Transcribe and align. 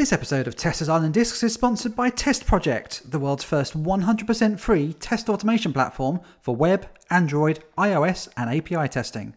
This 0.00 0.14
episode 0.14 0.48
of 0.48 0.56
Testers 0.56 0.88
Island 0.88 1.12
Discs 1.12 1.42
is 1.42 1.52
sponsored 1.52 1.94
by 1.94 2.10
TestProject, 2.10 3.10
the 3.10 3.18
world's 3.18 3.44
first 3.44 3.76
100% 3.76 4.58
free 4.58 4.94
test 4.94 5.28
automation 5.28 5.74
platform 5.74 6.20
for 6.40 6.56
web, 6.56 6.88
Android, 7.10 7.62
iOS, 7.76 8.26
and 8.34 8.48
API 8.48 8.88
testing. 8.88 9.34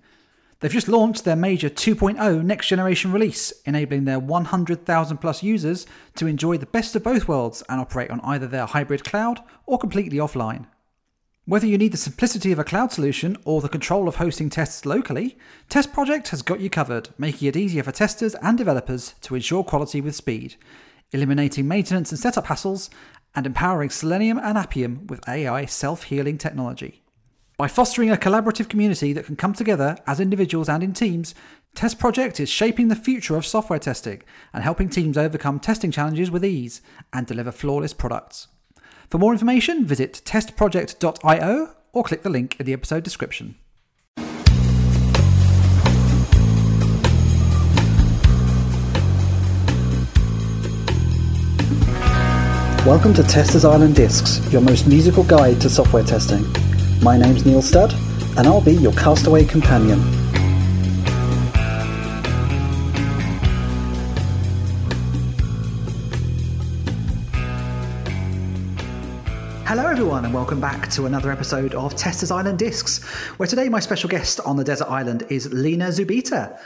They've 0.61 0.71
just 0.71 0.87
launched 0.87 1.25
their 1.25 1.35
major 1.35 1.69
2.0 1.69 2.45
next 2.45 2.69
generation 2.69 3.11
release, 3.11 3.51
enabling 3.65 4.05
their 4.05 4.19
100,000 4.19 5.17
plus 5.17 5.43
users 5.43 5.85
to 6.15 6.27
enjoy 6.27 6.55
the 6.55 6.65
best 6.65 6.95
of 6.95 7.03
both 7.03 7.27
worlds 7.27 7.61
and 7.67 7.81
operate 7.81 8.09
on 8.09 8.21
either 8.21 8.47
their 8.47 8.65
hybrid 8.65 9.03
cloud 9.03 9.41
or 9.65 9.77
completely 9.77 10.19
offline. 10.19 10.67
Whether 11.45 11.67
you 11.67 11.77
need 11.77 11.91
the 11.91 11.97
simplicity 11.97 12.53
of 12.53 12.59
a 12.59 12.63
cloud 12.63 12.93
solution 12.93 13.35
or 13.43 13.59
the 13.59 13.67
control 13.67 14.07
of 14.07 14.15
hosting 14.15 14.49
tests 14.49 14.85
locally, 14.85 15.37
TestProject 15.69 16.29
has 16.29 16.41
got 16.41 16.61
you 16.61 16.69
covered, 16.69 17.09
making 17.17 17.49
it 17.49 17.57
easier 17.57 17.83
for 17.83 17.91
testers 17.91 18.33
and 18.35 18.57
developers 18.57 19.15
to 19.23 19.35
ensure 19.35 19.61
quality 19.61 19.99
with 19.99 20.15
speed, 20.15 20.55
eliminating 21.11 21.67
maintenance 21.67 22.11
and 22.11 22.19
setup 22.19 22.45
hassles, 22.45 22.89
and 23.35 23.45
empowering 23.45 23.89
Selenium 23.89 24.37
and 24.37 24.57
Appium 24.57 25.05
with 25.09 25.27
AI 25.27 25.65
self 25.65 26.03
healing 26.03 26.37
technology. 26.37 27.03
By 27.57 27.67
fostering 27.67 28.09
a 28.09 28.15
collaborative 28.15 28.69
community 28.69 29.11
that 29.11 29.25
can 29.25 29.35
come 29.35 29.53
together 29.53 29.97
as 30.07 30.21
individuals 30.21 30.69
and 30.69 30.81
in 30.81 30.93
teams, 30.93 31.35
TestProject 31.75 32.39
is 32.39 32.47
shaping 32.47 32.87
the 32.87 32.95
future 32.95 33.35
of 33.35 33.45
software 33.45 33.79
testing 33.79 34.23
and 34.53 34.63
helping 34.63 34.87
teams 34.87 35.17
overcome 35.17 35.59
testing 35.59 35.91
challenges 35.91 36.31
with 36.31 36.45
ease 36.45 36.81
and 37.11 37.27
deliver 37.27 37.51
flawless 37.51 37.91
products. 37.93 38.47
For 39.09 39.17
more 39.17 39.33
information, 39.33 39.85
visit 39.85 40.21
testproject.io 40.25 41.75
or 41.91 42.03
click 42.03 42.23
the 42.23 42.29
link 42.29 42.55
in 42.59 42.65
the 42.65 42.73
episode 42.73 43.03
description. 43.03 43.55
Welcome 52.85 53.13
to 53.13 53.23
Testers 53.23 53.63
Island 53.63 53.95
Discs, 53.95 54.41
your 54.51 54.61
most 54.61 54.87
musical 54.87 55.23
guide 55.23 55.61
to 55.61 55.69
software 55.69 56.03
testing. 56.03 56.45
My 57.01 57.17
name's 57.17 57.45
Neil 57.45 57.61
Studd, 57.61 57.93
and 58.37 58.47
I'll 58.47 58.59
be 58.59 58.73
your 58.73 58.91
castaway 58.93 59.45
companion. 59.45 60.01
Hello, 69.75 69.87
everyone, 69.87 70.23
and 70.23 70.31
welcome 70.31 70.61
back 70.61 70.87
to 70.91 71.07
another 71.07 71.31
episode 71.31 71.73
of 71.73 71.95
Testers 71.95 72.29
Island 72.29 72.59
Discs, 72.59 73.03
where 73.37 73.47
today 73.47 73.69
my 73.69 73.79
special 73.79 74.07
guest 74.07 74.39
on 74.41 74.55
the 74.55 74.63
desert 74.63 74.87
island 74.87 75.23
is 75.31 75.51
Lina 75.51 75.87
Zubyte. 75.87 76.59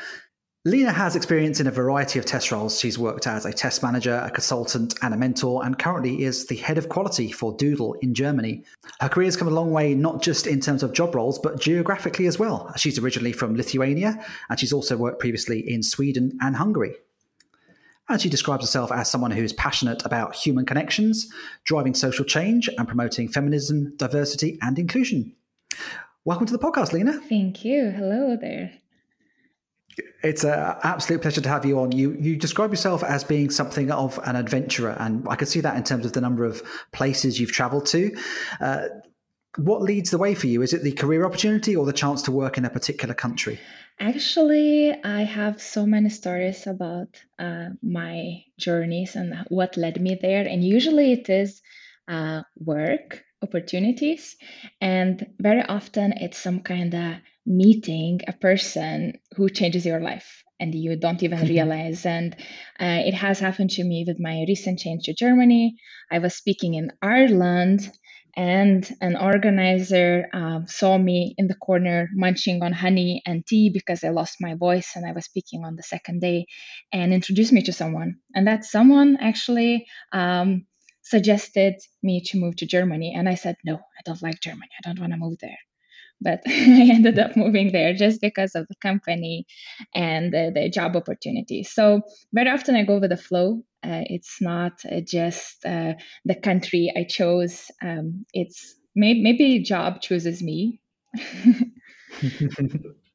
Lena 0.65 0.91
has 0.91 1.15
experience 1.15 1.61
in 1.61 1.67
a 1.67 1.71
variety 1.71 2.19
of 2.19 2.25
test 2.25 2.51
roles. 2.51 2.77
She's 2.77 2.99
worked 2.99 3.25
as 3.25 3.45
a 3.45 3.53
test 3.53 3.81
manager, 3.81 4.15
a 4.15 4.29
consultant, 4.29 4.93
and 5.01 5.13
a 5.13 5.17
mentor, 5.17 5.65
and 5.65 5.79
currently 5.79 6.21
is 6.21 6.47
the 6.47 6.57
head 6.57 6.77
of 6.77 6.89
quality 6.89 7.31
for 7.31 7.55
Doodle 7.55 7.93
in 8.01 8.13
Germany. 8.13 8.65
Her 8.99 9.07
career 9.07 9.27
has 9.27 9.37
come 9.37 9.47
a 9.47 9.51
long 9.51 9.71
way, 9.71 9.95
not 9.95 10.21
just 10.21 10.45
in 10.45 10.59
terms 10.59 10.83
of 10.83 10.91
job 10.91 11.15
roles, 11.15 11.39
but 11.39 11.61
geographically 11.61 12.27
as 12.27 12.37
well. 12.37 12.73
She's 12.75 12.99
originally 12.99 13.31
from 13.31 13.55
Lithuania, 13.55 14.21
and 14.49 14.59
she's 14.59 14.73
also 14.73 14.97
worked 14.97 15.21
previously 15.21 15.63
in 15.65 15.81
Sweden 15.81 16.37
and 16.41 16.57
Hungary. 16.57 16.97
And 18.09 18.21
she 18.21 18.29
describes 18.29 18.63
herself 18.63 18.91
as 18.91 19.09
someone 19.09 19.31
who 19.31 19.43
is 19.43 19.51
passionate 19.53 20.05
about 20.05 20.33
human 20.33 20.65
connections, 20.65 21.31
driving 21.65 21.93
social 21.93 22.23
change, 22.23 22.69
and 22.77 22.87
promoting 22.87 23.27
feminism, 23.27 23.95
diversity, 23.97 24.57
and 24.61 24.79
inclusion. 24.79 25.35
Welcome 26.23 26.47
to 26.47 26.53
the 26.53 26.59
podcast, 26.59 26.93
Lina. 26.93 27.19
Thank 27.27 27.65
you. 27.65 27.91
Hello 27.91 28.37
there. 28.39 28.71
It's 30.23 30.43
an 30.43 30.75
absolute 30.83 31.21
pleasure 31.21 31.41
to 31.41 31.49
have 31.49 31.65
you 31.65 31.79
on. 31.79 31.91
You 31.91 32.15
you 32.19 32.35
describe 32.37 32.69
yourself 32.71 33.03
as 33.03 33.23
being 33.23 33.49
something 33.49 33.91
of 33.91 34.19
an 34.23 34.35
adventurer, 34.35 34.95
and 34.99 35.27
I 35.27 35.35
can 35.35 35.47
see 35.47 35.59
that 35.61 35.75
in 35.75 35.83
terms 35.83 36.05
of 36.05 36.13
the 36.13 36.21
number 36.21 36.45
of 36.45 36.61
places 36.91 37.39
you've 37.39 37.51
travelled 37.51 37.87
to. 37.87 38.15
Uh, 38.61 38.87
what 39.57 39.81
leads 39.81 40.11
the 40.11 40.17
way 40.17 40.35
for 40.35 40.47
you? 40.47 40.61
Is 40.61 40.73
it 40.73 40.83
the 40.83 40.91
career 40.91 41.25
opportunity 41.25 41.75
or 41.75 41.85
the 41.85 41.93
chance 41.93 42.21
to 42.23 42.31
work 42.31 42.57
in 42.57 42.65
a 42.65 42.69
particular 42.69 43.15
country? 43.15 43.59
Actually, 43.99 44.91
I 45.03 45.21
have 45.23 45.61
so 45.61 45.85
many 45.85 46.09
stories 46.09 46.67
about 46.67 47.09
uh, 47.39 47.69
my 47.81 48.43
journeys 48.59 49.15
and 49.15 49.33
what 49.49 49.75
led 49.77 49.99
me 50.01 50.15
there. 50.21 50.45
And 50.47 50.63
usually 50.63 51.11
it 51.13 51.29
is 51.29 51.61
uh, 52.07 52.41
work 52.57 53.23
opportunities. 53.41 54.35
And 54.81 55.25
very 55.39 55.61
often 55.63 56.13
it's 56.13 56.37
some 56.37 56.61
kind 56.61 56.93
of 56.93 57.15
meeting 57.45 58.21
a 58.27 58.33
person 58.33 59.13
who 59.35 59.49
changes 59.49 59.85
your 59.85 59.99
life 59.99 60.43
and 60.59 60.73
you 60.75 60.95
don't 60.95 61.23
even 61.23 61.47
realize. 61.47 62.05
And 62.05 62.35
uh, 62.79 63.01
it 63.05 63.13
has 63.15 63.39
happened 63.39 63.71
to 63.71 63.83
me 63.83 64.05
with 64.07 64.19
my 64.19 64.45
recent 64.47 64.79
change 64.79 65.05
to 65.05 65.13
Germany. 65.13 65.77
I 66.11 66.19
was 66.19 66.35
speaking 66.35 66.75
in 66.75 66.91
Ireland 67.01 67.89
and 68.37 68.87
an 69.01 69.17
organizer 69.17 70.29
um, 70.31 70.67
saw 70.67 70.95
me 70.95 71.33
in 71.39 71.47
the 71.47 71.55
corner 71.55 72.07
munching 72.13 72.61
on 72.61 72.71
honey 72.71 73.23
and 73.25 73.45
tea 73.45 73.71
because 73.73 74.03
I 74.03 74.09
lost 74.09 74.37
my 74.39 74.53
voice 74.53 74.91
and 74.95 75.07
I 75.07 75.11
was 75.11 75.25
speaking 75.25 75.65
on 75.65 75.75
the 75.75 75.81
second 75.81 76.21
day 76.21 76.45
and 76.93 77.11
introduced 77.11 77.51
me 77.51 77.63
to 77.63 77.73
someone. 77.73 78.17
And 78.35 78.47
that 78.47 78.63
someone 78.63 79.17
actually 79.19 79.87
um, 80.13 80.67
suggested 81.01 81.75
me 82.03 82.21
to 82.27 82.37
move 82.37 82.57
to 82.57 82.67
Germany. 82.67 83.15
And 83.17 83.27
I 83.27 83.33
said, 83.33 83.55
no, 83.65 83.75
I 83.75 84.01
don't 84.05 84.21
like 84.21 84.39
Germany. 84.39 84.69
I 84.77 84.87
don't 84.87 84.99
want 84.99 85.13
to 85.13 85.17
move 85.17 85.39
there 85.41 85.57
but 86.21 86.41
I 86.47 86.89
ended 86.93 87.19
up 87.19 87.35
moving 87.35 87.71
there 87.71 87.93
just 87.93 88.21
because 88.21 88.55
of 88.55 88.67
the 88.67 88.75
company 88.81 89.45
and 89.95 90.33
the, 90.33 90.51
the 90.53 90.69
job 90.69 90.95
opportunity. 90.95 91.63
So 91.63 92.01
very 92.33 92.49
often 92.49 92.75
I 92.75 92.83
go 92.83 92.99
with 92.99 93.09
the 93.09 93.17
flow. 93.17 93.63
Uh, 93.83 94.03
it's 94.05 94.41
not 94.41 94.81
uh, 94.91 95.01
just 95.05 95.63
uh, 95.65 95.93
the 96.25 96.35
country 96.35 96.91
I 96.95 97.03
chose. 97.03 97.69
Um, 97.81 98.25
it's 98.33 98.75
may- 98.95 99.21
maybe 99.21 99.59
job 99.59 100.01
chooses 100.01 100.41
me. 100.41 100.81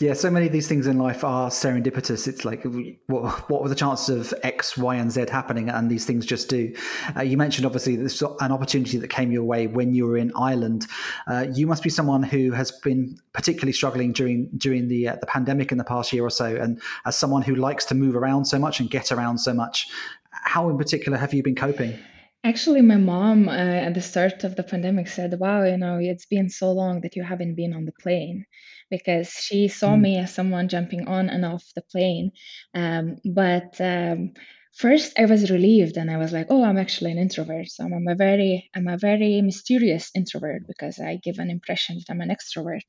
yeah, 0.00 0.12
so 0.12 0.30
many 0.30 0.46
of 0.46 0.52
these 0.52 0.68
things 0.68 0.86
in 0.86 0.96
life 0.96 1.24
are 1.24 1.50
serendipitous. 1.50 2.28
It's 2.28 2.44
like, 2.44 2.64
what, 3.08 3.50
what 3.50 3.62
were 3.62 3.68
the 3.68 3.74
chances 3.74 4.32
of 4.32 4.38
X, 4.44 4.76
Y, 4.76 4.94
and 4.94 5.10
Z 5.10 5.26
happening? 5.32 5.68
And 5.68 5.90
these 5.90 6.04
things 6.04 6.24
just 6.24 6.48
do. 6.48 6.72
Uh, 7.16 7.22
you 7.22 7.36
mentioned 7.36 7.66
obviously 7.66 7.96
this 7.96 8.22
an 8.22 8.52
opportunity 8.52 8.96
that 8.98 9.08
came 9.08 9.32
your 9.32 9.42
way 9.42 9.66
when 9.66 9.92
you 9.92 10.06
were 10.06 10.16
in 10.16 10.30
Ireland. 10.36 10.86
Uh, 11.26 11.46
you 11.52 11.66
must 11.66 11.82
be 11.82 11.90
someone 11.90 12.22
who 12.22 12.52
has 12.52 12.70
been 12.70 13.18
particularly 13.32 13.72
struggling 13.72 14.12
during 14.12 14.50
during 14.56 14.86
the 14.86 15.08
uh, 15.08 15.16
the 15.16 15.26
pandemic 15.26 15.72
in 15.72 15.78
the 15.78 15.84
past 15.84 16.12
year 16.12 16.22
or 16.22 16.30
so. 16.30 16.54
And 16.54 16.80
as 17.04 17.16
someone 17.16 17.42
who 17.42 17.56
likes 17.56 17.84
to 17.86 17.96
move 17.96 18.14
around 18.14 18.44
so 18.44 18.60
much 18.60 18.78
and 18.78 18.88
get 18.88 19.10
around 19.10 19.38
so 19.38 19.52
much, 19.52 19.88
how 20.30 20.68
in 20.68 20.78
particular 20.78 21.18
have 21.18 21.34
you 21.34 21.42
been 21.42 21.56
coping? 21.56 21.98
Actually, 22.44 22.82
my 22.82 22.96
mom 22.96 23.48
uh, 23.48 23.52
at 23.52 23.94
the 23.94 24.00
start 24.00 24.44
of 24.44 24.54
the 24.54 24.62
pandemic 24.62 25.08
said, 25.08 25.40
Wow, 25.40 25.64
you 25.64 25.76
know, 25.76 25.98
it's 26.00 26.26
been 26.26 26.48
so 26.48 26.70
long 26.70 27.00
that 27.00 27.16
you 27.16 27.24
haven't 27.24 27.56
been 27.56 27.74
on 27.74 27.86
the 27.86 27.92
plane 28.00 28.46
because 28.90 29.30
she 29.30 29.68
saw 29.68 29.94
mm. 29.94 30.00
me 30.00 30.18
as 30.18 30.34
someone 30.34 30.68
jumping 30.68 31.08
on 31.08 31.28
and 31.28 31.44
off 31.44 31.64
the 31.74 31.82
plane. 31.82 32.32
Um, 32.74 33.16
but 33.24 33.80
um, 33.80 34.34
first 34.76 35.18
I 35.18 35.24
was 35.24 35.50
relieved 35.50 35.96
and 35.96 36.10
I 36.10 36.18
was 36.18 36.32
like, 36.32 36.48
oh, 36.50 36.62
I'm 36.62 36.76
actually 36.76 37.10
an 37.12 37.18
introvert. 37.18 37.68
So 37.68 37.84
I'm 37.84 38.08
a 38.08 38.14
very, 38.14 38.68
I'm 38.74 38.88
a 38.88 38.98
very 38.98 39.40
mysterious 39.40 40.10
introvert 40.14 40.62
because 40.66 41.00
I 41.00 41.18
give 41.22 41.38
an 41.38 41.50
impression 41.50 41.96
that 41.96 42.12
I'm 42.12 42.20
an 42.20 42.28
extrovert. 42.28 42.84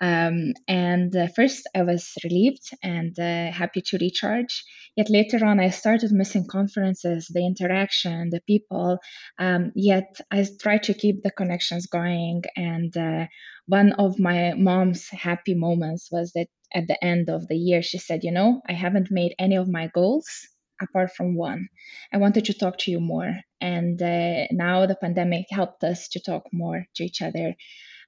Um, 0.00 0.52
and 0.68 1.14
uh, 1.16 1.28
first 1.34 1.68
I 1.74 1.82
was 1.82 2.12
relieved 2.22 2.68
and 2.82 3.18
uh, 3.18 3.50
happy 3.50 3.82
to 3.86 3.98
recharge. 3.98 4.62
Yet 4.94 5.08
later 5.08 5.44
on, 5.44 5.58
I 5.58 5.70
started 5.70 6.12
missing 6.12 6.46
conferences, 6.46 7.30
the 7.32 7.46
interaction, 7.46 8.28
the 8.30 8.42
people. 8.46 8.98
Um, 9.38 9.72
yet 9.74 10.16
I 10.30 10.46
tried 10.60 10.82
to 10.84 10.94
keep 10.94 11.22
the 11.22 11.30
connections 11.30 11.86
going. 11.86 12.42
And 12.56 12.94
uh, 12.94 13.26
one 13.66 13.92
of 13.92 14.18
my 14.18 14.52
mom's 14.54 15.08
happy 15.08 15.54
moments 15.54 16.08
was 16.12 16.32
that 16.34 16.48
at 16.74 16.88
the 16.88 17.02
end 17.02 17.30
of 17.30 17.48
the 17.48 17.56
year, 17.56 17.82
she 17.82 17.98
said, 17.98 18.20
You 18.22 18.32
know, 18.32 18.60
I 18.68 18.72
haven't 18.72 19.08
made 19.10 19.34
any 19.38 19.56
of 19.56 19.68
my 19.68 19.90
goals 19.94 20.26
apart 20.82 21.10
from 21.16 21.36
one. 21.36 21.68
I 22.12 22.18
wanted 22.18 22.44
to 22.46 22.54
talk 22.54 22.78
to 22.78 22.90
you 22.90 23.00
more. 23.00 23.34
And 23.60 24.00
uh, 24.02 24.46
now 24.50 24.86
the 24.86 24.96
pandemic 25.00 25.46
helped 25.50 25.84
us 25.84 26.08
to 26.08 26.20
talk 26.20 26.44
more 26.52 26.84
to 26.96 27.04
each 27.04 27.22
other. 27.22 27.54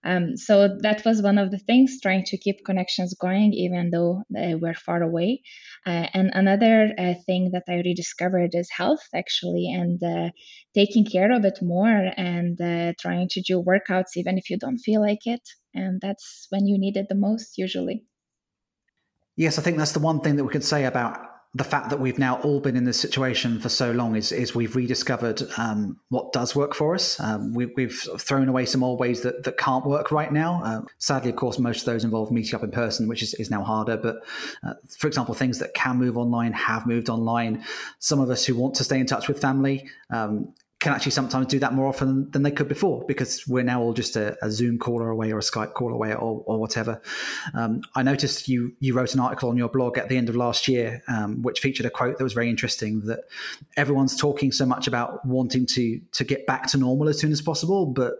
Um, 0.04 0.36
so 0.36 0.76
that 0.82 1.02
was 1.04 1.22
one 1.22 1.38
of 1.38 1.50
the 1.50 1.58
things, 1.58 1.98
trying 2.02 2.24
to 2.24 2.36
keep 2.36 2.64
connections 2.66 3.14
going, 3.18 3.54
even 3.54 3.90
though 3.90 4.22
uh, 4.36 4.58
we're 4.58 4.74
far 4.74 5.02
away. 5.02 5.40
Uh, 5.86 6.06
and 6.12 6.30
another 6.34 6.92
uh, 6.98 7.14
thing 7.24 7.52
that 7.52 7.62
I 7.68 7.76
rediscovered 7.76 8.50
is 8.52 8.68
health, 8.70 9.02
actually, 9.14 9.72
and 9.72 10.02
uh, 10.02 10.30
taking 10.74 11.06
care 11.06 11.32
of 11.32 11.46
it 11.46 11.58
more 11.62 12.10
and 12.16 12.60
uh, 12.60 12.92
trying 13.00 13.28
to 13.30 13.40
do 13.40 13.62
workouts, 13.62 14.16
even 14.16 14.36
if 14.36 14.50
you 14.50 14.58
don't 14.58 14.78
feel 14.78 15.00
like 15.00 15.24
it. 15.24 15.42
And 15.72 16.00
that's 16.02 16.48
when 16.50 16.66
you 16.66 16.78
need 16.78 16.98
it 16.98 17.06
the 17.08 17.14
most, 17.14 17.56
usually. 17.56 18.04
Yes, 19.36 19.58
I 19.58 19.62
think 19.62 19.78
that's 19.78 19.92
the 19.92 20.00
one 20.00 20.20
thing 20.20 20.36
that 20.36 20.44
we 20.44 20.52
could 20.52 20.64
say 20.64 20.84
about 20.84 21.33
the 21.56 21.64
fact 21.64 21.90
that 21.90 22.00
we've 22.00 22.18
now 22.18 22.40
all 22.40 22.58
been 22.58 22.76
in 22.76 22.82
this 22.82 22.98
situation 22.98 23.60
for 23.60 23.68
so 23.68 23.92
long 23.92 24.16
is, 24.16 24.32
is 24.32 24.56
we've 24.56 24.74
rediscovered 24.74 25.40
um, 25.56 25.96
what 26.08 26.32
does 26.32 26.56
work 26.56 26.74
for 26.74 26.96
us. 26.96 27.20
Um, 27.20 27.54
we, 27.54 27.70
have 27.78 28.20
thrown 28.20 28.48
away 28.48 28.66
some 28.66 28.82
old 28.82 28.98
ways 28.98 29.20
that, 29.20 29.44
that 29.44 29.56
can't 29.56 29.86
work 29.86 30.10
right 30.10 30.32
now. 30.32 30.60
Uh, 30.64 30.82
sadly, 30.98 31.30
of 31.30 31.36
course, 31.36 31.60
most 31.60 31.80
of 31.80 31.86
those 31.86 32.02
involve 32.02 32.32
meeting 32.32 32.56
up 32.56 32.64
in 32.64 32.72
person, 32.72 33.06
which 33.06 33.22
is, 33.22 33.34
is 33.34 33.50
now 33.50 33.62
harder. 33.62 33.96
But 33.96 34.16
uh, 34.64 34.74
for 34.98 35.06
example, 35.06 35.32
things 35.32 35.60
that 35.60 35.74
can 35.74 35.96
move 35.96 36.16
online 36.16 36.52
have 36.52 36.86
moved 36.86 37.08
online. 37.08 37.64
Some 38.00 38.18
of 38.18 38.30
us 38.30 38.44
who 38.44 38.56
want 38.56 38.74
to 38.76 38.84
stay 38.84 38.98
in 38.98 39.06
touch 39.06 39.28
with 39.28 39.40
family 39.40 39.88
um, 40.10 40.52
can 40.84 40.92
actually 40.92 41.12
sometimes 41.12 41.46
do 41.46 41.58
that 41.58 41.72
more 41.72 41.86
often 41.86 42.30
than 42.32 42.42
they 42.42 42.50
could 42.50 42.68
before 42.68 43.06
because 43.08 43.48
we're 43.48 43.64
now 43.64 43.80
all 43.80 43.94
just 43.94 44.16
a, 44.16 44.36
a 44.44 44.50
Zoom 44.50 44.78
caller 44.78 45.08
away 45.08 45.32
or 45.32 45.38
a 45.38 45.40
Skype 45.40 45.72
call 45.72 45.94
away 45.94 46.10
or, 46.12 46.44
or 46.44 46.60
whatever. 46.60 47.00
Um, 47.54 47.80
I 47.94 48.02
noticed 48.02 48.48
you 48.48 48.74
you 48.80 48.92
wrote 48.92 49.14
an 49.14 49.20
article 49.20 49.48
on 49.48 49.56
your 49.56 49.70
blog 49.70 49.96
at 49.96 50.10
the 50.10 50.18
end 50.18 50.28
of 50.28 50.36
last 50.36 50.68
year, 50.68 51.02
um, 51.08 51.40
which 51.40 51.60
featured 51.60 51.86
a 51.86 51.90
quote 51.90 52.18
that 52.18 52.24
was 52.24 52.34
very 52.34 52.50
interesting. 52.50 53.00
That 53.06 53.20
everyone's 53.78 54.14
talking 54.14 54.52
so 54.52 54.66
much 54.66 54.86
about 54.86 55.24
wanting 55.24 55.64
to 55.68 56.00
to 56.12 56.22
get 56.22 56.46
back 56.46 56.66
to 56.68 56.76
normal 56.76 57.08
as 57.08 57.18
soon 57.18 57.32
as 57.32 57.40
possible, 57.40 57.86
but 57.86 58.12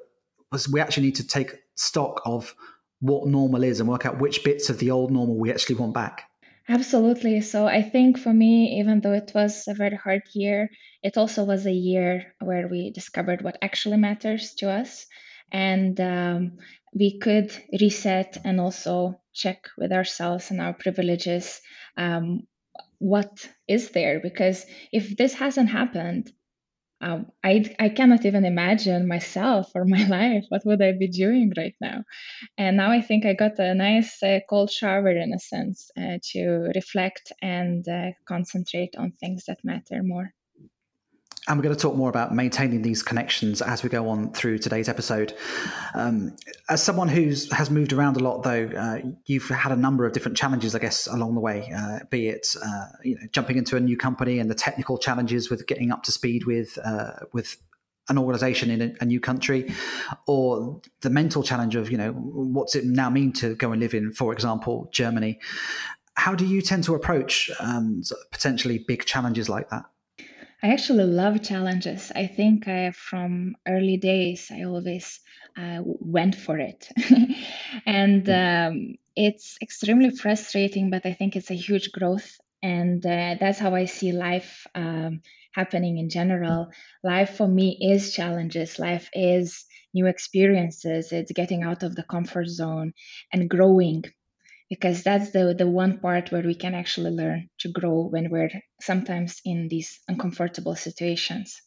we 0.72 0.81
actually 0.81 1.05
need 1.05 1.17
to 1.17 1.26
take 1.26 1.56
stock 1.75 2.22
of 2.25 2.55
what 3.00 3.26
normal 3.26 3.62
is 3.62 3.78
and 3.78 3.90
work 3.90 4.06
out 4.06 4.20
which 4.20 4.43
bits 4.43 4.70
of 4.70 4.78
the 4.78 4.90
old 4.90 5.10
normal 5.10 5.37
we 5.37 5.50
actually 5.50 5.75
want 5.75 5.93
back. 5.93 6.31
Absolutely. 6.69 7.40
So 7.43 7.66
I 7.66 7.82
think 7.82 8.19
for 8.19 8.32
me, 8.32 8.78
even 8.81 9.00
though 9.00 9.12
it 9.14 9.32
was 9.34 9.66
a 9.69 9.75
very 9.75 9.96
hard 9.96 10.22
year, 10.34 10.70
it 11.02 11.16
also 11.16 11.44
was 11.44 11.66
a 11.66 11.72
year 11.72 12.34
where 12.40 12.69
we 12.69 12.90
discovered 12.90 13.43
what 13.43 13.58
actually 13.62 13.96
matters 13.99 14.55
to 14.56 14.70
us. 14.70 15.06
And 15.52 15.99
um, 16.00 16.58
we 16.94 17.19
could 17.19 17.52
reset 17.81 18.38
and 18.44 18.61
also 18.61 19.20
check 19.34 19.64
with 19.76 19.93
ourselves 19.93 20.50
and 20.50 20.61
our 20.61 20.72
privileges 20.72 21.61
um, 21.99 22.46
what 22.99 23.49
is 23.69 23.90
there. 23.90 24.20
Because 24.20 24.64
if 24.93 25.17
this 25.17 25.34
hasn't 25.34 25.70
happened, 25.70 26.32
um, 27.05 27.27
I, 27.45 27.75
I 27.79 27.91
cannot 27.91 28.25
even 28.25 28.45
imagine 28.47 29.06
myself 29.09 29.71
or 29.75 29.85
my 29.85 30.05
life. 30.19 30.45
What 30.49 30.65
would 30.67 30.83
I 30.83 30.93
be 30.93 31.09
doing 31.09 31.53
right 31.56 31.77
now? 31.81 32.05
And 32.59 32.77
now 32.79 32.91
I 32.93 33.03
think 33.03 33.27
I 33.27 33.35
got 33.35 33.59
a 33.59 33.75
nice 33.75 34.23
uh, 34.23 34.41
cold 34.49 34.71
shower 34.71 35.11
in 35.11 35.33
a 35.35 35.39
sense 35.39 35.91
uh, 35.99 36.19
to 36.33 36.73
reflect 36.75 37.33
and 37.43 37.87
uh, 37.89 38.12
concentrate 38.27 38.97
on 38.97 39.12
things 39.12 39.45
that 39.49 39.65
matter 39.65 40.03
more. 40.03 40.33
And 41.46 41.58
we're 41.58 41.62
going 41.64 41.76
to 41.76 41.81
talk 41.81 41.94
more 41.94 42.08
about 42.08 42.35
maintaining 42.35 42.81
these 42.81 43.02
connections 43.02 43.61
as 43.61 43.82
we 43.82 43.91
go 43.91 44.08
on 44.08 44.32
through 44.32 44.58
today's 44.58 44.88
episode. 44.88 45.35
Um, 45.94 46.35
as 46.70 46.82
someone 46.82 47.08
who's 47.08 47.52
has 47.52 47.70
moved 47.70 47.93
around 47.93 48.17
a 48.17 48.20
lot, 48.20 48.44
though, 48.44 48.64
uh, 48.75 49.00
you've 49.26 49.49
had 49.49 49.70
a 49.70 49.76
number 49.76 50.06
of 50.06 50.14
different 50.14 50.38
challenges, 50.38 50.75
I 50.75 50.79
guess, 50.79 51.06
along 51.06 51.35
the 51.35 51.41
way. 51.41 51.70
Uh, 51.76 51.99
be 52.08 52.29
it 52.29 52.56
uh, 52.64 52.87
you 53.02 53.17
know 53.17 53.26
jumping 53.31 53.58
into 53.58 53.76
a 53.76 53.81
new 53.81 53.99
company 53.99 54.38
and 54.38 54.50
the 54.50 54.55
technical 54.55 54.96
challenges 54.96 55.50
with 55.50 55.67
getting 55.67 55.93
up 55.93 56.02
to 56.05 56.12
speed 56.12 56.46
with 56.46 56.79
uh, 56.82 57.12
with 57.35 57.58
an 58.08 58.17
organization 58.17 58.70
in 58.70 58.81
a, 58.81 58.94
a, 59.02 59.05
new 59.05 59.20
country, 59.20 59.70
or 60.26 60.81
the 61.02 61.11
mental 61.11 61.43
challenge 61.43 61.76
of 61.76 61.91
you 61.91 61.99
know 61.99 62.12
what's 62.12 62.75
it 62.75 62.87
now 62.87 63.11
mean 63.11 63.35
to 63.35 63.55
go 63.55 63.70
and 63.70 63.82
live 63.82 63.93
in, 63.93 64.12
for 64.12 64.32
example, 64.32 64.88
Germany. 64.93 65.38
How 66.14 66.35
do 66.35 66.46
you 66.46 66.62
tend 66.62 66.85
to 66.85 66.94
approach 66.94 67.50
um, 67.61 68.02
potentially 68.31 68.79
big 68.79 69.05
challenges 69.05 69.50
like 69.50 69.69
that? 69.69 69.85
I 70.64 70.69
actually 70.69 71.05
love 71.05 71.43
challenges. 71.43 72.11
I 72.14 72.26
think 72.26 72.66
uh, 72.66 72.93
from 72.93 73.55
early 73.69 73.99
days, 73.99 74.50
I 74.50 74.62
always 74.62 75.20
uh, 75.58 75.81
went 75.84 76.34
for 76.34 76.58
it. 76.58 76.88
and 77.87 78.26
um, 78.31 78.94
it's 79.14 79.58
extremely 79.61 80.08
frustrating, 80.08 80.88
but 80.88 81.05
I 81.05 81.12
think 81.12 81.37
it's 81.37 81.50
a 81.50 81.55
huge 81.66 81.93
growth. 81.93 82.40
And 82.62 83.05
uh, 83.05 83.37
that's 83.38 83.58
how 83.58 83.75
I 83.75 83.84
see 83.84 84.12
life 84.12 84.66
um, 84.75 85.20
happening 85.52 85.99
in 85.99 86.08
general. 86.08 86.70
Life 87.02 87.37
for 87.37 87.46
me 87.46 87.76
is 87.82 88.14
challenges, 88.14 88.78
life 88.78 89.10
is 89.12 89.67
new 89.93 90.06
experiences, 90.06 91.12
it's 91.12 91.32
getting 91.32 91.62
out 91.62 91.82
of 91.82 91.94
the 91.94 92.05
comfort 92.05 92.49
zone 92.49 92.94
and 93.31 93.50
growing 93.50 94.05
because 94.75 95.05
that's 95.05 95.31
the 95.31 95.55
the 95.56 95.69
one 95.69 95.99
part 95.99 96.32
where 96.32 96.43
we 96.43 96.56
can 96.56 96.75
actually 96.75 97.12
learn 97.12 97.49
to 97.61 97.69
grow 97.69 98.09
when 98.11 98.29
we're 98.29 98.50
sometimes 98.81 99.41
in 99.44 99.69
these 99.69 100.00
uncomfortable 100.09 100.75
situations. 100.75 101.62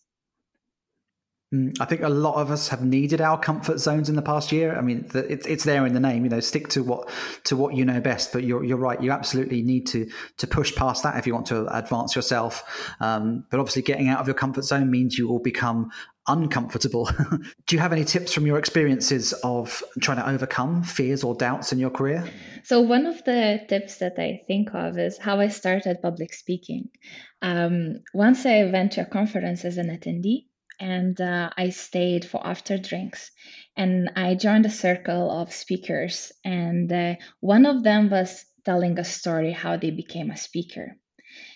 Mm, 1.53 1.79
I 1.79 1.85
think 1.85 2.01
a 2.01 2.09
lot 2.09 2.35
of 2.35 2.51
us 2.51 2.67
have 2.67 2.83
needed 2.83 3.21
our 3.21 3.39
comfort 3.39 3.79
zones 3.79 4.09
in 4.09 4.17
the 4.17 4.21
past 4.21 4.51
year. 4.51 4.77
I 4.77 4.81
mean, 4.81 5.09
it's 5.13 5.47
it's 5.47 5.63
there 5.63 5.85
in 5.85 5.93
the 5.93 6.01
name. 6.01 6.25
You 6.25 6.29
know, 6.29 6.41
stick 6.41 6.67
to 6.69 6.83
what 6.83 7.09
to 7.45 7.55
what 7.55 7.75
you 7.75 7.85
know 7.85 8.01
best. 8.01 8.33
But 8.33 8.43
you're 8.43 8.65
you're 8.65 8.77
right. 8.77 9.01
You 9.01 9.11
absolutely 9.11 9.61
need 9.61 9.87
to 9.87 10.09
to 10.39 10.47
push 10.47 10.75
past 10.75 11.03
that 11.03 11.17
if 11.17 11.25
you 11.25 11.33
want 11.33 11.45
to 11.47 11.65
advance 11.73 12.13
yourself. 12.13 12.65
Um, 12.99 13.45
but 13.49 13.61
obviously, 13.61 13.83
getting 13.83 14.09
out 14.09 14.19
of 14.19 14.27
your 14.27 14.33
comfort 14.33 14.65
zone 14.65 14.91
means 14.91 15.17
you 15.17 15.29
will 15.29 15.39
become 15.39 15.89
uncomfortable. 16.27 17.05
Do 17.67 17.75
you 17.75 17.79
have 17.79 17.93
any 17.93 18.03
tips 18.03 18.33
from 18.33 18.45
your 18.45 18.57
experiences 18.57 19.33
of 19.43 19.83
trying 20.01 20.17
to 20.17 20.29
overcome 20.29 20.83
fears 20.83 21.23
or 21.23 21.35
doubts 21.35 21.71
in 21.71 21.79
your 21.79 21.89
career? 21.89 22.29
So, 22.63 22.81
one 22.81 23.05
of 23.05 23.23
the 23.23 23.61
tips 23.67 23.97
that 23.97 24.19
I 24.19 24.41
think 24.47 24.73
of 24.73 24.97
is 24.97 25.17
how 25.17 25.39
I 25.39 25.47
started 25.47 26.01
public 26.01 26.33
speaking. 26.33 26.89
Um, 27.41 28.03
once 28.13 28.45
I 28.45 28.65
went 28.65 28.93
to 28.93 29.01
a 29.01 29.05
conference 29.05 29.63
as 29.65 29.77
an 29.77 29.87
attendee, 29.87 30.47
and 30.79 31.19
uh, 31.19 31.49
I 31.57 31.69
stayed 31.69 32.25
for 32.25 32.45
after 32.45 32.77
drinks. 32.77 33.31
And 33.75 34.11
I 34.15 34.35
joined 34.35 34.65
a 34.65 34.71
circle 34.71 35.31
of 35.31 35.53
speakers, 35.53 36.31
and 36.43 36.91
uh, 36.91 37.15
one 37.39 37.65
of 37.65 37.83
them 37.83 38.09
was 38.09 38.45
telling 38.65 38.99
a 38.99 39.03
story 39.03 39.51
how 39.51 39.77
they 39.77 39.91
became 39.91 40.31
a 40.31 40.37
speaker. 40.37 40.97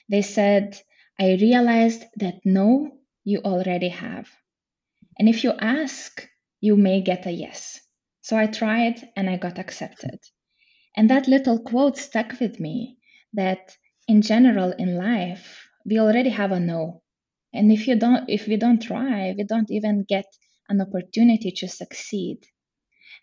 They 0.09 0.21
said, 0.21 0.79
I 1.19 1.37
realized 1.41 2.03
that 2.17 2.35
no, 2.45 2.91
you 3.23 3.41
already 3.43 3.89
have. 3.89 4.27
And 5.17 5.29
if 5.29 5.43
you 5.43 5.53
ask, 5.59 6.27
you 6.59 6.75
may 6.75 7.01
get 7.01 7.25
a 7.25 7.31
yes. 7.31 7.79
So 8.21 8.37
I 8.37 8.47
tried 8.47 9.09
and 9.15 9.29
I 9.29 9.37
got 9.37 9.59
accepted. 9.59 10.19
And 10.95 11.09
that 11.09 11.27
little 11.27 11.59
quote 11.59 11.97
stuck 11.97 12.39
with 12.39 12.59
me 12.59 12.97
that 13.33 13.75
in 14.07 14.21
general 14.21 14.71
in 14.71 14.95
life, 14.97 15.67
we 15.85 15.99
already 15.99 16.29
have 16.29 16.51
a 16.51 16.59
no. 16.59 17.01
And 17.53 17.71
if 17.71 17.87
you 17.87 17.95
don't 17.95 18.29
if 18.29 18.47
we 18.47 18.57
don't 18.57 18.81
try, 18.81 19.33
we 19.37 19.43
don't 19.43 19.71
even 19.71 20.05
get 20.07 20.25
an 20.69 20.81
opportunity 20.81 21.51
to 21.51 21.67
succeed. 21.67 22.39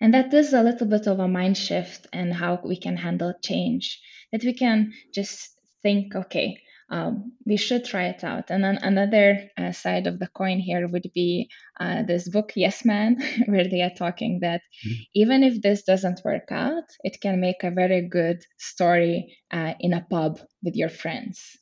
And 0.00 0.14
that 0.14 0.32
is 0.32 0.52
a 0.52 0.62
little 0.62 0.86
bit 0.86 1.06
of 1.06 1.18
a 1.18 1.28
mind 1.28 1.56
shift 1.56 2.06
and 2.12 2.32
how 2.32 2.60
we 2.64 2.76
can 2.76 2.96
handle 2.96 3.34
change. 3.42 4.00
That 4.32 4.44
we 4.44 4.52
can 4.52 4.92
just 5.14 5.50
think, 5.82 6.14
okay, 6.14 6.60
um, 6.90 7.32
we 7.46 7.56
should 7.56 7.84
try 7.84 8.08
it 8.08 8.24
out. 8.24 8.50
And 8.50 8.64
then 8.64 8.78
another 8.82 9.50
uh, 9.56 9.72
side 9.72 10.06
of 10.06 10.18
the 10.18 10.28
coin 10.28 10.58
here 10.58 10.88
would 10.88 11.10
be 11.14 11.48
uh, 11.78 12.02
this 12.02 12.28
book, 12.28 12.52
Yes 12.56 12.84
Man, 12.84 13.16
where 13.46 13.68
they 13.68 13.82
are 13.82 13.94
talking 13.94 14.40
that 14.40 14.62
mm-hmm. 14.86 15.02
even 15.14 15.42
if 15.42 15.60
this 15.60 15.82
doesn't 15.82 16.20
work 16.24 16.50
out, 16.50 16.84
it 17.02 17.20
can 17.20 17.40
make 17.40 17.62
a 17.62 17.70
very 17.70 18.08
good 18.08 18.42
story 18.58 19.36
uh, 19.52 19.74
in 19.80 19.92
a 19.92 20.06
pub 20.10 20.40
with 20.62 20.76
your 20.76 20.88
friends. 20.88 21.58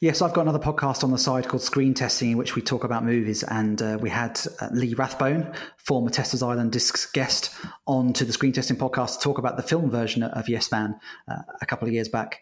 Yes, 0.00 0.22
I've 0.22 0.32
got 0.32 0.42
another 0.42 0.58
podcast 0.58 1.02
on 1.02 1.10
the 1.10 1.18
side 1.18 1.48
called 1.48 1.62
Screen 1.62 1.92
Testing, 1.92 2.32
in 2.32 2.38
which 2.38 2.54
we 2.54 2.62
talk 2.62 2.84
about 2.84 3.04
movies. 3.04 3.42
And 3.42 3.80
uh, 3.82 3.98
we 4.00 4.10
had 4.10 4.40
uh, 4.60 4.68
Leigh 4.70 4.94
Rathbone, 4.94 5.52
former 5.76 6.10
Testers 6.10 6.42
Island 6.42 6.72
Discs 6.72 7.06
guest, 7.06 7.50
on 7.86 8.12
to 8.12 8.24
the 8.24 8.32
Screen 8.32 8.52
Testing 8.52 8.76
podcast 8.76 9.18
to 9.18 9.24
talk 9.24 9.38
about 9.38 9.56
the 9.56 9.62
film 9.62 9.90
version 9.90 10.22
of 10.22 10.48
Yes 10.48 10.70
Man 10.70 11.00
uh, 11.26 11.42
a 11.60 11.66
couple 11.66 11.88
of 11.88 11.94
years 11.94 12.08
back. 12.08 12.40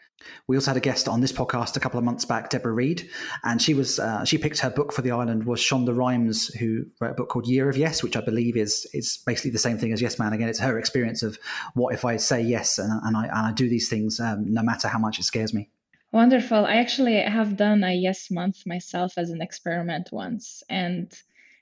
We 0.48 0.56
also 0.56 0.70
had 0.70 0.76
a 0.76 0.80
guest 0.80 1.08
on 1.08 1.20
this 1.20 1.32
podcast 1.32 1.76
a 1.76 1.80
couple 1.80 1.98
of 1.98 2.04
months 2.04 2.24
back, 2.24 2.50
Deborah 2.50 2.72
Reed, 2.72 3.08
and 3.44 3.62
she 3.62 3.74
was 3.74 3.98
uh, 3.98 4.24
she 4.24 4.38
picked 4.38 4.58
her 4.58 4.70
book 4.70 4.92
for 4.92 5.02
the 5.02 5.12
island 5.12 5.44
was 5.44 5.60
Shonda 5.60 5.96
Rhimes, 5.96 6.48
who 6.56 6.84
wrote 7.00 7.12
a 7.12 7.14
book 7.14 7.28
called 7.28 7.46
Year 7.46 7.68
of 7.68 7.76
Yes, 7.76 8.02
which 8.02 8.16
I 8.16 8.20
believe 8.20 8.56
is 8.56 8.86
is 8.92 9.18
basically 9.24 9.52
the 9.52 9.58
same 9.58 9.78
thing 9.78 9.92
as 9.92 10.02
Yes 10.02 10.18
Man. 10.18 10.32
Again, 10.32 10.48
it's 10.48 10.58
her 10.58 10.78
experience 10.78 11.22
of 11.22 11.38
what 11.74 11.94
if 11.94 12.04
I 12.04 12.16
say 12.16 12.42
yes 12.42 12.78
and, 12.78 13.00
and 13.04 13.16
I 13.16 13.24
and 13.26 13.46
I 13.46 13.52
do 13.52 13.68
these 13.68 13.88
things 13.88 14.18
um, 14.18 14.52
no 14.52 14.62
matter 14.62 14.88
how 14.88 14.98
much 14.98 15.18
it 15.18 15.24
scares 15.24 15.54
me. 15.54 15.70
Wonderful. 16.16 16.64
I 16.64 16.76
actually 16.76 17.16
have 17.20 17.56
done 17.56 17.84
a 17.84 17.92
yes 17.92 18.30
month 18.30 18.66
myself 18.66 19.18
as 19.18 19.30
an 19.30 19.42
experiment 19.42 20.08
once, 20.10 20.62
and 20.70 21.12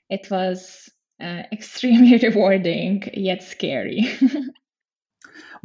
it 0.09 0.31
was 0.31 0.89
uh, 1.19 1.43
extremely 1.51 2.17
rewarding 2.17 3.03
yet 3.13 3.43
scary. 3.43 4.07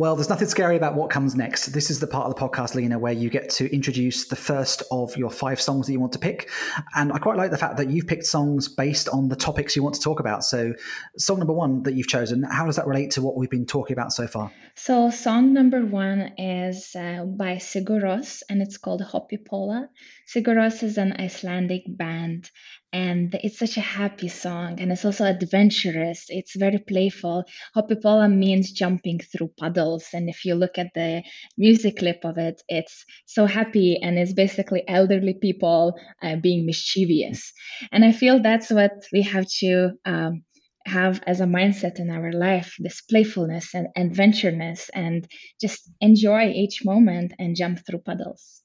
Well, 0.01 0.17
there's 0.17 0.31
nothing 0.31 0.49
scary 0.49 0.79
about 0.79 0.95
what 0.95 1.11
comes 1.11 1.35
next. 1.35 1.67
This 1.75 1.91
is 1.91 2.01
the 2.01 2.07
part 2.07 2.27
of 2.27 2.35
the 2.35 2.41
podcast, 2.41 2.75
Lina, 2.75 2.99
where 2.99 3.13
you 3.13 3.29
get 3.29 3.51
to 3.51 3.71
introduce 3.71 4.29
the 4.29 4.35
first 4.35 4.83
of 4.91 5.15
your 5.15 5.29
five 5.29 5.61
songs 5.61 5.87
that 5.87 5.93
you 5.93 6.01
want 6.01 6.15
to 6.15 6.19
pick. 6.19 6.49
And 6.95 7.13
I 7.13 7.19
quite 7.19 7.37
like 7.37 7.51
the 7.51 7.59
fact 7.59 7.77
that 7.77 7.91
you've 7.91 8.07
picked 8.07 8.25
songs 8.25 8.67
based 8.67 9.11
on 9.11 9.29
the 9.29 9.37
topics 9.37 9.77
you 9.77 9.83
want 9.83 9.97
to 9.97 10.01
talk 10.01 10.19
about. 10.19 10.43
So, 10.43 10.73
song 11.19 11.37
number 11.37 11.53
one 11.53 11.83
that 11.83 11.93
you've 11.93 12.09
chosen, 12.09 12.45
how 12.45 12.65
does 12.65 12.77
that 12.77 12.87
relate 12.87 13.11
to 13.11 13.21
what 13.21 13.37
we've 13.37 13.51
been 13.51 13.67
talking 13.67 13.93
about 13.93 14.11
so 14.11 14.27
far? 14.27 14.51
So, 14.75 15.11
song 15.11 15.53
number 15.53 15.85
one 15.85 16.33
is 16.39 16.97
uh, 16.97 17.25
by 17.27 17.57
Sigur 17.57 18.03
Rós, 18.03 18.43
and 18.49 18.63
it's 18.63 18.79
called 18.79 19.03
Hoppípolla. 19.03 19.89
Sigur 20.27 20.57
Rós 20.57 20.83
is 20.83 20.97
an 20.97 21.13
Icelandic 21.13 21.83
band, 21.87 22.51
and 22.93 23.35
it's 23.43 23.59
such 23.59 23.77
a 23.77 23.81
happy 23.81 24.29
song, 24.29 24.81
and 24.81 24.93
it's 24.93 25.05
also 25.05 25.25
adventurous. 25.25 26.27
It's 26.29 26.57
very 26.57 26.79
playful. 26.79 27.45
Hoppípolla 27.77 28.33
means 28.33 28.73
jumping 28.73 29.21
through 29.21 29.53
puddles 29.59 29.81
puddles. 29.81 30.09
And 30.13 30.29
if 30.29 30.45
you 30.45 30.55
look 30.55 30.79
at 30.79 30.93
the 30.95 31.23
music 31.57 31.99
clip 31.99 32.25
of 32.25 32.39
it, 32.39 32.63
it's 32.69 33.05
so 33.27 33.47
happy 33.47 33.99
and 34.03 34.19
it's 34.19 34.33
basically 34.33 34.83
elderly 34.89 35.35
people 35.35 35.95
uh, 36.23 36.37
being 36.37 36.67
mischievous. 36.67 37.53
And 37.93 38.05
I 38.05 38.13
feel 38.13 38.43
that's 38.43 38.71
what 38.71 38.93
we 39.13 39.23
have 39.23 39.47
to 39.61 39.91
um, 40.05 40.43
have 40.87 41.21
as 41.27 41.41
a 41.41 41.45
mindset 41.45 41.99
in 41.99 42.11
our 42.11 42.33
life 42.33 42.75
this 42.79 43.01
playfulness 43.03 43.75
and 43.75 43.89
adventureness 43.97 44.91
and 44.95 45.27
just 45.61 45.91
enjoy 46.01 46.51
each 46.51 46.85
moment 46.85 47.33
and 47.39 47.57
jump 47.57 47.81
through 47.87 48.01
puddles. 48.01 48.63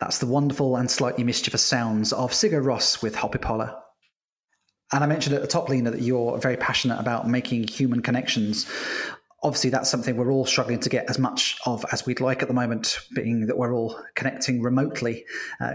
That's 0.00 0.18
the 0.18 0.26
wonderful 0.26 0.76
and 0.76 0.90
slightly 0.90 1.24
mischievous 1.24 1.62
sounds 1.62 2.12
of 2.12 2.32
Sigur 2.32 2.64
Rós 2.64 3.02
with 3.02 3.16
Hoppípolla. 3.16 3.78
And 4.92 5.04
I 5.04 5.06
mentioned 5.06 5.36
at 5.36 5.42
the 5.42 5.48
top, 5.48 5.68
Lina, 5.68 5.90
that 5.90 6.00
you're 6.00 6.38
very 6.38 6.56
passionate 6.56 6.98
about 6.98 7.28
making 7.28 7.68
human 7.68 8.00
connections. 8.00 8.66
Obviously, 9.42 9.70
that's 9.70 9.90
something 9.90 10.16
we're 10.16 10.32
all 10.32 10.46
struggling 10.46 10.80
to 10.80 10.88
get 10.88 11.08
as 11.08 11.18
much 11.18 11.58
of 11.66 11.84
as 11.92 12.06
we'd 12.06 12.20
like 12.20 12.42
at 12.42 12.48
the 12.48 12.54
moment, 12.54 12.98
being 13.14 13.46
that 13.46 13.58
we're 13.58 13.74
all 13.74 14.02
connecting 14.14 14.62
remotely. 14.62 15.24
Uh, 15.60 15.74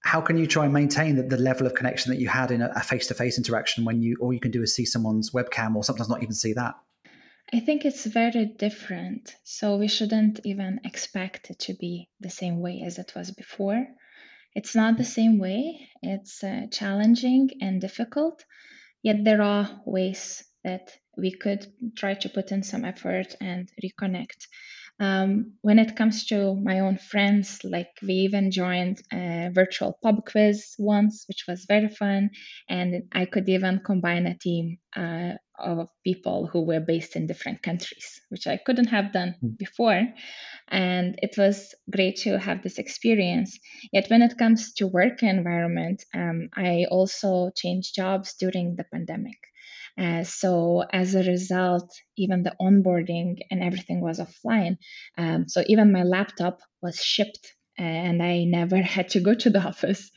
how 0.00 0.20
can 0.20 0.36
you 0.36 0.46
try 0.46 0.64
and 0.64 0.72
maintain 0.72 1.16
the, 1.16 1.22
the, 1.22 1.36
level 1.36 1.66
of 1.66 1.74
connection 1.74 2.10
that 2.12 2.20
you 2.20 2.28
had 2.28 2.50
in 2.50 2.62
a 2.62 2.80
face 2.80 3.08
to 3.08 3.14
face 3.14 3.38
interaction 3.38 3.84
when 3.84 4.02
you, 4.02 4.16
all 4.20 4.32
you 4.32 4.40
can 4.40 4.52
do 4.52 4.62
is 4.62 4.74
see 4.74 4.84
someone's 4.84 5.32
webcam 5.32 5.74
or 5.74 5.82
sometimes 5.82 6.08
not 6.08 6.22
even 6.22 6.34
see 6.34 6.52
that? 6.52 6.74
I 7.52 7.60
think 7.60 7.84
it's 7.84 8.04
very 8.06 8.46
different. 8.46 9.34
So 9.44 9.76
we 9.76 9.88
shouldn't 9.88 10.40
even 10.44 10.80
expect 10.84 11.50
it 11.50 11.58
to 11.60 11.74
be 11.74 12.08
the 12.20 12.30
same 12.30 12.60
way 12.60 12.82
as 12.84 12.98
it 12.98 13.12
was 13.14 13.30
before. 13.30 13.86
It's 14.54 14.74
not 14.74 14.96
the 14.96 15.04
same 15.04 15.38
way. 15.38 15.88
It's 16.02 16.42
uh, 16.42 16.66
challenging 16.72 17.50
and 17.60 17.80
difficult. 17.80 18.44
Yet 19.02 19.22
there 19.24 19.42
are 19.42 19.82
ways 19.84 20.44
that 20.64 20.96
we 21.16 21.30
could 21.30 21.66
try 21.96 22.14
to 22.14 22.28
put 22.28 22.50
in 22.50 22.62
some 22.62 22.84
effort 22.84 23.36
and 23.40 23.70
reconnect. 23.82 24.48
Um, 24.98 25.52
when 25.60 25.78
it 25.78 25.94
comes 25.94 26.24
to 26.26 26.54
my 26.54 26.80
own 26.80 26.96
friends, 26.96 27.60
like 27.64 27.90
we 28.02 28.14
even 28.14 28.50
joined 28.50 29.02
a 29.12 29.50
virtual 29.52 29.98
pub 30.02 30.24
quiz 30.24 30.74
once, 30.78 31.24
which 31.28 31.44
was 31.46 31.66
very 31.66 31.88
fun. 31.88 32.30
And 32.68 33.02
I 33.12 33.26
could 33.26 33.48
even 33.48 33.80
combine 33.84 34.26
a 34.26 34.38
team 34.38 34.78
uh, 34.96 35.34
of 35.58 35.88
people 36.02 36.46
who 36.46 36.62
were 36.62 36.80
based 36.80 37.14
in 37.14 37.26
different 37.26 37.62
countries, 37.62 38.20
which 38.30 38.46
I 38.46 38.56
couldn't 38.56 38.88
have 38.88 39.12
done 39.12 39.34
hmm. 39.40 39.48
before. 39.58 40.02
And 40.68 41.18
it 41.22 41.36
was 41.36 41.74
great 41.90 42.16
to 42.20 42.38
have 42.38 42.62
this 42.62 42.78
experience. 42.78 43.58
Yet 43.92 44.08
when 44.08 44.22
it 44.22 44.38
comes 44.38 44.72
to 44.74 44.86
work 44.86 45.22
environment, 45.22 46.04
um, 46.14 46.48
I 46.54 46.86
also 46.90 47.50
changed 47.54 47.94
jobs 47.94 48.34
during 48.34 48.76
the 48.76 48.84
pandemic. 48.84 49.38
Uh, 49.98 50.24
so 50.24 50.84
as 50.92 51.14
a 51.14 51.22
result, 51.22 51.90
even 52.16 52.42
the 52.42 52.54
onboarding 52.60 53.38
and 53.50 53.62
everything 53.62 54.00
was 54.00 54.20
offline. 54.20 54.76
Um, 55.16 55.48
so 55.48 55.62
even 55.66 55.92
my 55.92 56.02
laptop 56.02 56.60
was 56.82 57.02
shipped, 57.02 57.54
and 57.78 58.22
I 58.22 58.44
never 58.44 58.76
had 58.96 59.08
to 59.10 59.20
go 59.20 59.34
to 59.34 59.50
the 59.50 59.60
office. 59.60 60.10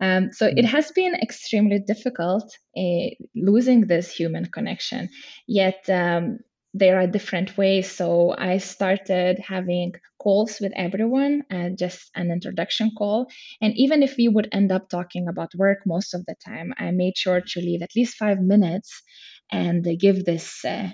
Um, 0.00 0.32
so 0.32 0.46
it 0.46 0.64
hmm. 0.64 0.76
has 0.76 0.90
been 0.90 1.14
extremely 1.14 1.78
difficult 1.78 2.44
uh, 2.76 3.10
losing 3.36 3.82
this 3.82 4.10
human 4.10 4.46
connection. 4.46 5.08
Yet 5.46 5.88
um, 5.88 6.38
there 6.74 6.98
are 6.98 7.06
different 7.06 7.56
ways. 7.58 7.90
So 7.90 8.34
I 8.36 8.58
started 8.58 9.38
having 9.38 9.94
calls 10.18 10.60
with 10.60 10.72
everyone, 10.76 11.42
uh, 11.50 11.70
just 11.70 12.10
an 12.14 12.30
introduction 12.30 12.92
call. 12.96 13.26
And 13.60 13.74
even 13.76 14.02
if 14.02 14.16
we 14.16 14.28
would 14.28 14.48
end 14.52 14.72
up 14.72 14.88
talking 14.88 15.28
about 15.28 15.54
work 15.54 15.80
most 15.86 16.14
of 16.14 16.24
the 16.26 16.34
time, 16.44 16.72
I 16.78 16.90
made 16.92 17.16
sure 17.18 17.40
to 17.40 17.60
leave 17.60 17.82
at 17.82 17.94
least 17.96 18.16
five 18.16 18.40
minutes 18.40 19.02
and 19.50 19.86
give 19.98 20.24
this 20.24 20.64
uh, 20.64 20.90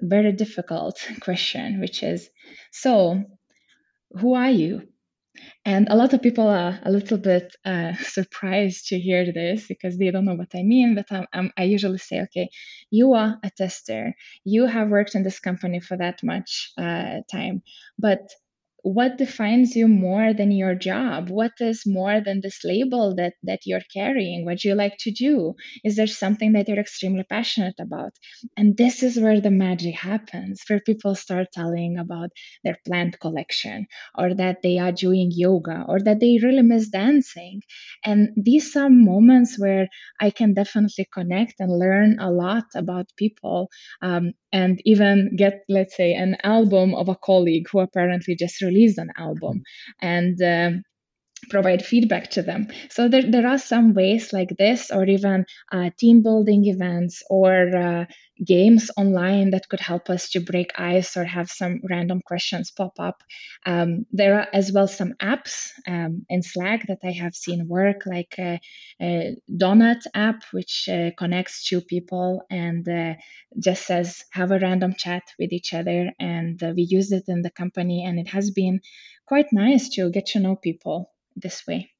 very 0.00 0.32
difficult 0.32 1.06
question, 1.20 1.80
which 1.80 2.02
is 2.02 2.30
So, 2.72 3.24
who 4.12 4.34
are 4.34 4.50
you? 4.50 4.88
And 5.64 5.88
a 5.88 5.96
lot 5.96 6.14
of 6.14 6.22
people 6.22 6.48
are 6.48 6.78
a 6.84 6.90
little 6.90 7.18
bit 7.18 7.54
uh, 7.64 7.94
surprised 8.00 8.86
to 8.88 8.98
hear 8.98 9.32
this 9.32 9.66
because 9.66 9.98
they 9.98 10.10
don't 10.10 10.24
know 10.24 10.34
what 10.34 10.54
I 10.54 10.62
mean. 10.62 10.94
But 10.94 11.06
I'm, 11.10 11.26
I'm, 11.32 11.52
i 11.56 11.64
usually 11.64 11.98
say, 11.98 12.22
okay, 12.22 12.48
you 12.90 13.14
are 13.14 13.38
a 13.44 13.50
tester. 13.50 14.14
You 14.44 14.66
have 14.66 14.88
worked 14.88 15.14
in 15.14 15.22
this 15.22 15.40
company 15.40 15.80
for 15.80 15.96
that 15.96 16.22
much 16.22 16.72
uh, 16.78 17.20
time. 17.30 17.62
But 17.98 18.20
what 18.82 19.18
defines 19.18 19.74
you 19.76 19.88
more 19.88 20.32
than 20.32 20.50
your 20.52 20.74
job? 20.74 21.30
What 21.30 21.52
is 21.60 21.82
more 21.86 22.20
than 22.20 22.40
this 22.40 22.64
label 22.64 23.14
that 23.16 23.34
that 23.42 23.60
you're 23.66 23.86
carrying? 23.92 24.44
What 24.44 24.58
do 24.58 24.68
you 24.68 24.74
like 24.74 24.96
to 25.00 25.10
do? 25.10 25.54
Is 25.84 25.96
there 25.96 26.06
something 26.06 26.52
that 26.52 26.68
you're 26.68 26.78
extremely 26.78 27.24
passionate 27.24 27.74
about? 27.80 28.12
And 28.56 28.76
this 28.76 29.02
is 29.02 29.18
where 29.18 29.40
the 29.40 29.50
magic 29.50 29.94
happens 29.96 30.62
where 30.68 30.80
people 30.80 31.14
start 31.14 31.48
telling 31.52 31.98
about 31.98 32.30
their 32.64 32.78
plant 32.86 33.18
collection 33.20 33.86
or 34.16 34.34
that 34.34 34.62
they 34.62 34.78
are 34.78 34.92
doing 34.92 35.30
yoga 35.34 35.84
or 35.88 36.00
that 36.00 36.20
they 36.20 36.38
really 36.42 36.62
miss 36.62 36.88
dancing. 36.88 37.62
And 38.04 38.30
these 38.36 38.76
are 38.76 38.90
moments 38.90 39.58
where 39.58 39.88
i 40.20 40.30
can 40.30 40.54
definitely 40.54 41.06
connect 41.12 41.54
and 41.60 41.78
learn 41.78 42.18
a 42.20 42.30
lot 42.30 42.64
about 42.74 43.06
people 43.16 43.68
um, 44.02 44.32
and 44.52 44.80
even 44.84 45.36
get 45.36 45.60
let's 45.68 45.96
say 45.96 46.14
an 46.14 46.36
album 46.42 46.94
of 46.94 47.08
a 47.08 47.16
colleague 47.16 47.66
who 47.70 47.80
apparently 47.80 48.34
just 48.36 48.60
released 48.68 48.98
an 48.98 49.10
album. 49.16 49.56
And 50.00 50.36
um, 50.54 50.72
provide 51.48 51.84
feedback 51.84 52.30
to 52.30 52.42
them. 52.42 52.68
So 52.90 53.08
there, 53.08 53.30
there 53.30 53.46
are 53.46 53.58
some 53.58 53.94
ways 53.94 54.32
like 54.32 54.56
this, 54.58 54.90
or 54.90 55.04
even 55.04 55.46
uh, 55.72 55.90
team 55.98 56.22
building 56.22 56.66
events 56.66 57.22
or 57.28 57.76
uh, 57.76 58.04
games 58.44 58.90
online 58.96 59.50
that 59.50 59.68
could 59.68 59.80
help 59.80 60.10
us 60.10 60.30
to 60.30 60.40
break 60.40 60.78
ice 60.78 61.16
or 61.16 61.24
have 61.24 61.50
some 61.50 61.80
random 61.88 62.20
questions 62.24 62.70
pop 62.70 62.92
up. 62.98 63.22
Um, 63.66 64.06
there 64.12 64.38
are 64.38 64.46
as 64.52 64.72
well 64.72 64.86
some 64.86 65.14
apps 65.20 65.70
um, 65.86 66.24
in 66.28 66.42
Slack 66.42 66.86
that 66.86 67.00
I 67.02 67.12
have 67.12 67.34
seen 67.34 67.68
work, 67.68 68.02
like 68.06 68.34
a, 68.38 68.60
a 69.00 69.36
Donut 69.50 70.02
app, 70.14 70.42
which 70.52 70.88
uh, 70.88 71.10
connects 71.18 71.66
two 71.68 71.80
people 71.80 72.42
and 72.50 72.88
uh, 72.88 73.14
just 73.58 73.86
says 73.86 74.24
have 74.30 74.50
a 74.52 74.58
random 74.58 74.94
chat 74.96 75.22
with 75.38 75.52
each 75.52 75.74
other. 75.74 76.12
And 76.20 76.62
uh, 76.62 76.72
we 76.76 76.82
use 76.82 77.12
it 77.12 77.24
in 77.28 77.42
the 77.42 77.50
company, 77.50 78.04
and 78.04 78.18
it 78.18 78.28
has 78.28 78.50
been 78.50 78.80
quite 79.26 79.52
nice 79.52 79.88
to 79.90 80.10
get 80.10 80.26
to 80.26 80.40
know 80.40 80.56
people 80.56 81.10
this 81.40 81.66
way. 81.66 81.90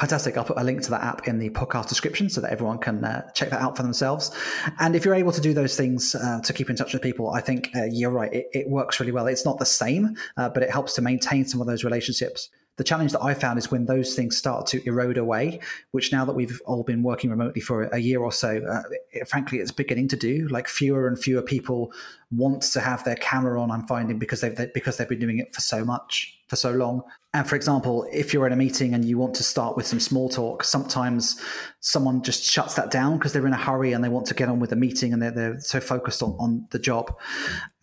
Fantastic. 0.00 0.38
I'll 0.38 0.44
put 0.44 0.58
a 0.58 0.64
link 0.64 0.80
to 0.84 0.90
that 0.92 1.02
app 1.02 1.28
in 1.28 1.38
the 1.38 1.50
podcast 1.50 1.90
description 1.90 2.30
so 2.30 2.40
that 2.40 2.50
everyone 2.50 2.78
can 2.78 3.04
uh, 3.04 3.30
check 3.32 3.50
that 3.50 3.60
out 3.60 3.76
for 3.76 3.82
themselves. 3.82 4.30
And 4.78 4.96
if 4.96 5.04
you're 5.04 5.14
able 5.14 5.32
to 5.32 5.42
do 5.42 5.52
those 5.52 5.76
things 5.76 6.14
uh, 6.14 6.40
to 6.40 6.54
keep 6.54 6.70
in 6.70 6.76
touch 6.76 6.94
with 6.94 7.02
people, 7.02 7.28
I 7.30 7.42
think 7.42 7.68
uh, 7.76 7.84
you're 7.84 8.10
right. 8.10 8.32
It, 8.32 8.46
it, 8.54 8.70
works 8.70 8.98
really 8.98 9.12
well. 9.12 9.26
It's 9.26 9.44
not 9.44 9.58
the 9.58 9.66
same, 9.66 10.16
uh, 10.38 10.48
but 10.48 10.62
it 10.62 10.70
helps 10.70 10.94
to 10.94 11.02
maintain 11.02 11.44
some 11.44 11.60
of 11.60 11.66
those 11.66 11.84
relationships. 11.84 12.48
The 12.78 12.84
challenge 12.84 13.12
that 13.12 13.22
I 13.22 13.34
found 13.34 13.58
is 13.58 13.70
when 13.70 13.84
those 13.84 14.14
things 14.14 14.38
start 14.38 14.66
to 14.68 14.82
erode 14.88 15.18
away, 15.18 15.60
which 15.90 16.12
now 16.12 16.24
that 16.24 16.32
we've 16.32 16.62
all 16.64 16.82
been 16.82 17.02
working 17.02 17.28
remotely 17.28 17.60
for 17.60 17.82
a 17.82 17.98
year 17.98 18.20
or 18.22 18.32
so, 18.32 18.62
uh, 18.66 18.82
it, 19.12 19.28
frankly, 19.28 19.58
it's 19.58 19.70
beginning 19.70 20.08
to 20.08 20.16
do. 20.16 20.48
Like 20.48 20.66
fewer 20.66 21.08
and 21.08 21.18
fewer 21.18 21.42
people 21.42 21.92
want 22.30 22.62
to 22.62 22.80
have 22.80 23.04
their 23.04 23.16
camera 23.16 23.60
on. 23.60 23.70
I'm 23.70 23.86
finding 23.86 24.18
because 24.18 24.40
they've 24.40 24.56
they, 24.56 24.70
because 24.72 24.96
they've 24.96 25.06
been 25.06 25.18
doing 25.18 25.40
it 25.40 25.54
for 25.54 25.60
so 25.60 25.84
much 25.84 26.39
for 26.50 26.56
so 26.56 26.72
long. 26.72 27.02
And 27.32 27.48
for 27.48 27.54
example, 27.54 28.06
if 28.12 28.34
you're 28.34 28.44
in 28.44 28.52
a 28.52 28.56
meeting 28.56 28.92
and 28.92 29.04
you 29.04 29.16
want 29.16 29.34
to 29.36 29.44
start 29.44 29.76
with 29.76 29.86
some 29.86 30.00
small 30.00 30.28
talk, 30.28 30.64
sometimes 30.64 31.40
someone 31.78 32.22
just 32.22 32.42
shuts 32.42 32.74
that 32.74 32.90
down 32.90 33.18
because 33.18 33.32
they're 33.32 33.46
in 33.46 33.52
a 33.52 33.56
hurry 33.56 33.92
and 33.92 34.02
they 34.02 34.08
want 34.08 34.26
to 34.26 34.34
get 34.34 34.48
on 34.48 34.58
with 34.58 34.70
the 34.70 34.76
meeting 34.76 35.12
and 35.12 35.22
they're, 35.22 35.30
they're 35.30 35.60
so 35.60 35.78
focused 35.78 36.24
on, 36.24 36.30
on 36.40 36.66
the 36.72 36.78
job. 36.80 37.16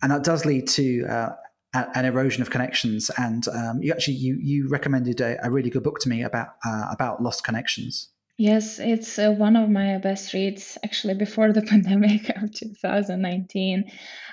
And 0.02 0.12
that 0.12 0.22
does 0.22 0.44
lead 0.44 0.68
to 0.68 1.06
uh, 1.06 1.30
an 1.72 2.04
erosion 2.04 2.42
of 2.42 2.50
connections. 2.50 3.10
And 3.16 3.48
um, 3.48 3.82
you 3.82 3.90
actually 3.90 4.14
you 4.14 4.36
you 4.38 4.68
recommended 4.68 5.22
a, 5.22 5.38
a, 5.42 5.50
really 5.50 5.70
good 5.70 5.82
book 5.82 5.98
to 6.00 6.10
me 6.10 6.22
about 6.22 6.48
uh, 6.64 6.88
about 6.90 7.22
lost 7.22 7.42
connections. 7.42 8.10
Yes, 8.36 8.78
it's 8.78 9.18
uh, 9.18 9.32
one 9.32 9.56
of 9.56 9.68
my 9.68 9.98
best 9.98 10.32
reads 10.32 10.78
actually 10.84 11.14
before 11.14 11.52
the 11.52 11.62
pandemic 11.72 12.28
of 12.36 12.52
2019. 12.52 13.90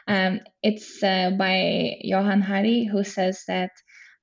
Um, 0.07 0.41
it's 0.61 1.01
uh, 1.01 1.31
by 1.37 1.97
Johann 2.01 2.41
Hari, 2.41 2.85
who 2.85 3.03
says 3.03 3.43
that 3.47 3.71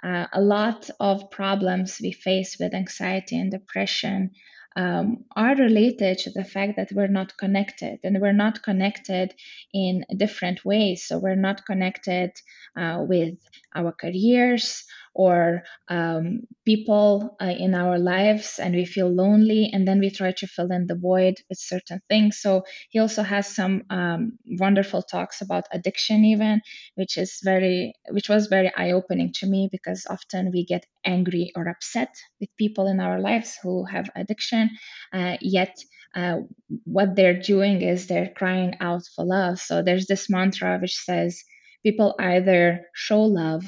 uh, 0.02 0.26
a 0.32 0.40
lot 0.40 0.90
of 1.00 1.30
problems 1.30 1.99
we 2.02 2.12
face 2.12 2.56
with 2.59 2.75
anxiety 2.75 3.38
and 3.38 3.50
depression 3.50 4.30
um, 4.75 5.25
are 5.37 5.54
related 5.54 6.18
to 6.18 6.30
the 6.30 6.44
fact 6.44 6.76
that 6.76 6.92
we're 6.92 7.06
not 7.06 7.37
connected 7.37 7.99
and 8.04 8.21
we're 8.21 8.32
not 8.32 8.62
connected 8.62 9.35
in 9.73 10.04
different 10.16 10.64
ways. 10.64 11.04
So 11.06 11.18
we're 11.18 11.37
not 11.37 11.66
connected 11.66 12.32
uh, 12.76 13.04
with 13.06 13.35
our 13.75 13.92
careers 13.92 14.85
or 15.14 15.62
um, 15.88 16.40
people 16.64 17.37
uh, 17.40 17.47
in 17.47 17.75
our 17.75 17.99
lives 17.99 18.59
and 18.59 18.75
we 18.75 18.85
feel 18.85 19.09
lonely 19.09 19.71
and 19.73 19.87
then 19.87 20.00
we 20.00 20.11
try 20.11 20.33
to 20.33 20.47
fill 20.47 20.71
in 20.73 20.87
the 20.87 20.95
void 20.95 21.35
with 21.49 21.59
certain 21.59 22.00
things. 22.09 22.38
So 22.40 22.64
he 22.90 22.99
also 22.99 23.23
has 23.23 23.47
some 23.47 23.83
um, 23.90 24.38
wonderful 24.47 25.02
talks 25.02 25.40
about 25.40 25.64
addiction 25.73 26.25
even 26.25 26.61
which 26.95 27.16
is 27.16 27.40
very 27.42 27.95
which 28.11 28.28
was 28.28 28.47
very 28.47 28.73
eye-opening 28.76 29.33
to 29.35 29.47
me 29.47 29.69
because 29.71 30.07
often 30.09 30.50
we 30.52 30.64
get 30.64 30.87
angry 31.04 31.52
or 31.57 31.69
upset 31.69 32.14
with 32.40 32.49
people 32.57 32.87
in 32.87 33.00
our 33.00 33.21
lives 33.21 33.57
who 33.62 33.85
have 33.85 34.11
addiction 34.14 34.71
uh, 35.12 35.37
yet 35.40 35.76
uh, 36.14 36.38
what 36.85 37.16
they're 37.16 37.40
doing 37.40 37.81
is 37.81 38.07
they're 38.07 38.33
crying 38.37 38.76
out 38.81 39.02
for 39.16 39.25
love. 39.25 39.59
So 39.59 39.83
there's 39.83 40.07
this 40.07 40.28
mantra 40.28 40.78
which 40.78 40.95
says 40.95 41.42
people 41.83 42.14
either 42.19 42.87
show 42.95 43.23
love 43.23 43.64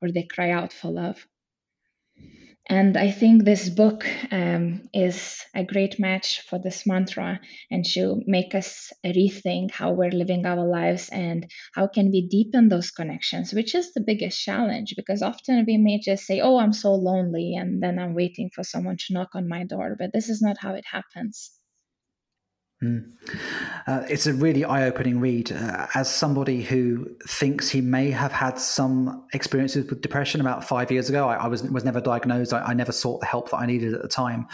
or 0.00 0.10
they 0.12 0.24
cry 0.24 0.50
out 0.50 0.72
for 0.72 0.90
love. 0.90 1.26
And 2.68 2.96
I 2.96 3.10
think 3.10 3.44
this 3.44 3.68
book 3.68 4.06
um, 4.30 4.88
is 4.94 5.44
a 5.56 5.64
great 5.64 5.98
match 5.98 6.42
for 6.42 6.58
this 6.58 6.86
mantra 6.86 7.40
and 7.68 7.84
to 7.94 8.22
make 8.26 8.54
us 8.54 8.92
rethink 9.04 9.72
how 9.72 9.92
we're 9.92 10.12
living 10.12 10.46
our 10.46 10.64
lives 10.64 11.08
and 11.08 11.50
how 11.74 11.88
can 11.88 12.12
we 12.12 12.28
deepen 12.28 12.68
those 12.68 12.92
connections, 12.92 13.52
which 13.52 13.74
is 13.74 13.92
the 13.92 14.04
biggest 14.06 14.40
challenge 14.40 14.94
because 14.96 15.20
often 15.20 15.64
we 15.66 15.78
may 15.78 15.98
just 15.98 16.24
say, 16.24 16.40
oh, 16.40 16.58
I'm 16.58 16.72
so 16.72 16.94
lonely, 16.94 17.56
and 17.56 17.82
then 17.82 17.98
I'm 17.98 18.14
waiting 18.14 18.50
for 18.54 18.62
someone 18.62 18.98
to 18.98 19.14
knock 19.14 19.30
on 19.34 19.48
my 19.48 19.64
door. 19.64 19.96
But 19.98 20.12
this 20.12 20.28
is 20.28 20.40
not 20.40 20.58
how 20.58 20.74
it 20.74 20.84
happens. 20.86 21.50
Mm. 22.82 23.12
Uh, 23.86 24.04
it's 24.08 24.26
a 24.26 24.32
really 24.32 24.64
eye 24.64 24.86
opening 24.86 25.20
read. 25.20 25.52
Uh, 25.52 25.86
as 25.94 26.12
somebody 26.12 26.62
who 26.62 27.10
thinks 27.26 27.68
he 27.68 27.82
may 27.82 28.10
have 28.10 28.32
had 28.32 28.58
some 28.58 29.26
experiences 29.34 29.88
with 29.90 30.00
depression 30.00 30.40
about 30.40 30.64
five 30.64 30.90
years 30.90 31.10
ago, 31.10 31.28
I, 31.28 31.36
I 31.36 31.46
was, 31.48 31.62
was 31.64 31.84
never 31.84 32.00
diagnosed. 32.00 32.54
I, 32.54 32.60
I, 32.62 32.74
never 32.74 32.92
sought 32.92 33.20
the 33.20 33.26
help 33.26 33.50
that 33.50 33.58
I 33.58 33.66
needed 33.66 33.92
at 33.92 34.00
the 34.00 34.08
time. 34.08 34.46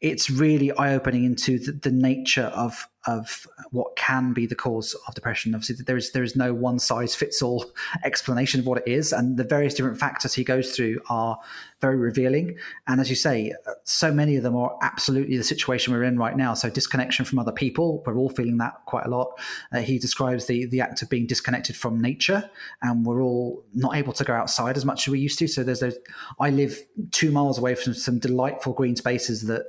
It's 0.00 0.30
really 0.30 0.72
eye 0.72 0.94
opening 0.94 1.24
into 1.24 1.58
the, 1.58 1.72
the 1.72 1.90
nature 1.90 2.50
of 2.54 2.88
of 3.08 3.46
what 3.70 3.96
can 3.96 4.34
be 4.34 4.46
the 4.46 4.54
cause 4.54 4.94
of 5.06 5.14
depression. 5.14 5.54
Obviously, 5.54 5.82
there 5.84 5.96
is 5.96 6.12
there 6.12 6.22
is 6.22 6.36
no 6.36 6.52
one 6.52 6.78
size 6.78 7.14
fits 7.14 7.40
all 7.40 7.64
explanation 8.04 8.60
of 8.60 8.66
what 8.66 8.78
it 8.78 8.86
is, 8.86 9.12
and 9.12 9.38
the 9.38 9.44
various 9.44 9.72
different 9.72 9.98
factors 9.98 10.34
he 10.34 10.44
goes 10.44 10.76
through 10.76 11.00
are 11.08 11.38
very 11.80 11.96
revealing. 11.96 12.56
And 12.86 13.00
as 13.00 13.08
you 13.08 13.16
say, 13.16 13.54
so 13.84 14.12
many 14.12 14.36
of 14.36 14.42
them 14.42 14.56
are 14.56 14.76
absolutely 14.82 15.38
the 15.38 15.44
situation 15.44 15.94
we're 15.94 16.02
in 16.02 16.18
right 16.18 16.36
now. 16.36 16.52
So 16.52 16.68
disconnection 16.68 17.24
from 17.24 17.38
other 17.38 17.52
people, 17.52 18.02
we're 18.04 18.18
all 18.18 18.28
feeling 18.28 18.58
that 18.58 18.74
quite 18.86 19.06
a 19.06 19.10
lot. 19.10 19.40
Uh, 19.72 19.80
he 19.80 19.98
describes 19.98 20.46
the 20.46 20.66
the 20.66 20.82
act 20.82 21.00
of 21.00 21.08
being 21.08 21.26
disconnected 21.26 21.76
from 21.76 21.98
nature, 22.00 22.48
and 22.82 23.06
we're 23.06 23.22
all 23.22 23.64
not 23.74 23.96
able 23.96 24.12
to 24.12 24.24
go 24.24 24.34
outside 24.34 24.76
as 24.76 24.84
much 24.84 25.08
as 25.08 25.12
we 25.12 25.18
used 25.18 25.38
to. 25.38 25.48
So 25.48 25.64
there's 25.64 25.80
those. 25.80 25.96
I 26.38 26.50
live 26.50 26.78
two 27.10 27.30
miles 27.30 27.58
away 27.58 27.74
from 27.74 27.94
some 27.94 28.18
delightful 28.18 28.74
green 28.74 28.96
spaces 28.96 29.46
that 29.46 29.64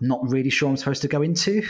I'm 0.00 0.08
not 0.08 0.28
really 0.28 0.50
sure 0.50 0.68
I'm 0.68 0.76
supposed 0.76 1.02
to 1.02 1.08
go 1.08 1.22
into, 1.22 1.62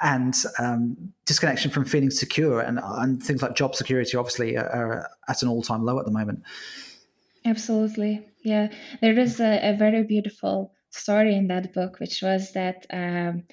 and 0.00 0.34
um, 0.58 1.12
disconnection 1.24 1.70
from 1.70 1.84
feeling 1.84 2.10
secure 2.10 2.60
and, 2.60 2.80
and 2.82 3.22
things 3.22 3.42
like 3.42 3.54
job 3.54 3.74
security 3.74 4.16
obviously 4.16 4.56
are, 4.56 4.68
are 4.68 5.10
at 5.28 5.42
an 5.42 5.48
all 5.48 5.62
time 5.62 5.84
low 5.84 5.98
at 5.98 6.04
the 6.04 6.10
moment. 6.10 6.42
Absolutely, 7.44 8.26
yeah. 8.44 8.68
There 9.00 9.18
is 9.18 9.40
a, 9.40 9.70
a, 9.70 9.76
very 9.76 10.02
beautiful 10.02 10.74
story 10.90 11.34
in 11.34 11.48
that 11.48 11.72
book, 11.72 11.98
which 11.98 12.20
was 12.22 12.52
that 12.52 12.86
um, 12.92 13.44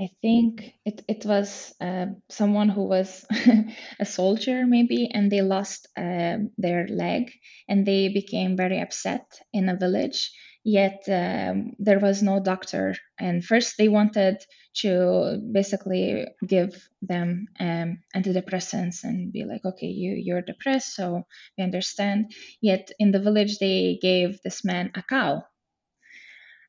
I 0.00 0.10
think 0.20 0.74
it 0.84 1.02
it 1.08 1.26
was 1.26 1.74
uh, 1.80 2.06
someone 2.28 2.68
who 2.68 2.84
was 2.84 3.24
a 4.00 4.04
soldier 4.04 4.64
maybe, 4.66 5.10
and 5.12 5.30
they 5.30 5.42
lost 5.42 5.88
um, 5.96 6.50
their 6.56 6.86
leg, 6.88 7.32
and 7.68 7.84
they 7.84 8.08
became 8.08 8.56
very 8.56 8.80
upset 8.80 9.26
in 9.52 9.68
a 9.68 9.76
village 9.76 10.30
yet 10.64 11.02
um, 11.08 11.72
there 11.78 11.98
was 11.98 12.22
no 12.22 12.40
doctor. 12.40 12.94
And 13.18 13.44
first, 13.44 13.76
they 13.78 13.88
wanted 13.88 14.38
to 14.76 15.38
basically 15.52 16.26
give 16.46 16.88
them 17.00 17.46
um, 17.60 17.98
antidepressants 18.14 19.04
and 19.04 19.32
be 19.32 19.44
like, 19.44 19.64
okay, 19.64 19.86
you 19.86 20.12
you're 20.12 20.42
depressed, 20.42 20.94
so 20.94 21.24
we 21.56 21.64
understand. 21.64 22.32
Yet 22.60 22.90
in 22.98 23.10
the 23.10 23.20
village, 23.20 23.58
they 23.58 23.98
gave 24.00 24.40
this 24.42 24.64
man 24.64 24.92
a 24.94 25.02
cow. 25.02 25.44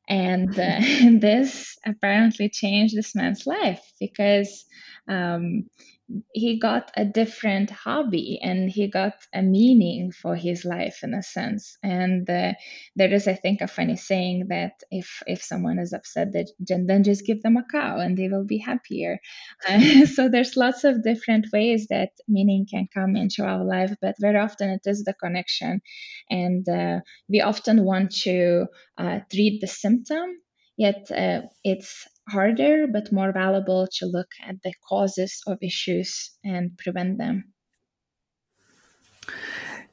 And 0.08 0.50
uh, 0.58 0.80
this 1.20 1.76
apparently 1.86 2.48
changed 2.48 2.96
this 2.96 3.14
man's 3.14 3.46
life 3.46 3.82
because 3.98 4.64
um, 5.08 5.64
he 6.32 6.58
got 6.58 6.90
a 6.96 7.04
different 7.04 7.70
hobby 7.70 8.38
and 8.42 8.70
he 8.70 8.88
got 8.88 9.14
a 9.34 9.42
meaning 9.42 10.12
for 10.12 10.36
his 10.36 10.64
life 10.64 11.00
in 11.02 11.14
a 11.14 11.22
sense. 11.22 11.78
And 11.82 12.28
uh, 12.28 12.52
there 12.94 13.12
is 13.12 13.26
i 13.26 13.34
think 13.34 13.60
a 13.60 13.66
funny 13.66 13.96
saying 13.96 14.46
that 14.48 14.72
if 14.90 15.22
if 15.26 15.42
someone 15.42 15.78
is 15.78 15.92
upset 15.92 16.28
then 16.60 17.04
just 17.04 17.24
give 17.26 17.42
them 17.42 17.56
a 17.56 17.64
cow 17.70 17.98
and 17.98 18.16
they 18.16 18.28
will 18.28 18.44
be 18.44 18.58
happier. 18.58 19.18
Uh, 19.68 20.04
so 20.14 20.28
there's 20.28 20.56
lots 20.56 20.84
of 20.84 21.02
different 21.02 21.46
ways 21.52 21.86
that 21.88 22.10
meaning 22.28 22.66
can 22.70 22.86
come 22.92 23.16
into 23.16 23.42
our 23.44 23.64
life 23.64 23.94
but 24.02 24.14
very 24.20 24.38
often 24.38 24.70
it 24.70 24.82
is 24.86 25.04
the 25.04 25.14
connection. 25.14 25.80
And 26.30 26.68
uh, 26.68 27.00
we 27.28 27.40
often 27.40 27.84
want 27.84 28.10
to 28.24 28.66
uh, 28.98 29.20
treat 29.32 29.60
the 29.60 29.66
symptom 29.68 30.36
yet 30.76 31.10
uh, 31.10 31.42
it's 31.64 32.06
harder 32.28 32.86
but 32.86 33.12
more 33.12 33.32
valuable 33.32 33.86
to 33.98 34.06
look 34.06 34.28
at 34.42 34.56
the 34.62 34.72
causes 34.88 35.42
of 35.46 35.58
issues 35.62 36.30
and 36.44 36.76
prevent 36.78 37.18
them. 37.18 37.52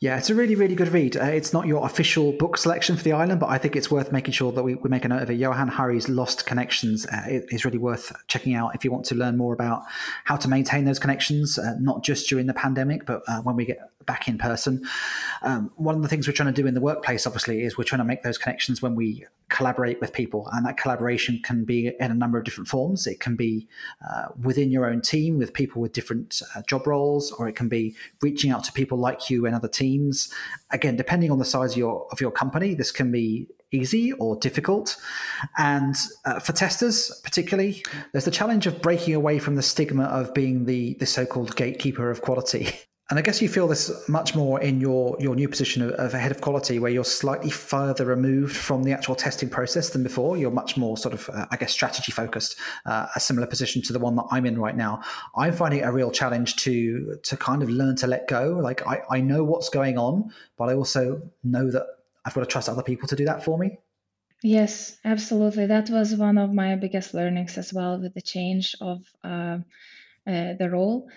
Yeah, 0.01 0.17
it's 0.17 0.31
a 0.31 0.35
really, 0.35 0.55
really 0.55 0.73
good 0.73 0.87
read. 0.87 1.15
Uh, 1.15 1.25
it's 1.25 1.53
not 1.53 1.67
your 1.67 1.85
official 1.85 2.31
book 2.31 2.57
selection 2.57 2.97
for 2.97 3.03
the 3.03 3.11
island, 3.11 3.39
but 3.39 3.49
I 3.49 3.59
think 3.59 3.75
it's 3.75 3.91
worth 3.91 4.11
making 4.11 4.31
sure 4.33 4.51
that 4.51 4.63
we, 4.63 4.73
we 4.73 4.89
make 4.89 5.05
a 5.05 5.07
note 5.07 5.21
of 5.21 5.29
it. 5.29 5.35
Johann 5.35 5.67
Hari's 5.67 6.09
Lost 6.09 6.47
Connections 6.47 7.05
uh, 7.05 7.21
is 7.27 7.65
really 7.65 7.77
worth 7.77 8.11
checking 8.25 8.55
out 8.55 8.73
if 8.73 8.83
you 8.83 8.91
want 8.91 9.05
to 9.05 9.15
learn 9.15 9.37
more 9.37 9.53
about 9.53 9.83
how 10.23 10.37
to 10.37 10.47
maintain 10.47 10.85
those 10.85 10.97
connections, 10.97 11.59
uh, 11.59 11.75
not 11.79 12.03
just 12.03 12.27
during 12.27 12.47
the 12.47 12.53
pandemic, 12.55 13.05
but 13.05 13.21
uh, 13.27 13.41
when 13.43 13.55
we 13.55 13.63
get 13.63 13.77
back 14.05 14.27
in 14.27 14.37
person. 14.37 14.83
Um, 15.43 15.71
one 15.75 15.95
of 15.95 16.01
the 16.01 16.07
things 16.07 16.27
we're 16.27 16.33
trying 16.33 16.53
to 16.53 16.61
do 16.61 16.67
in 16.67 16.73
the 16.73 16.81
workplace, 16.81 17.27
obviously, 17.27 17.61
is 17.61 17.77
we're 17.77 17.83
trying 17.83 17.99
to 17.99 18.05
make 18.05 18.23
those 18.23 18.37
connections 18.37 18.81
when 18.81 18.95
we 18.95 19.25
collaborate 19.49 19.99
with 19.99 20.13
people. 20.13 20.47
And 20.53 20.65
that 20.65 20.77
collaboration 20.77 21.39
can 21.43 21.65
be 21.65 21.91
in 21.99 22.11
a 22.11 22.13
number 22.13 22.37
of 22.37 22.43
different 22.43 22.67
forms. 22.67 23.05
It 23.05 23.19
can 23.19 23.35
be 23.35 23.67
uh, 24.09 24.27
within 24.41 24.71
your 24.71 24.85
own 24.85 25.01
team 25.01 25.37
with 25.37 25.53
people 25.53 25.81
with 25.81 25.93
different 25.93 26.41
uh, 26.55 26.61
job 26.63 26.87
roles, 26.87 27.31
or 27.31 27.47
it 27.47 27.55
can 27.55 27.67
be 27.67 27.95
reaching 28.21 28.51
out 28.51 28.63
to 28.65 28.71
people 28.71 28.97
like 28.97 29.29
you 29.29 29.45
and 29.45 29.55
other 29.55 29.67
teams. 29.67 29.90
Again, 30.71 30.95
depending 30.95 31.31
on 31.31 31.39
the 31.39 31.45
size 31.45 31.71
of 31.71 31.77
your, 31.77 32.07
of 32.11 32.21
your 32.21 32.31
company, 32.31 32.73
this 32.73 32.91
can 32.91 33.11
be 33.11 33.47
easy 33.71 34.11
or 34.13 34.35
difficult. 34.37 34.97
And 35.57 35.95
uh, 36.25 36.39
for 36.39 36.53
testers, 36.53 37.19
particularly, 37.23 37.83
there's 38.11 38.25
the 38.25 38.31
challenge 38.31 38.67
of 38.67 38.81
breaking 38.81 39.15
away 39.15 39.39
from 39.39 39.55
the 39.55 39.63
stigma 39.63 40.03
of 40.03 40.33
being 40.33 40.65
the, 40.65 40.95
the 40.99 41.05
so 41.05 41.25
called 41.25 41.55
gatekeeper 41.55 42.09
of 42.09 42.21
quality. 42.21 42.69
And 43.11 43.19
I 43.19 43.23
guess 43.23 43.41
you 43.41 43.49
feel 43.49 43.67
this 43.67 44.07
much 44.07 44.35
more 44.35 44.61
in 44.61 44.79
your, 44.79 45.17
your 45.19 45.35
new 45.35 45.49
position 45.49 45.81
of, 45.81 45.91
of 45.95 46.13
head 46.13 46.31
of 46.31 46.39
quality, 46.39 46.79
where 46.79 46.89
you're 46.89 47.03
slightly 47.03 47.49
further 47.49 48.05
removed 48.05 48.55
from 48.55 48.83
the 48.83 48.93
actual 48.93 49.15
testing 49.15 49.49
process 49.49 49.89
than 49.89 50.01
before. 50.01 50.37
You're 50.37 50.49
much 50.49 50.77
more 50.77 50.95
sort 50.95 51.13
of, 51.13 51.29
uh, 51.29 51.45
I 51.51 51.57
guess, 51.57 51.73
strategy 51.73 52.13
focused, 52.13 52.57
uh, 52.85 53.07
a 53.13 53.19
similar 53.19 53.47
position 53.47 53.81
to 53.81 53.91
the 53.91 53.99
one 53.99 54.15
that 54.15 54.27
I'm 54.31 54.45
in 54.45 54.57
right 54.57 54.77
now. 54.77 55.01
I'm 55.35 55.51
finding 55.51 55.81
it 55.81 55.83
a 55.83 55.91
real 55.91 56.09
challenge 56.09 56.55
to 56.63 57.17
to 57.21 57.35
kind 57.35 57.61
of 57.61 57.69
learn 57.69 57.97
to 57.97 58.07
let 58.07 58.29
go. 58.29 58.57
Like 58.63 58.87
I, 58.87 59.01
I 59.11 59.19
know 59.19 59.43
what's 59.43 59.67
going 59.67 59.97
on, 59.97 60.31
but 60.57 60.69
I 60.69 60.73
also 60.73 61.21
know 61.43 61.69
that 61.69 61.85
I've 62.23 62.33
got 62.33 62.41
to 62.41 62.47
trust 62.47 62.69
other 62.69 62.83
people 62.83 63.09
to 63.09 63.17
do 63.17 63.25
that 63.25 63.43
for 63.43 63.57
me. 63.57 63.77
Yes, 64.41 64.97
absolutely. 65.03 65.65
That 65.65 65.89
was 65.89 66.15
one 66.15 66.37
of 66.37 66.53
my 66.53 66.77
biggest 66.77 67.13
learnings 67.13 67.57
as 67.57 67.73
well 67.73 67.99
with 67.99 68.13
the 68.13 68.21
change 68.21 68.73
of 68.79 69.01
uh, 69.21 69.57
uh, 70.25 70.53
the 70.57 70.69
role 70.71 71.09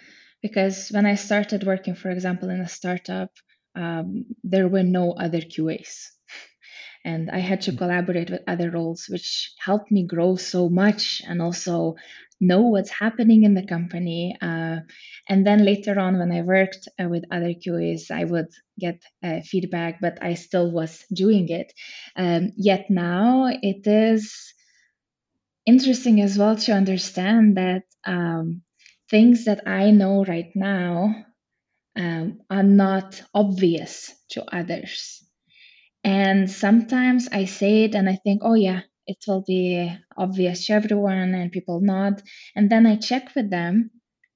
because 0.45 0.91
when 0.91 1.07
I 1.07 1.15
started 1.15 1.65
working, 1.65 1.95
for 1.95 2.11
example, 2.11 2.51
in 2.51 2.61
a 2.61 2.69
startup, 2.69 3.31
um, 3.75 4.27
there 4.45 4.69
were 4.69 4.83
no 4.83 5.13
other 5.13 5.41
QAs. 5.41 6.11
And 7.07 7.31
I 7.31 7.39
had 7.39 7.63
to 7.63 7.73
mm. 7.73 7.79
collaborate 7.79 8.31
with 8.31 8.43
other 8.47 8.71
roles, 8.71 9.07
which 9.09 9.53
helped 9.59 9.91
me 9.91 10.07
grow 10.07 10.37
so 10.37 10.69
much 10.69 11.23
and 11.27 11.41
also 11.41 11.97
know 12.41 12.63
what's 12.63 12.91
happening 12.91 13.45
in 13.45 13.55
the 13.55 13.67
company. 13.67 14.37
Uh, 14.41 14.81
and 15.31 15.47
then 15.47 15.65
later 15.65 15.99
on, 15.99 16.19
when 16.19 16.33
I 16.33 16.43
worked 16.43 16.89
uh, 16.99 17.09
with 17.09 17.25
other 17.31 17.55
QAs, 17.55 18.11
I 18.11 18.25
would 18.25 18.51
get 18.79 19.03
uh, 19.23 19.41
feedback, 19.41 19.99
but 20.01 20.19
I 20.23 20.35
still 20.35 20.71
was 20.71 21.05
doing 21.13 21.49
it. 21.49 21.73
Um, 22.17 22.53
yet 22.57 22.91
now 22.91 23.47
it 23.47 23.87
is 23.87 24.53
interesting 25.65 26.21
as 26.21 26.37
well 26.37 26.57
to 26.57 26.73
understand 26.73 27.57
that 27.57 27.85
um, 28.07 28.63
things 29.11 29.47
that 29.47 29.67
I 29.69 29.91
know 29.93 30.25
right 30.25 30.51
now 30.55 31.15
um, 31.97 32.41
are 32.51 32.63
not 32.65 33.23
obvious 33.35 34.13
to 34.31 34.45
others. 34.55 35.25
And 36.05 36.51
sometimes 36.51 37.29
I 37.33 37.47
say 37.47 37.85
it 37.85 37.95
and 37.97 38.09
I 38.09 38.17
think, 38.17 38.43
oh, 38.45 38.55
yeah, 38.55 38.83
it 39.07 39.19
will 39.29 39.45
be 39.47 39.93
obvious 40.17 40.67
to 40.67 40.75
everyone 40.75 41.35
and 41.35 41.53
people 41.53 41.81
nod. 41.83 42.23
And 42.57 42.71
then 42.71 42.87
I 42.87 42.97
check 42.97 43.35
with 43.37 43.51
them 43.51 43.91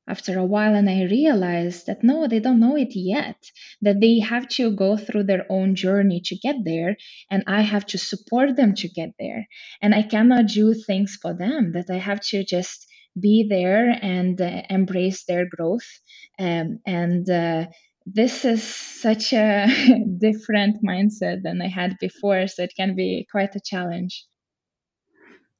after 0.08 0.38
a 0.38 0.46
while 0.46 0.74
and 0.74 0.90
I 0.90 1.04
realize 1.04 1.84
that 1.84 2.04
no, 2.04 2.28
they 2.28 2.40
don't 2.40 2.60
know 2.60 2.76
it 2.76 2.96
yet, 2.96 3.36
that 3.82 4.00
they 4.00 4.20
have 4.20 4.48
to 4.50 4.76
go 4.76 4.96
through 4.98 5.24
their 5.24 5.46
own 5.50 5.76
journey 5.76 6.22
to 6.26 6.36
get 6.36 6.56
there, 6.64 6.96
and 7.30 7.44
I 7.46 7.62
have 7.62 7.86
to 7.88 7.98
support 7.98 8.56
them 8.56 8.74
to 8.76 8.88
get 8.88 9.10
there. 9.18 9.46
And 9.82 9.94
I 9.94 10.02
cannot 10.02 10.48
do 10.48 10.74
things 10.74 11.18
for 11.22 11.34
them, 11.34 11.72
that 11.74 11.90
I 11.90 11.98
have 11.98 12.20
to 12.30 12.44
just 12.44 12.87
be 13.20 13.46
there 13.48 13.90
and 14.02 14.40
uh, 14.40 14.62
embrace 14.70 15.24
their 15.24 15.46
growth. 15.48 15.88
Um, 16.38 16.78
and 16.86 17.28
uh, 17.28 17.66
this 18.06 18.44
is 18.44 18.62
such 18.62 19.32
a 19.32 19.66
different 20.18 20.82
mindset 20.84 21.42
than 21.42 21.60
I 21.62 21.68
had 21.68 21.96
before, 22.00 22.46
so 22.46 22.62
it 22.62 22.72
can 22.76 22.94
be 22.94 23.26
quite 23.30 23.54
a 23.56 23.60
challenge. 23.64 24.24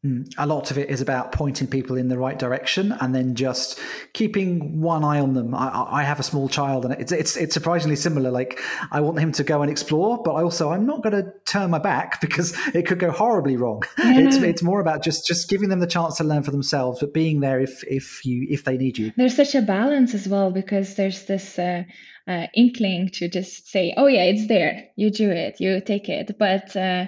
Mm. 0.07 0.33
A 0.39 0.47
lot 0.47 0.71
of 0.71 0.79
it 0.79 0.91
is 0.91 1.01
about 1.01 1.33
pointing 1.33 1.67
people 1.67 1.97
in 1.97 2.07
the 2.07 2.17
right 2.17 2.39
direction 2.39 2.93
and 3.01 3.13
then 3.13 3.35
just 3.35 3.81
keeping 4.13 4.81
one 4.81 5.03
eye 5.03 5.19
on 5.19 5.35
them. 5.35 5.53
I, 5.57 5.87
I, 5.91 6.03
have 6.05 6.21
a 6.21 6.23
small 6.23 6.49
child 6.49 6.85
and 6.85 6.95
it's, 6.95 7.11
it's, 7.11 7.37
it's 7.37 7.53
surprisingly 7.53 7.97
similar. 7.97 8.31
Like 8.31 8.61
I 8.93 9.01
want 9.01 9.19
him 9.19 9.33
to 9.33 9.43
go 9.43 9.61
and 9.61 9.69
explore, 9.69 10.23
but 10.23 10.35
I 10.35 10.43
also 10.45 10.71
I'm 10.71 10.87
not 10.87 11.03
going 11.03 11.17
to 11.17 11.33
turn 11.47 11.71
my 11.71 11.81
back 11.81 12.21
because 12.21 12.57
it 12.77 12.87
could 12.87 13.01
go 13.01 13.11
horribly 13.11 13.57
wrong. 13.57 13.83
Yeah. 13.99 14.21
It's, 14.21 14.37
it's 14.37 14.63
more 14.63 14.81
about 14.81 15.03
just 15.03 15.27
just 15.27 15.49
giving 15.49 15.69
them 15.69 15.81
the 15.81 15.87
chance 15.87 16.17
to 16.19 16.25
learn 16.25 16.45
for 16.45 16.53
themselves, 16.53 17.01
but 17.01 17.13
being 17.13 17.41
there 17.41 17.59
if 17.59 17.83
if 17.89 18.25
you 18.25 18.47
if 18.49 18.63
they 18.63 18.77
need 18.77 18.99
you. 18.99 19.13
There's 19.17 19.35
such 19.35 19.57
a 19.57 19.63
balance 19.63 20.15
as 20.15 20.29
well 20.29 20.53
because 20.53 20.95
there's 20.95 21.25
this. 21.25 21.59
Uh, 21.59 21.83
uh, 22.29 22.47
inkling 22.55 23.09
to 23.09 23.27
just 23.27 23.71
say, 23.71 23.95
"Oh 23.97 24.07
yeah, 24.07 24.25
it's 24.25 24.49
there. 24.49 24.89
You 24.97 25.11
do 25.11 25.31
it. 25.31 25.57
You 25.61 25.81
take 25.81 26.11
it." 26.11 26.37
But 26.39 26.77
uh, 26.77 27.07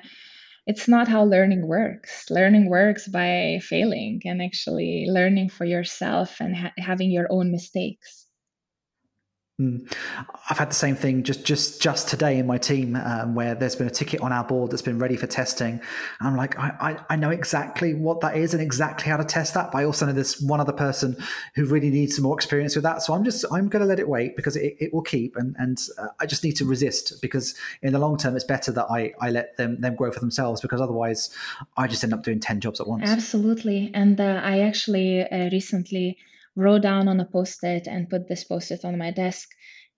it's 0.71 0.89
not 0.89 1.09
how 1.09 1.25
learning 1.25 1.67
works. 1.67 2.31
Learning 2.31 2.71
works 2.71 3.09
by 3.09 3.61
failing 3.63 4.23
and 4.25 4.41
actually 4.43 5.07
learning 5.09 5.51
for 5.51 5.67
yourself 5.67 6.41
and 6.41 6.57
ha- 6.57 6.73
having 6.79 7.11
your 7.11 7.27
own 7.31 7.51
mistakes. 7.53 8.27
Mm. 9.61 9.93
I've 10.49 10.57
had 10.57 10.71
the 10.71 10.75
same 10.75 10.97
thing 10.97 11.23
just 11.23 11.45
just 11.45 11.83
just 11.83 12.09
today 12.09 12.39
in 12.39 12.47
my 12.47 12.57
team, 12.57 12.97
um, 12.97 13.35
where 13.35 13.55
there's 13.55 13.77
been 13.77 13.87
a 13.87 13.91
ticket 13.91 14.23
on 14.23 14.33
our 14.33 14.43
board 14.43 14.71
that's 14.71 14.81
been 14.81 14.99
ready 14.99 15.17
for 15.17 15.27
testing. 15.27 15.73
And 15.73 16.29
I'm 16.29 16.37
like, 16.37 16.59
I, 16.59 16.73
I, 16.81 16.97
I, 17.11 17.17
know 17.17 17.29
exactly 17.29 17.93
what 17.93 18.21
that 18.23 18.37
is 18.37 18.55
and 18.55 18.63
exactly 18.63 19.11
how 19.11 19.19
to 19.19 19.25
test 19.25 19.53
that. 19.55 19.71
But 19.71 19.79
I 19.79 19.85
also 19.85 20.07
know 20.07 20.13
there's 20.13 20.41
one 20.41 20.61
other 20.61 20.73
person 20.73 21.15
who 21.55 21.67
really 21.67 21.91
needs 21.91 22.17
some 22.17 22.23
more 22.23 22.35
experience 22.35 22.75
with 22.75 22.85
that. 22.85 23.03
So 23.03 23.13
I'm 23.13 23.23
just 23.23 23.45
I'm 23.53 23.69
going 23.69 23.83
to 23.83 23.87
let 23.87 24.01
it 24.01 24.09
wait 24.09 24.35
because 24.35 24.57
it, 24.57 24.77
it 24.81 24.95
will 24.95 25.03
keep, 25.03 25.37
and 25.37 25.55
and 25.59 25.79
uh, 25.99 26.09
I 26.19 26.25
just 26.25 26.43
need 26.43 26.57
to 26.57 26.65
resist 26.65 27.21
because 27.21 27.55
in 27.83 27.93
the 27.93 27.99
long 27.99 28.17
term 28.17 28.37
it's 28.37 28.45
better 28.45 28.73
that 28.73 28.87
I 28.87 29.13
I 29.21 29.31
let 29.31 29.59
them 29.59 29.81
them 29.83 29.95
grow 29.95 30.11
for 30.11 30.21
themselves 30.21 30.63
because 30.63 30.81
otherwise 30.81 31.29
I 31.77 31.87
just 31.87 32.03
end 32.03 32.15
up 32.15 32.23
doing 32.23 32.41
ten 32.41 32.61
jobs 32.61 32.81
at 32.81 32.87
once. 32.87 33.03
Absolutely, 33.05 33.91
and 33.93 34.19
uh, 34.19 34.41
I 34.43 34.61
actually 34.61 35.23
uh, 35.23 35.51
recently 35.51 36.17
wrote 36.61 36.83
down 36.83 37.09
on 37.09 37.21
a 37.21 37.25
post-it 37.25 37.87
and 37.87 38.11
put 38.11 38.29
this 38.29 38.45
post-it 38.45 38.85
on 38.85 38.99
my 38.99 39.11
desk 39.11 39.49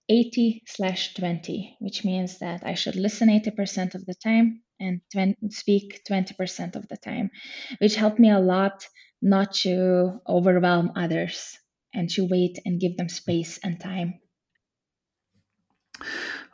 80 0.08 0.62
slash 0.66 1.14
20 1.14 1.76
which 1.80 2.04
means 2.04 2.38
that 2.38 2.62
i 2.64 2.74
should 2.74 2.96
listen 2.96 3.28
80% 3.28 3.94
of 3.94 4.04
the 4.06 4.14
time 4.14 4.62
and 4.80 5.00
20, 5.12 5.36
speak 5.50 6.00
20% 6.10 6.76
of 6.76 6.88
the 6.88 6.96
time 6.96 7.30
which 7.78 7.94
helped 7.96 8.18
me 8.18 8.30
a 8.30 8.40
lot 8.40 8.86
not 9.20 9.54
to 9.62 10.20
overwhelm 10.28 10.92
others 10.96 11.56
and 11.94 12.10
to 12.10 12.26
wait 12.26 12.58
and 12.64 12.80
give 12.80 12.96
them 12.96 13.08
space 13.08 13.58
and 13.62 13.80
time 13.80 14.21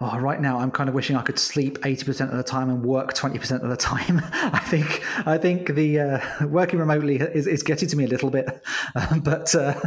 oh, 0.01 0.19
right 0.19 0.41
now 0.41 0.59
I'm 0.59 0.71
kind 0.71 0.89
of 0.89 0.95
wishing 0.95 1.17
I 1.17 1.23
could 1.23 1.39
sleep 1.39 1.79
80% 1.79 2.31
of 2.31 2.37
the 2.37 2.43
time 2.43 2.71
and 2.71 2.85
work 2.85 3.15
20% 3.15 3.63
of 3.63 3.69
the 3.69 3.77
time. 3.77 4.21
I 4.33 4.61
think 4.61 5.03
I 5.27 5.39
think 5.39 5.75
the 5.75 6.01
uh, 6.01 6.47
working 6.47 6.79
remotely 6.79 7.17
is, 7.17 7.47
is 7.47 7.63
getting 7.63 7.89
to 7.89 7.97
me 7.97 8.05
a 8.05 8.09
little 8.09 8.31
bit. 8.31 8.47
Um, 8.95 9.21
but 9.25 9.55
uh, 9.55 9.81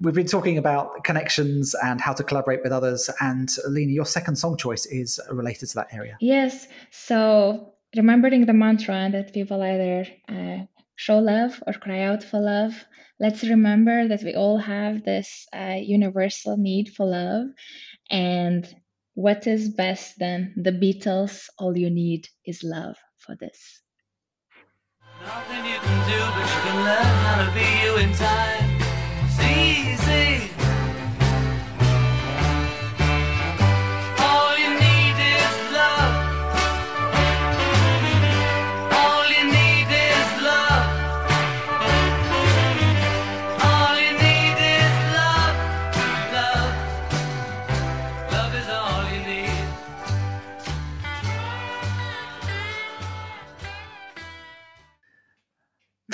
we've 0.00 0.14
been 0.14 0.26
talking 0.26 0.58
about 0.58 1.04
connections 1.04 1.74
and 1.82 2.00
how 2.00 2.12
to 2.12 2.24
collaborate 2.24 2.62
with 2.62 2.72
others. 2.72 3.10
And 3.20 3.50
Lina, 3.68 3.92
your 3.92 4.06
second 4.06 4.36
song 4.36 4.56
choice 4.56 4.86
is 4.86 5.20
related 5.30 5.68
to 5.70 5.74
that 5.76 5.88
area. 5.92 6.16
Yes. 6.20 6.68
So 6.90 7.74
remembering 7.96 8.46
the 8.46 8.52
mantra 8.52 9.08
that 9.12 9.34
people 9.34 9.62
either 9.62 10.06
uh, 10.28 10.66
show 10.96 11.18
love 11.18 11.62
or 11.66 11.72
cry 11.72 12.02
out 12.02 12.22
for 12.22 12.40
love. 12.40 12.72
Let's 13.18 13.42
remember 13.42 14.08
that 14.08 14.22
we 14.22 14.34
all 14.34 14.58
have 14.58 15.04
this 15.04 15.46
uh, 15.52 15.78
universal 15.80 16.56
need 16.56 16.92
for 16.94 17.06
love, 17.06 17.46
and 18.10 18.66
what 19.14 19.46
is 19.46 19.68
best 19.68 20.18
then? 20.18 20.54
The 20.56 20.72
Beatles, 20.72 21.48
all 21.58 21.76
you 21.76 21.90
need 21.90 22.28
is 22.46 22.62
love 22.62 22.96
for 23.18 23.36
this. 23.36 23.82
Nothing 25.24 25.64
you 25.64 25.78
can 25.78 26.00
do, 26.08 26.18
but 26.34 26.46
you 26.48 26.60
can 26.66 26.76
learn 26.84 27.14
how 27.24 27.44
to 27.44 27.50
be 27.52 27.68
you 27.84 27.96
in 27.96 28.12
time. 28.14 28.70
It's 29.24 29.40
easy. 29.40 30.61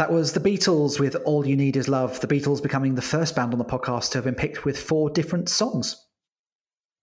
That 0.08 0.14
was 0.14 0.32
the 0.32 0.40
Beatles 0.40 0.98
with 0.98 1.16
All 1.26 1.46
You 1.46 1.54
Need 1.54 1.76
Is 1.76 1.86
Love, 1.86 2.18
the 2.20 2.26
Beatles 2.26 2.62
becoming 2.62 2.94
the 2.94 3.02
first 3.02 3.36
band 3.36 3.52
on 3.52 3.58
the 3.58 3.64
podcast 3.66 4.12
to 4.12 4.16
have 4.16 4.24
been 4.24 4.34
picked 4.34 4.64
with 4.64 4.80
four 4.80 5.10
different 5.10 5.50
songs. 5.50 6.02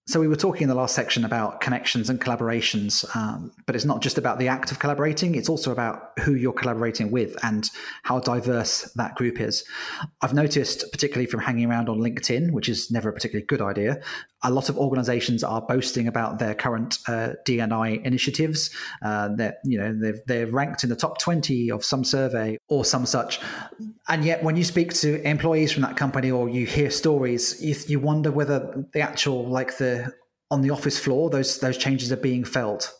So, 0.08 0.20
we 0.20 0.28
were 0.28 0.36
talking 0.36 0.64
in 0.64 0.70
the 0.70 0.76
last 0.76 0.96
section 0.96 1.24
about 1.24 1.62
connections 1.62 2.10
and 2.10 2.20
collaborations, 2.20 3.06
um, 3.16 3.52
but 3.68 3.76
it's 3.76 3.86
not 3.86 4.02
just 4.02 4.18
about 4.18 4.40
the 4.40 4.48
act 4.48 4.72
of 4.72 4.80
collaborating, 4.80 5.36
it's 5.36 5.50
also 5.50 5.72
about 5.72 6.18
who 6.22 6.34
you're 6.34 6.52
collaborating 6.52 7.12
with 7.12 7.36
and 7.44 7.70
how 8.02 8.20
diverse 8.20 8.92
that 8.96 9.14
group 9.14 9.40
is. 9.40 9.64
I've 10.22 10.34
noticed, 10.34 10.92
particularly 10.92 11.28
from 11.28 11.42
hanging 11.42 11.70
around 11.70 11.90
on 11.90 12.00
LinkedIn, 12.00 12.54
which 12.54 12.70
is 12.70 12.90
never 12.90 13.10
a 13.10 13.14
particularly 13.14 13.46
good 13.46 13.62
idea, 13.62 14.02
a 14.46 14.52
lot 14.52 14.70
of 14.70 14.78
organizations 14.78 15.44
are 15.44 15.62
boasting 15.62 16.08
about 16.08 16.38
their 16.38 16.54
current 16.54 17.00
uh, 17.08 17.34
D&I 17.46 17.88
initiatives. 18.04 18.70
Uh, 19.02 19.30
that 19.36 19.58
you 19.66 19.78
know 19.78 19.94
they're, 20.00 20.20
they're 20.28 20.48
ranked 20.48 20.84
in 20.84 20.90
the 20.90 20.96
top 20.96 21.18
20 21.18 21.72
of 21.72 21.84
some 21.84 22.04
survey 22.04 22.58
or 22.70 22.86
some 22.86 23.06
such. 23.06 23.40
And 24.08 24.24
yet, 24.24 24.44
when 24.44 24.56
you 24.56 24.64
speak 24.64 24.94
to 24.96 25.22
employees 25.28 25.72
from 25.72 25.82
that 25.82 25.98
company 25.98 26.30
or 26.30 26.48
you 26.48 26.68
hear 26.68 26.92
stories, 26.92 27.62
you, 27.62 27.76
you 27.88 28.00
wonder 28.00 28.32
whether 28.32 28.86
the 28.94 29.02
actual 29.02 29.46
like 29.48 29.78
the 29.78 30.14
on 30.52 30.62
the 30.62 30.70
office 30.70 31.00
floor 31.00 31.30
those 31.32 31.60
those 31.60 31.78
changes 31.78 32.12
are 32.12 32.18
being 32.18 32.44
felt. 32.44 32.94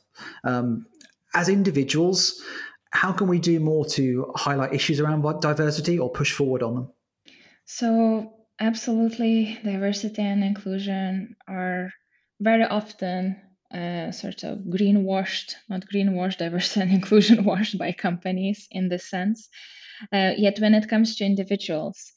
Um, 0.44 0.88
as 1.36 1.48
individuals, 1.48 2.42
how 2.90 3.12
can 3.12 3.28
we 3.28 3.40
do 3.40 3.60
more 3.60 3.86
to 3.86 4.32
highlight 4.36 4.74
issues 4.74 5.00
around 5.00 5.22
diversity 5.42 6.00
or 6.00 6.10
push 6.10 6.32
forward 6.32 6.64
on 6.64 6.74
them? 6.74 6.92
So 7.66 8.35
Absolutely, 8.60 9.58
diversity 9.64 10.22
and 10.22 10.44
inclusion 10.44 11.36
are 11.48 11.92
very 12.42 12.64
often 12.64 13.36
uh, 13.74 14.12
sort 14.12 14.44
of 14.44 14.60
greenwashed, 14.60 15.56
not 15.70 15.86
greenwashed, 15.94 16.38
diversity 16.40 16.82
and 16.82 16.92
inclusion 17.00 17.44
washed 17.46 17.78
by 17.78 17.92
companies 17.94 18.68
in 18.72 18.90
this 18.90 19.10
sense. 19.10 19.50
Uh, 20.12 20.34
yet, 20.38 20.60
when 20.60 20.74
it 20.74 20.90
comes 20.90 21.16
to 21.16 21.26
individuals, 21.26 22.12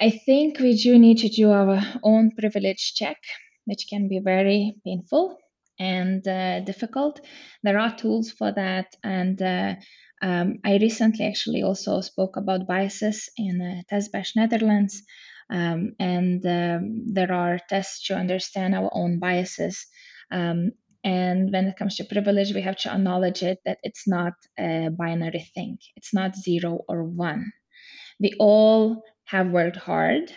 I 0.00 0.10
think 0.10 0.60
we 0.60 0.76
do 0.76 0.98
need 0.98 1.18
to 1.18 1.28
do 1.28 1.50
our 1.50 1.80
own 2.02 2.32
privilege 2.32 2.94
check, 2.94 3.18
which 3.66 3.86
can 3.90 4.08
be 4.08 4.20
very 4.20 4.76
painful 4.84 5.38
and 5.78 6.26
uh, 6.28 6.60
difficult. 6.60 7.20
There 7.64 7.78
are 7.78 7.96
tools 7.96 8.30
for 8.32 8.52
that, 8.52 8.94
and 9.04 9.40
uh, 9.42 9.74
um, 10.22 10.58
I 10.64 10.78
recently 10.78 11.26
actually 11.26 11.62
also 11.62 12.00
spoke 12.00 12.36
about 12.36 12.66
biases 12.66 13.28
in 13.36 13.60
uh, 13.90 13.98
Netherlands. 14.36 15.02
Um, 15.50 15.94
and 15.98 16.44
um, 16.46 17.04
there 17.12 17.32
are 17.32 17.58
tests 17.68 18.06
to 18.06 18.14
understand 18.14 18.74
our 18.74 18.90
own 18.92 19.18
biases. 19.18 19.86
Um, 20.30 20.72
and 21.04 21.52
when 21.52 21.66
it 21.66 21.76
comes 21.76 21.96
to 21.96 22.04
privilege, 22.04 22.52
we 22.52 22.62
have 22.62 22.76
to 22.78 22.92
acknowledge 22.92 23.42
it 23.42 23.58
that 23.64 23.78
it's 23.82 24.06
not 24.06 24.34
a 24.58 24.88
binary 24.90 25.46
thing, 25.54 25.78
it's 25.96 26.12
not 26.12 26.36
zero 26.36 26.80
or 26.88 27.04
one. 27.04 27.52
We 28.20 28.34
all 28.38 29.02
have 29.24 29.50
worked 29.50 29.76
hard, 29.76 30.32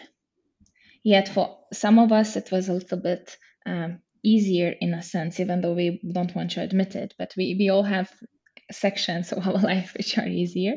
yet 1.04 1.28
for 1.28 1.58
some 1.74 1.98
of 2.00 2.12
us, 2.12 2.36
it 2.36 2.52
was 2.52 2.70
a 2.70 2.74
little 2.74 3.00
bit 3.00 3.36
um, 3.66 4.00
easier 4.24 4.74
in 4.80 4.94
a 4.94 5.02
sense, 5.02 5.40
even 5.40 5.62
though 5.62 5.74
we 5.74 6.00
don't 6.14 6.36
want 6.36 6.52
to 6.52 6.62
admit 6.62 6.96
it. 6.96 7.16
But 7.18 7.34
we, 7.36 7.56
we 7.58 7.70
all 7.70 7.84
have 7.84 8.12
sections 8.72 9.32
of 9.32 9.46
our 9.48 9.54
life 9.72 9.94
which 9.98 10.18
are 10.18 10.28
easier. 10.28 10.76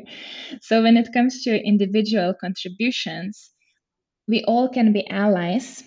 So 0.61 0.81
when 0.81 0.97
it 0.97 1.13
comes 1.13 1.43
to 1.43 1.55
individual 1.55 2.33
contributions, 2.39 3.51
we 4.27 4.43
all 4.43 4.69
can 4.69 4.93
be 4.93 5.07
allies 5.09 5.83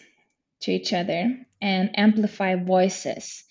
to 0.62 0.72
each 0.72 0.92
other 0.92 1.36
and 1.60 1.98
amplify 1.98 2.54
voices. 2.56 3.44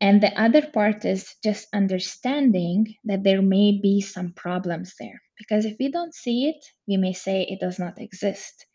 and 0.00 0.20
the 0.20 0.40
other 0.40 0.62
part 0.66 1.04
is 1.04 1.36
just 1.44 1.68
understanding 1.72 2.96
that 3.04 3.22
there 3.22 3.42
may 3.42 3.78
be 3.80 4.00
some 4.00 4.32
problems 4.32 4.94
there. 4.98 5.22
Because 5.38 5.64
if 5.64 5.76
we 5.78 5.90
don't 5.90 6.14
see 6.14 6.48
it, 6.48 6.64
we 6.88 6.96
may 6.96 7.12
say 7.12 7.42
it 7.42 7.60
does 7.60 7.78
not 7.78 8.00
exist. 8.00 8.66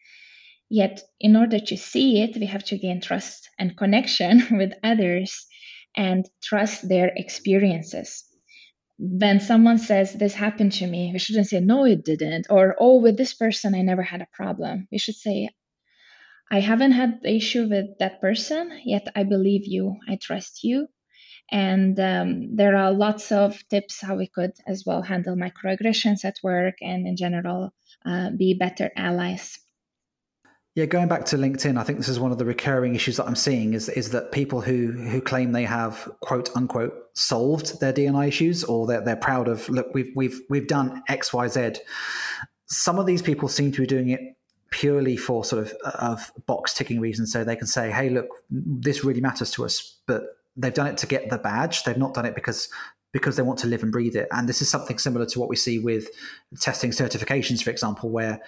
Yet, 0.70 1.02
in 1.20 1.36
order 1.36 1.60
to 1.60 1.78
see 1.78 2.22
it, 2.22 2.38
we 2.38 2.46
have 2.48 2.64
to 2.66 2.78
gain 2.78 3.02
trust 3.02 3.50
and 3.60 3.78
connection 3.78 4.48
with 4.58 4.74
others 4.84 5.48
and 5.96 6.30
trust 6.44 6.88
their 6.88 7.12
experiences. 7.16 8.27
When 9.00 9.40
someone 9.40 9.78
says, 9.78 10.14
This 10.14 10.34
happened 10.34 10.74
to 10.74 10.88
me, 10.88 11.12
we 11.14 11.20
shouldn't 11.20 11.48
say, 11.48 11.60
No, 11.60 11.86
it 11.86 12.04
didn't. 12.04 12.48
Or, 12.50 12.76
Oh, 12.80 13.02
with 13.02 13.18
this 13.18 13.34
person, 13.34 13.76
I 13.76 13.82
never 13.82 14.04
had 14.04 14.22
a 14.22 14.28
problem. 14.34 14.88
We 14.92 14.98
should 14.98 15.16
say, 15.16 15.50
I 16.52 16.60
haven't 16.62 16.94
had 16.94 17.22
the 17.22 17.36
issue 17.36 17.68
with 17.68 17.98
that 18.00 18.22
person, 18.22 18.82
yet 18.86 19.08
I 19.16 19.24
believe 19.24 19.66
you, 19.66 19.98
I 20.08 20.18
trust 20.22 20.64
you, 20.64 20.88
and 21.52 22.00
um, 22.00 22.56
there 22.56 22.76
are 22.76 22.92
lots 22.92 23.32
of 23.32 23.62
tips 23.70 24.02
how 24.02 24.16
we 24.16 24.28
could 24.28 24.54
as 24.66 24.84
well 24.86 25.02
handle 25.02 25.36
microaggressions 25.36 26.26
at 26.26 26.38
work 26.44 26.76
and 26.82 27.08
in 27.08 27.18
general 27.18 27.74
uh, 28.06 28.32
be 28.32 28.54
better 28.54 28.92
allies. 28.96 29.60
Yeah, 30.78 30.86
going 30.86 31.08
back 31.08 31.26
to 31.26 31.38
LinkedIn, 31.38 31.76
I 31.80 31.84
think 31.84 31.98
this 31.98 32.08
is 32.08 32.20
one 32.20 32.32
of 32.32 32.38
the 32.38 32.46
recurring 32.46 32.94
issues 32.94 33.18
that 33.18 33.26
I'm 33.26 33.36
seeing 33.36 33.74
is 33.74 33.90
is 33.90 34.12
that 34.12 34.32
people 34.32 34.62
who 34.62 34.92
who 34.92 35.20
claim 35.20 35.52
they 35.52 35.64
have 35.64 36.08
quote 36.20 36.56
unquote 36.56 36.94
solved 37.16 37.80
their 37.80 37.92
D&I 37.92 38.28
issues 38.28 38.64
or 38.64 38.86
they're 38.86 39.02
they're 39.02 39.16
proud 39.16 39.48
of 39.48 39.68
look 39.70 39.88
we've 39.96 40.12
we've 40.16 40.40
we've 40.52 40.68
done 40.68 41.02
X 41.08 41.34
Y 41.34 41.48
Z. 41.48 41.78
Some 42.68 43.00
of 43.00 43.08
these 43.08 43.24
people 43.24 43.50
seem 43.50 43.72
to 43.72 43.82
be 43.82 43.88
doing 43.88 44.10
it 44.10 44.22
purely 44.70 45.18
for 45.18 45.44
sort 45.44 45.64
of 45.64 45.72
of 45.96 46.32
box 46.46 46.76
ticking 46.76 47.00
reasons, 47.00 47.32
so 47.32 47.44
they 47.44 47.56
can 47.56 47.66
say, 47.66 47.90
"Hey, 47.90 48.12
look, 48.12 48.28
this 48.52 49.04
really 49.04 49.20
matters 49.20 49.50
to 49.54 49.66
us," 49.66 49.98
but 50.06 50.26
they've 50.56 50.72
done 50.72 50.86
it 50.86 50.98
to 50.98 51.08
get 51.08 51.32
the 51.32 51.40
badge. 51.40 51.86
They've 51.86 51.98
not 51.98 52.14
done 52.14 52.28
it 52.28 52.36
because 52.36 52.70
because 53.14 53.36
they 53.36 53.42
want 53.42 53.58
to 53.58 53.68
live 53.68 53.82
and 53.82 53.92
breathe 53.92 54.16
it. 54.16 54.28
And 54.32 54.48
this 54.48 54.62
is 54.62 54.70
something 54.70 55.00
similar 55.00 55.26
to 55.26 55.40
what 55.40 55.50
we 55.50 55.56
see 55.56 55.80
with 55.80 56.10
testing 56.60 56.92
certifications, 56.92 57.64
for 57.64 57.72
example, 57.72 58.12
where 58.12 58.42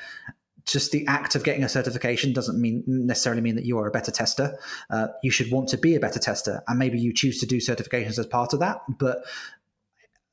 just 0.71 0.91
the 0.91 1.05
act 1.07 1.35
of 1.35 1.43
getting 1.43 1.63
a 1.63 1.69
certification 1.69 2.33
doesn't 2.33 2.59
mean 2.59 2.83
necessarily 2.87 3.41
mean 3.41 3.55
that 3.55 3.65
you 3.65 3.77
are 3.77 3.87
a 3.87 3.91
better 3.91 4.11
tester. 4.11 4.57
Uh, 4.89 5.07
you 5.23 5.31
should 5.31 5.51
want 5.51 5.69
to 5.69 5.77
be 5.77 5.95
a 5.95 5.99
better 5.99 6.19
tester, 6.19 6.61
and 6.67 6.79
maybe 6.79 6.99
you 6.99 7.13
choose 7.13 7.39
to 7.39 7.45
do 7.45 7.57
certifications 7.57 8.19
as 8.19 8.25
part 8.25 8.53
of 8.53 8.59
that. 8.59 8.81
But 8.87 9.19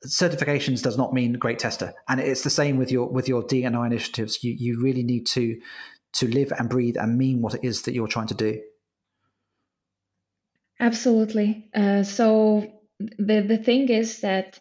certifications 0.07 0.83
does 0.83 0.97
not 0.97 1.13
mean 1.13 1.35
great 1.35 1.59
tester, 1.59 1.95
and 2.09 2.21
it's 2.21 2.43
the 2.43 2.51
same 2.51 2.77
with 2.77 2.91
your 2.91 3.09
with 3.09 3.29
your 3.29 3.43
D&I 3.43 3.87
initiatives. 3.87 4.43
You 4.43 4.55
you 4.59 4.81
really 4.81 5.03
need 5.03 5.27
to 5.29 5.61
to 6.15 6.29
live 6.29 6.53
and 6.59 6.69
breathe 6.69 6.97
and 6.97 7.19
mean 7.19 7.43
what 7.43 7.55
it 7.55 7.61
is 7.63 7.83
that 7.83 7.95
you're 7.95 8.09
trying 8.09 8.29
to 8.29 8.35
do. 8.35 8.61
Absolutely. 10.81 11.69
Uh, 11.75 12.03
so 12.03 12.67
the 12.99 13.41
the 13.41 13.59
thing 13.59 13.89
is 13.89 14.21
that 14.21 14.59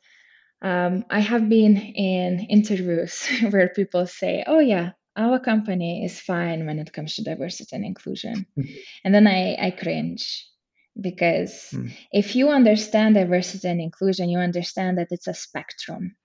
um, 0.62 1.06
I 1.10 1.20
have 1.20 1.48
been 1.50 1.78
in 1.78 2.40
interviews 2.50 3.28
where 3.50 3.70
people 3.70 4.08
say, 4.08 4.44
"Oh 4.48 4.60
yeah, 4.60 4.92
our 5.16 5.40
company 5.40 6.04
is 6.06 6.20
fine 6.20 6.66
when 6.66 6.80
it 6.80 6.94
comes 6.94 7.16
to 7.16 7.24
diversity 7.24 7.76
and 7.76 7.86
inclusion," 7.86 8.46
mm-hmm. 8.58 8.74
and 9.04 9.14
then 9.14 9.28
I 9.28 9.56
I 9.60 9.72
cringe 9.72 10.46
because 11.00 11.70
mm. 11.74 11.92
if 12.12 12.36
you 12.36 12.50
understand 12.50 13.16
diversity 13.16 13.68
and 13.68 13.82
inclusion, 13.82 14.30
you 14.30 14.40
understand 14.40 14.98
that 14.98 15.12
it's 15.12 15.28
a 15.28 15.34
spectrum. 15.34 16.16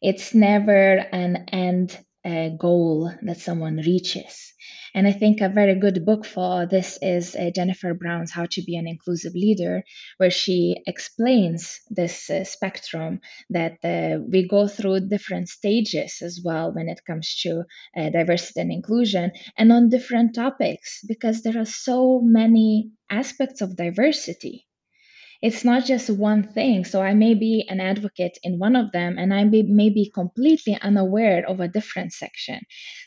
It's 0.00 0.34
never 0.34 0.96
an 0.96 1.48
end 1.52 1.98
uh, 2.24 2.48
goal 2.50 3.12
that 3.22 3.38
someone 3.38 3.76
reaches. 3.76 4.52
And 4.94 5.06
I 5.06 5.12
think 5.12 5.40
a 5.40 5.48
very 5.48 5.74
good 5.74 6.04
book 6.04 6.26
for 6.26 6.66
this 6.66 6.98
is 7.00 7.34
uh, 7.34 7.50
Jennifer 7.54 7.94
Brown's 7.94 8.30
How 8.30 8.46
to 8.46 8.62
Be 8.62 8.76
an 8.76 8.86
Inclusive 8.86 9.34
Leader, 9.34 9.84
where 10.18 10.30
she 10.30 10.82
explains 10.86 11.80
this 11.88 12.28
uh, 12.28 12.44
spectrum 12.44 13.20
that 13.48 13.78
uh, 13.82 14.18
we 14.28 14.46
go 14.46 14.68
through 14.68 15.08
different 15.08 15.48
stages 15.48 16.20
as 16.20 16.40
well 16.44 16.72
when 16.74 16.88
it 16.88 17.00
comes 17.06 17.40
to 17.42 17.64
uh, 17.96 18.10
diversity 18.10 18.60
and 18.60 18.72
inclusion 18.72 19.32
and 19.56 19.72
on 19.72 19.88
different 19.88 20.34
topics 20.34 21.00
because 21.08 21.42
there 21.42 21.58
are 21.58 21.64
so 21.64 22.20
many 22.20 22.90
aspects 23.10 23.62
of 23.62 23.76
diversity 23.76 24.66
it's 25.42 25.64
not 25.64 25.84
just 25.84 26.08
one 26.08 26.44
thing. 26.44 26.84
So 26.84 27.02
I 27.02 27.14
may 27.14 27.34
be 27.34 27.66
an 27.68 27.80
advocate 27.80 28.38
in 28.44 28.60
one 28.60 28.76
of 28.76 28.92
them 28.92 29.18
and 29.18 29.34
I 29.34 29.42
may, 29.42 29.90
be 29.90 30.10
completely 30.14 30.78
unaware 30.80 31.44
of 31.46 31.58
a 31.58 31.66
different 31.66 32.12
section. 32.12 32.60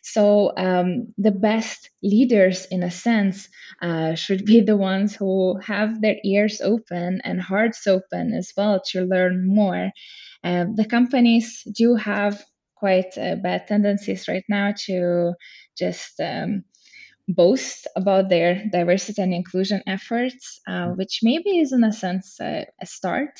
So 0.03 0.51
um, 0.57 1.13
the 1.17 1.31
best 1.31 1.89
leaders, 2.03 2.65
in 2.69 2.83
a 2.83 2.91
sense, 2.91 3.47
uh, 3.81 4.15
should 4.15 4.45
be 4.45 4.59
the 4.59 4.75
ones 4.75 5.15
who 5.15 5.57
have 5.59 6.01
their 6.01 6.17
ears 6.25 6.59
open 6.59 7.21
and 7.23 7.41
hearts 7.41 7.87
open 7.87 8.33
as 8.33 8.51
well 8.55 8.81
to 8.91 9.05
learn 9.05 9.47
more. 9.47 9.91
Uh, 10.43 10.65
the 10.75 10.85
companies 10.85 11.63
do 11.73 11.95
have 11.95 12.43
quite 12.75 13.17
uh, 13.17 13.35
bad 13.35 13.65
tendencies 13.67 14.27
right 14.27 14.43
now 14.49 14.73
to 14.85 15.33
just 15.77 16.19
um, 16.19 16.65
boast 17.27 17.87
about 17.95 18.29
their 18.29 18.65
diversity 18.71 19.21
and 19.21 19.33
inclusion 19.33 19.81
efforts, 19.87 20.59
uh, 20.67 20.89
which 20.89 21.19
maybe 21.23 21.59
is 21.59 21.73
in 21.73 21.83
a 21.83 21.91
sense 21.91 22.39
a 22.39 22.65
start, 22.83 23.39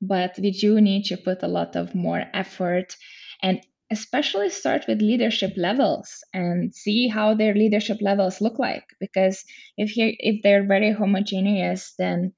but 0.00 0.38
we 0.38 0.50
do 0.52 0.80
need 0.80 1.04
to 1.04 1.16
put 1.16 1.42
a 1.42 1.48
lot 1.48 1.76
of 1.76 1.94
more 1.94 2.24
effort 2.34 2.96
and 3.42 3.60
especially 3.90 4.48
start 4.50 4.84
with 4.88 5.00
leadership 5.00 5.52
levels 5.56 6.24
and 6.34 6.74
see 6.74 7.08
how 7.08 7.34
their 7.34 7.54
leadership 7.54 7.98
levels 8.00 8.40
look 8.40 8.58
like. 8.58 8.84
Because 9.00 9.44
if 9.76 9.96
you 9.96 10.14
if 10.18 10.42
they're 10.42 10.66
very 10.66 10.92
homogeneous 10.92 11.94
then 11.98 12.32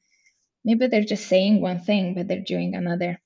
maybe 0.65 0.87
they're 0.89 1.05
just 1.05 1.27
saying 1.27 1.61
one 1.61 1.81
thing 1.81 2.15
but 2.15 2.29
they're 2.29 2.45
doing 2.47 2.75
another 2.75 3.21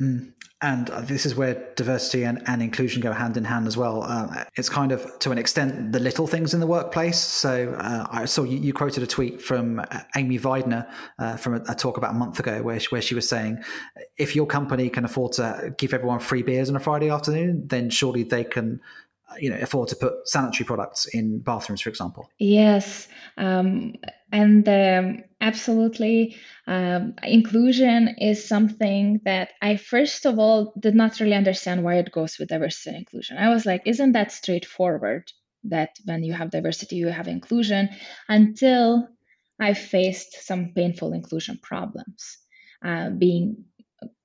mm 0.00 0.32
and 0.62 0.88
this 1.04 1.24
is 1.24 1.34
where 1.34 1.72
diversity 1.74 2.24
and, 2.24 2.42
and 2.46 2.62
inclusion 2.62 3.00
go 3.00 3.12
hand 3.12 3.38
in 3.38 3.44
hand 3.44 3.66
as 3.66 3.78
well. 3.78 4.02
Uh, 4.02 4.44
it's 4.56 4.68
kind 4.68 4.92
of, 4.92 5.18
to 5.20 5.30
an 5.30 5.38
extent, 5.38 5.92
the 5.92 6.00
little 6.00 6.26
things 6.26 6.52
in 6.52 6.60
the 6.60 6.66
workplace. 6.66 7.18
So 7.18 7.74
uh, 7.78 8.06
I 8.10 8.26
saw 8.26 8.42
you, 8.42 8.58
you, 8.58 8.74
quoted 8.74 9.02
a 9.02 9.06
tweet 9.06 9.40
from 9.40 9.80
uh, 9.80 10.00
Amy 10.16 10.38
Weidner 10.38 10.86
uh, 11.18 11.36
from 11.36 11.54
a, 11.54 11.62
a, 11.68 11.74
talk 11.74 11.96
about 11.96 12.10
a 12.10 12.14
month 12.18 12.38
ago, 12.40 12.62
where 12.62 12.78
she, 12.78 12.88
where 12.88 13.00
she 13.00 13.14
was 13.14 13.26
saying, 13.26 13.62
if 14.18 14.36
your 14.36 14.46
company 14.46 14.90
can 14.90 15.06
afford 15.06 15.32
to 15.32 15.74
give 15.78 15.94
everyone 15.94 16.18
free 16.18 16.42
beers 16.42 16.68
on 16.68 16.76
a 16.76 16.80
Friday 16.80 17.08
afternoon, 17.08 17.66
then 17.68 17.88
surely 17.88 18.22
they 18.22 18.44
can 18.44 18.80
you 19.38 19.50
know 19.50 19.58
afford 19.60 19.88
to 19.88 19.96
put 19.96 20.12
sanitary 20.28 20.66
products 20.66 21.06
in 21.06 21.40
bathrooms 21.40 21.80
for 21.80 21.90
example? 21.90 22.28
Yes 22.38 23.08
um, 23.36 23.94
and 24.32 24.68
um, 24.68 25.24
absolutely 25.40 26.36
um, 26.66 27.14
inclusion 27.22 28.16
is 28.18 28.46
something 28.46 29.20
that 29.24 29.50
i 29.62 29.76
first 29.76 30.26
of 30.26 30.38
all 30.38 30.72
did 30.78 30.94
not 30.94 31.20
really 31.20 31.34
understand 31.34 31.82
why 31.84 31.96
it 31.96 32.12
goes 32.12 32.38
with 32.38 32.48
diversity 32.48 32.90
and 32.90 32.98
inclusion. 32.98 33.38
I 33.38 33.48
was 33.50 33.66
like 33.66 33.82
isn't 33.86 34.12
that 34.12 34.32
straightforward 34.32 35.30
that 35.64 35.90
when 36.04 36.22
you 36.22 36.32
have 36.32 36.50
diversity 36.50 36.96
you 36.96 37.08
have 37.08 37.28
inclusion? 37.28 37.90
Until 38.28 39.08
i 39.60 39.74
faced 39.74 40.44
some 40.44 40.72
painful 40.74 41.12
inclusion 41.12 41.58
problems 41.62 42.38
uh, 42.84 43.10
being 43.10 43.64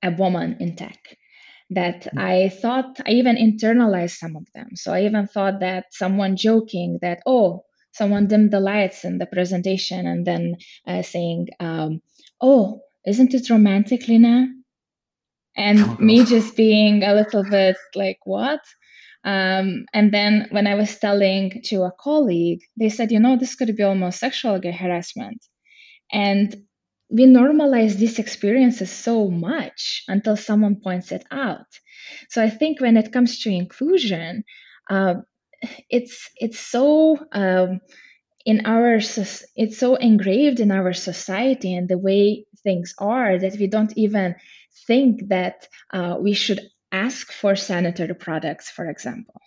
a 0.01 0.11
woman 0.11 0.57
in 0.59 0.75
tech 0.75 1.17
that 1.71 2.04
mm. 2.04 2.21
I 2.21 2.49
thought 2.49 2.99
I 3.06 3.12
even 3.12 3.36
internalized 3.36 4.17
some 4.17 4.36
of 4.36 4.47
them. 4.54 4.69
So 4.75 4.93
I 4.93 5.06
even 5.06 5.28
thought 5.28 5.60
that 5.62 5.86
someone 5.91 6.36
joking 6.36 6.99
that, 7.01 7.21
oh, 7.25 7.65
someone 7.91 8.28
dimmed 8.28 8.51
the 8.51 8.60
lights 8.60 9.06
in 9.06 9.17
the 9.17 9.25
presentation 9.25 10.06
and 10.06 10.25
then 10.25 10.56
uh, 10.88 11.01
saying, 11.01 11.47
um, 11.60 12.01
oh, 12.41 12.82
isn't 13.06 13.34
it 13.34 13.49
romantic, 13.49 14.08
Lina? 14.08 14.47
And 15.56 15.80
oh, 15.80 15.97
me 15.99 16.25
just 16.25 16.58
being 16.58 17.04
a 17.04 17.13
little 17.13 17.43
bit 17.43 17.78
like, 17.95 18.19
what? 18.25 18.60
Um, 19.23 19.86
and 19.93 20.13
then 20.13 20.47
when 20.51 20.67
I 20.67 20.75
was 20.75 20.99
telling 20.99 21.62
to 21.65 21.84
a 21.84 21.91
colleague, 21.91 22.62
they 22.78 22.89
said, 22.89 23.12
you 23.12 23.19
know, 23.19 23.38
this 23.38 23.56
could 23.56 23.75
be 23.75 23.84
almost 23.84 24.19
sexual 24.19 24.62
harassment. 24.62 25.43
And 26.12 26.56
we 27.09 27.25
normalize 27.25 27.95
these 27.95 28.19
experiences 28.19 28.91
so 28.91 29.29
much 29.29 30.03
until 30.07 30.35
someone 30.35 30.81
points 30.81 31.11
it 31.11 31.23
out. 31.31 31.67
So 32.29 32.43
I 32.43 32.49
think 32.49 32.81
when 32.81 32.97
it 32.97 33.11
comes 33.11 33.41
to 33.41 33.49
inclusion, 33.49 34.43
uh, 34.89 35.15
it's 35.89 36.29
it's 36.35 36.59
so 36.59 37.17
um, 37.31 37.79
in 38.45 38.65
our 38.65 38.99
it's 39.55 39.77
so 39.77 39.95
engraved 39.95 40.59
in 40.59 40.71
our 40.71 40.93
society 40.93 41.75
and 41.75 41.87
the 41.87 41.97
way 41.97 42.45
things 42.63 42.93
are 42.99 43.39
that 43.39 43.57
we 43.59 43.67
don't 43.67 43.93
even 43.97 44.35
think 44.87 45.29
that 45.29 45.67
uh, 45.93 46.17
we 46.19 46.33
should 46.33 46.61
ask 46.91 47.31
for 47.31 47.55
sanitary 47.55 48.15
products, 48.15 48.69
for 48.69 48.89
example 48.89 49.41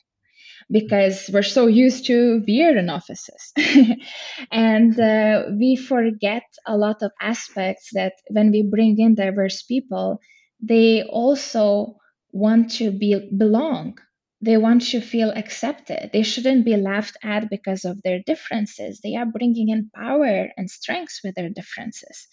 because 0.71 1.31
we're 1.33 1.43
so 1.43 1.67
used 1.67 2.07
to 2.07 2.41
beer 2.47 2.77
in 2.77 2.91
offices. 2.91 3.53
and 4.53 4.99
uh, 4.99 5.45
we 5.59 5.77
forget 5.77 6.43
a 6.67 6.77
lot 6.77 7.03
of 7.03 7.13
aspects 7.21 7.91
that 7.95 8.13
when 8.31 8.51
we 8.51 8.63
bring 8.63 8.99
in 8.99 9.15
diverse 9.15 9.63
people, 9.63 10.21
they 10.61 11.03
also 11.05 11.97
want 12.33 12.71
to 12.73 12.91
be 12.91 13.31
belong. 13.37 13.99
they 14.41 14.57
want 14.57 14.83
to 14.83 15.01
feel 15.01 15.31
accepted. 15.31 16.11
They 16.13 16.23
shouldn't 16.23 16.65
be 16.65 16.77
laughed 16.77 17.17
at 17.25 17.51
because 17.51 17.85
of 17.85 18.01
their 18.03 18.21
differences. 18.25 19.01
They 19.03 19.17
are 19.17 19.27
bringing 19.27 19.69
in 19.69 19.91
power 19.95 20.49
and 20.57 20.71
strengths 20.71 21.21
with 21.25 21.35
their 21.35 21.51
differences. 21.51 22.29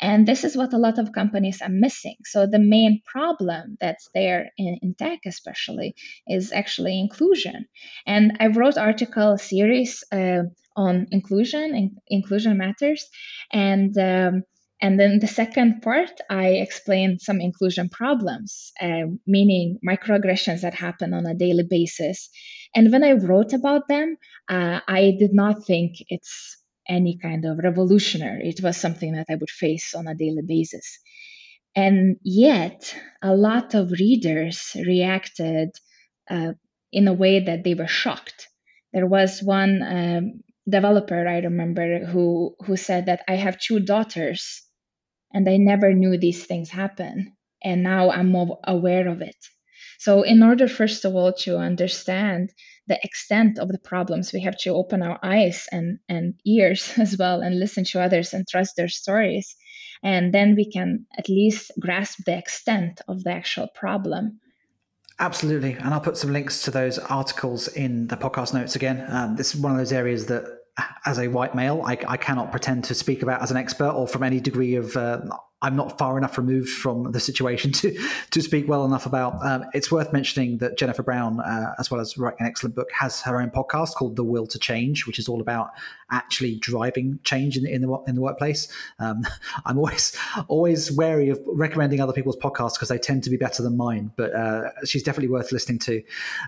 And 0.00 0.26
this 0.26 0.44
is 0.44 0.56
what 0.56 0.72
a 0.72 0.78
lot 0.78 0.98
of 0.98 1.12
companies 1.12 1.60
are 1.60 1.68
missing. 1.68 2.16
So, 2.24 2.46
the 2.46 2.58
main 2.58 3.02
problem 3.04 3.76
that's 3.80 4.08
there 4.14 4.50
in, 4.56 4.78
in 4.82 4.94
tech, 4.94 5.20
especially, 5.26 5.94
is 6.26 6.52
actually 6.52 7.00
inclusion. 7.00 7.66
And 8.06 8.36
I 8.40 8.48
wrote 8.48 8.78
article 8.78 9.38
series 9.38 10.04
uh, 10.12 10.42
on 10.76 11.06
inclusion 11.10 11.74
and 11.74 11.90
inclusion 12.08 12.56
matters. 12.58 13.04
And 13.52 13.96
um, 13.98 14.44
and 14.80 14.98
then 14.98 15.18
the 15.18 15.26
second 15.26 15.82
part, 15.82 16.20
I 16.30 16.48
explained 16.48 17.20
some 17.20 17.40
inclusion 17.40 17.88
problems, 17.88 18.70
uh, 18.80 19.06
meaning 19.26 19.78
microaggressions 19.86 20.60
that 20.60 20.74
happen 20.74 21.12
on 21.14 21.26
a 21.26 21.34
daily 21.34 21.64
basis. 21.68 22.30
And 22.74 22.92
when 22.92 23.02
I 23.02 23.12
wrote 23.12 23.52
about 23.52 23.88
them, 23.88 24.16
uh, 24.48 24.80
I 24.86 25.16
did 25.18 25.34
not 25.34 25.64
think 25.66 25.96
it's 26.08 26.56
any 26.88 27.18
kind 27.18 27.44
of 27.44 27.58
revolutionary. 27.58 28.48
It 28.48 28.62
was 28.62 28.76
something 28.76 29.12
that 29.12 29.26
I 29.30 29.36
would 29.36 29.50
face 29.50 29.94
on 29.94 30.06
a 30.08 30.14
daily 30.14 30.42
basis. 30.46 30.98
And 31.76 32.16
yet, 32.22 32.94
a 33.22 33.34
lot 33.34 33.74
of 33.74 33.92
readers 33.92 34.72
reacted 34.76 35.70
uh, 36.30 36.52
in 36.92 37.08
a 37.08 37.12
way 37.12 37.40
that 37.40 37.64
they 37.64 37.74
were 37.74 37.86
shocked. 37.88 38.48
There 38.92 39.06
was 39.06 39.42
one 39.42 39.82
um, 39.82 40.40
developer 40.68 41.26
I 41.28 41.38
remember 41.38 42.04
who 42.06 42.56
who 42.66 42.76
said 42.76 43.06
that 43.06 43.22
I 43.28 43.36
have 43.36 43.58
two 43.58 43.80
daughters 43.80 44.62
and 45.32 45.48
I 45.48 45.56
never 45.56 45.92
knew 45.94 46.18
these 46.18 46.44
things 46.46 46.70
happen. 46.70 47.34
And 47.62 47.82
now 47.82 48.10
I'm 48.10 48.30
more 48.30 48.60
aware 48.64 49.08
of 49.08 49.22
it. 49.22 49.36
So, 49.98 50.22
in 50.22 50.42
order, 50.42 50.68
first 50.68 51.04
of 51.04 51.14
all, 51.14 51.32
to 51.44 51.58
understand 51.58 52.52
the 52.86 52.98
extent 53.02 53.58
of 53.58 53.68
the 53.68 53.78
problems, 53.78 54.32
we 54.32 54.40
have 54.42 54.56
to 54.58 54.70
open 54.70 55.02
our 55.02 55.18
eyes 55.22 55.66
and, 55.72 55.98
and 56.08 56.34
ears 56.46 56.92
as 56.98 57.16
well 57.18 57.40
and 57.40 57.58
listen 57.58 57.84
to 57.84 58.00
others 58.00 58.32
and 58.32 58.46
trust 58.46 58.76
their 58.76 58.88
stories. 58.88 59.56
And 60.02 60.32
then 60.32 60.54
we 60.54 60.70
can 60.70 61.06
at 61.18 61.28
least 61.28 61.72
grasp 61.80 62.20
the 62.24 62.38
extent 62.38 63.00
of 63.08 63.24
the 63.24 63.32
actual 63.32 63.66
problem. 63.74 64.40
Absolutely. 65.18 65.72
And 65.72 65.92
I'll 65.92 66.00
put 66.00 66.16
some 66.16 66.32
links 66.32 66.62
to 66.62 66.70
those 66.70 67.00
articles 67.00 67.66
in 67.66 68.06
the 68.06 68.16
podcast 68.16 68.54
notes 68.54 68.76
again. 68.76 69.04
Um, 69.08 69.34
this 69.34 69.52
is 69.52 69.60
one 69.60 69.72
of 69.72 69.78
those 69.78 69.92
areas 69.92 70.26
that 70.26 70.44
as 71.04 71.18
a 71.18 71.26
white 71.26 71.56
male, 71.56 71.82
I, 71.84 71.98
I, 72.06 72.16
cannot 72.16 72.52
pretend 72.52 72.84
to 72.84 72.94
speak 72.94 73.24
about 73.24 73.42
as 73.42 73.50
an 73.50 73.56
expert 73.56 73.90
or 73.90 74.06
from 74.06 74.22
any 74.22 74.38
degree 74.38 74.76
of 74.76 74.96
uh, 74.96 75.22
I'm 75.60 75.74
not 75.74 75.98
far 75.98 76.16
enough 76.16 76.38
removed 76.38 76.68
from 76.68 77.10
the 77.10 77.20
situation 77.20 77.72
to 77.80 77.98
to 78.30 78.42
speak 78.42 78.68
well 78.68 78.84
enough 78.84 79.06
about. 79.06 79.44
Um, 79.44 79.64
it's 79.74 79.90
worth 79.90 80.12
mentioning 80.12 80.58
that 80.58 80.78
Jennifer 80.78 81.02
Brown, 81.02 81.40
uh, 81.40 81.74
as 81.78 81.90
well 81.90 82.00
as 82.00 82.16
writing 82.16 82.38
an 82.40 82.46
excellent 82.46 82.76
book, 82.76 82.90
has 82.92 83.20
her 83.22 83.40
own 83.40 83.50
podcast 83.50 83.94
called 83.94 84.16
The 84.16 84.24
Will 84.24 84.46
to 84.46 84.58
Change, 84.58 85.06
which 85.06 85.18
is 85.18 85.28
all 85.28 85.40
about 85.40 85.70
actually 86.10 86.56
driving 86.56 87.18
change 87.24 87.56
in, 87.56 87.66
in 87.66 87.82
the 87.82 87.92
in 88.06 88.14
the 88.14 88.20
workplace. 88.20 88.68
Um, 89.00 89.26
I'm 89.64 89.78
always 89.78 90.16
always 90.46 90.92
wary 90.92 91.28
of 91.28 91.40
recommending 91.46 92.00
other 92.00 92.12
people's 92.12 92.36
podcasts 92.36 92.74
because 92.74 92.88
they 92.88 92.98
tend 92.98 93.24
to 93.24 93.30
be 93.30 93.36
better 93.36 93.62
than 93.62 93.76
mine. 93.76 94.12
But 94.16 94.34
uh, 94.34 94.70
she's 94.84 95.02
definitely 95.02 95.30
worth 95.30 95.50
listening 95.50 95.80
to. 95.80 96.02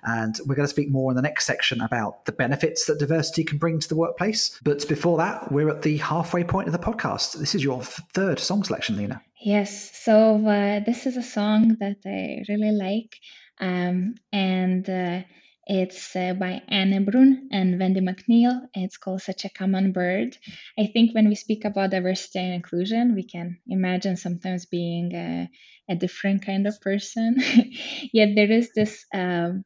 And 0.05 0.39
we're 0.47 0.55
going 0.55 0.67
to 0.67 0.71
speak 0.71 0.91
more 0.91 1.11
in 1.11 1.17
the 1.17 1.23
next 1.23 1.47
section 1.47 1.81
about 1.81 2.27
the 2.27 2.33
benefits 2.33 2.87
that 2.87 3.01
diversity 3.01 3.43
can 3.43 3.59
bring 3.59 3.81
to 3.81 3.89
the 3.89 3.97
workplace. 3.97 4.59
But 4.63 4.87
before 4.89 5.17
that, 5.19 5.51
we're 5.51 5.69
at 5.69 5.83
the 5.83 5.97
halfway 5.99 6.45
point 6.45 6.69
of 6.69 6.73
the 6.73 6.79
podcast. 6.79 7.39
This 7.39 7.57
is 7.57 7.65
your 7.65 7.83
third 7.83 8.39
song 8.39 8.63
selection. 8.63 9.00
Yes, 9.43 9.91
so 9.97 10.47
uh, 10.47 10.81
this 10.81 11.07
is 11.07 11.17
a 11.17 11.23
song 11.23 11.77
that 11.81 11.97
I 12.05 12.43
really 12.49 12.73
like, 12.73 13.17
um, 13.59 14.15
and 14.33 14.89
uh, 14.89 15.23
it's 15.67 16.15
uh, 16.17 16.35
by 16.35 16.63
Ane 16.69 17.05
Brun 17.05 17.49
and 17.53 17.79
Wendy 17.79 18.01
McNeill. 18.01 18.67
It's 18.75 18.99
called 18.99 19.23
Such 19.23 19.45
a 19.45 19.51
Common 19.51 19.93
Bird. 19.93 20.37
I 20.79 20.91
think 20.93 21.15
when 21.15 21.29
we 21.29 21.37
speak 21.37 21.65
about 21.65 21.91
diversity 21.91 22.41
and 22.41 22.55
inclusion, 22.55 23.15
we 23.15 23.23
can 23.23 23.61
imagine 23.69 24.17
sometimes 24.17 24.67
being 24.67 25.15
a, 25.15 25.49
a 25.89 25.95
different 25.95 26.45
kind 26.45 26.67
of 26.67 26.81
person. 26.81 27.37
Yet 28.13 28.31
there 28.35 28.51
is 28.51 28.73
this 28.75 29.07
um, 29.15 29.65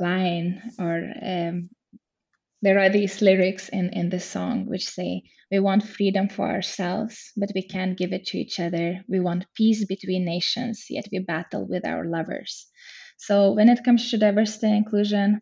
line 0.00 0.60
or 0.78 1.02
um, 1.22 1.70
there 2.62 2.78
are 2.78 2.88
these 2.88 3.22
lyrics 3.22 3.68
in, 3.68 3.90
in 3.90 4.08
this 4.08 4.24
song 4.24 4.66
which 4.66 4.88
say, 4.88 5.22
We 5.54 5.60
want 5.60 5.86
freedom 5.86 6.28
for 6.28 6.50
ourselves, 6.50 7.30
but 7.36 7.52
we 7.54 7.62
can't 7.62 7.96
give 7.96 8.12
it 8.12 8.26
to 8.26 8.38
each 8.38 8.58
other. 8.58 9.04
We 9.08 9.20
want 9.20 9.46
peace 9.54 9.84
between 9.84 10.24
nations, 10.24 10.86
yet 10.90 11.06
we 11.12 11.20
battle 11.20 11.64
with 11.64 11.86
our 11.86 12.04
lovers. 12.04 12.66
So, 13.18 13.52
when 13.52 13.68
it 13.68 13.84
comes 13.84 14.10
to 14.10 14.18
diversity 14.18 14.66
and 14.66 14.78
inclusion, 14.78 15.40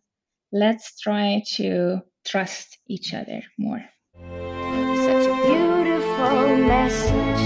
let's 0.51 0.99
try 0.99 1.41
to 1.55 2.01
trust 2.27 2.77
each 2.87 3.15
other 3.15 3.41
more. 3.57 3.83
Such 4.13 5.25
a 5.25 5.35
beautiful 5.49 6.57
message 6.57 7.43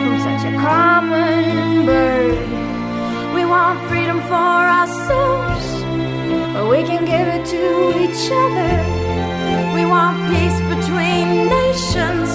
from 0.00 0.18
such 0.24 0.42
a 0.48 0.56
common 0.56 1.84
bird. 1.84 3.34
We 3.34 3.44
want 3.44 3.78
freedom 3.90 4.20
for 4.22 4.54
ourselves, 4.80 5.66
but 6.54 6.70
we 6.70 6.82
can 6.82 7.04
give 7.04 7.28
it 7.28 7.44
to 7.44 7.64
each 8.04 8.30
other. 8.32 9.04
We 9.74 9.84
want 9.84 10.16
peace 10.32 10.65
between 10.96 11.48
nations, 11.48 12.30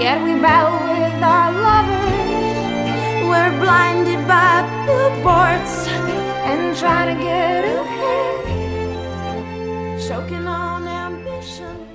yet 0.00 0.22
we 0.24 0.40
battle 0.40 0.80
with 0.88 1.22
our 1.22 1.52
lovers. 1.52 2.56
We're 3.28 3.60
blinded 3.60 4.26
by 4.26 4.62
billboards 4.86 5.88
and 6.48 6.74
to 6.74 7.14
get 7.22 7.64
ahead, 7.64 8.48
choking 10.08 10.46
on 10.46 10.88
ambition. 10.88 11.86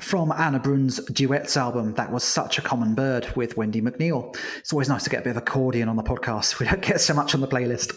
From 0.00 0.32
Ane 0.32 0.58
Brun's 0.58 0.98
duets 1.04 1.56
album, 1.56 1.94
that 1.94 2.10
was 2.10 2.24
Such 2.24 2.58
a 2.58 2.62
Common 2.62 2.96
Bird 2.96 3.28
with 3.36 3.56
Wendy 3.56 3.80
McNeill. 3.80 4.36
It's 4.58 4.72
always 4.72 4.88
nice 4.88 5.04
to 5.04 5.10
get 5.10 5.20
a 5.20 5.22
bit 5.22 5.30
of 5.30 5.36
accordion 5.36 5.88
on 5.88 5.94
the 5.94 6.02
podcast. 6.02 6.58
We 6.64 6.66
don't 6.66 6.82
get 6.82 7.00
so 7.00 7.14
much 7.14 7.32
on 7.34 7.40
the 7.40 7.48
playlist. 7.48 7.92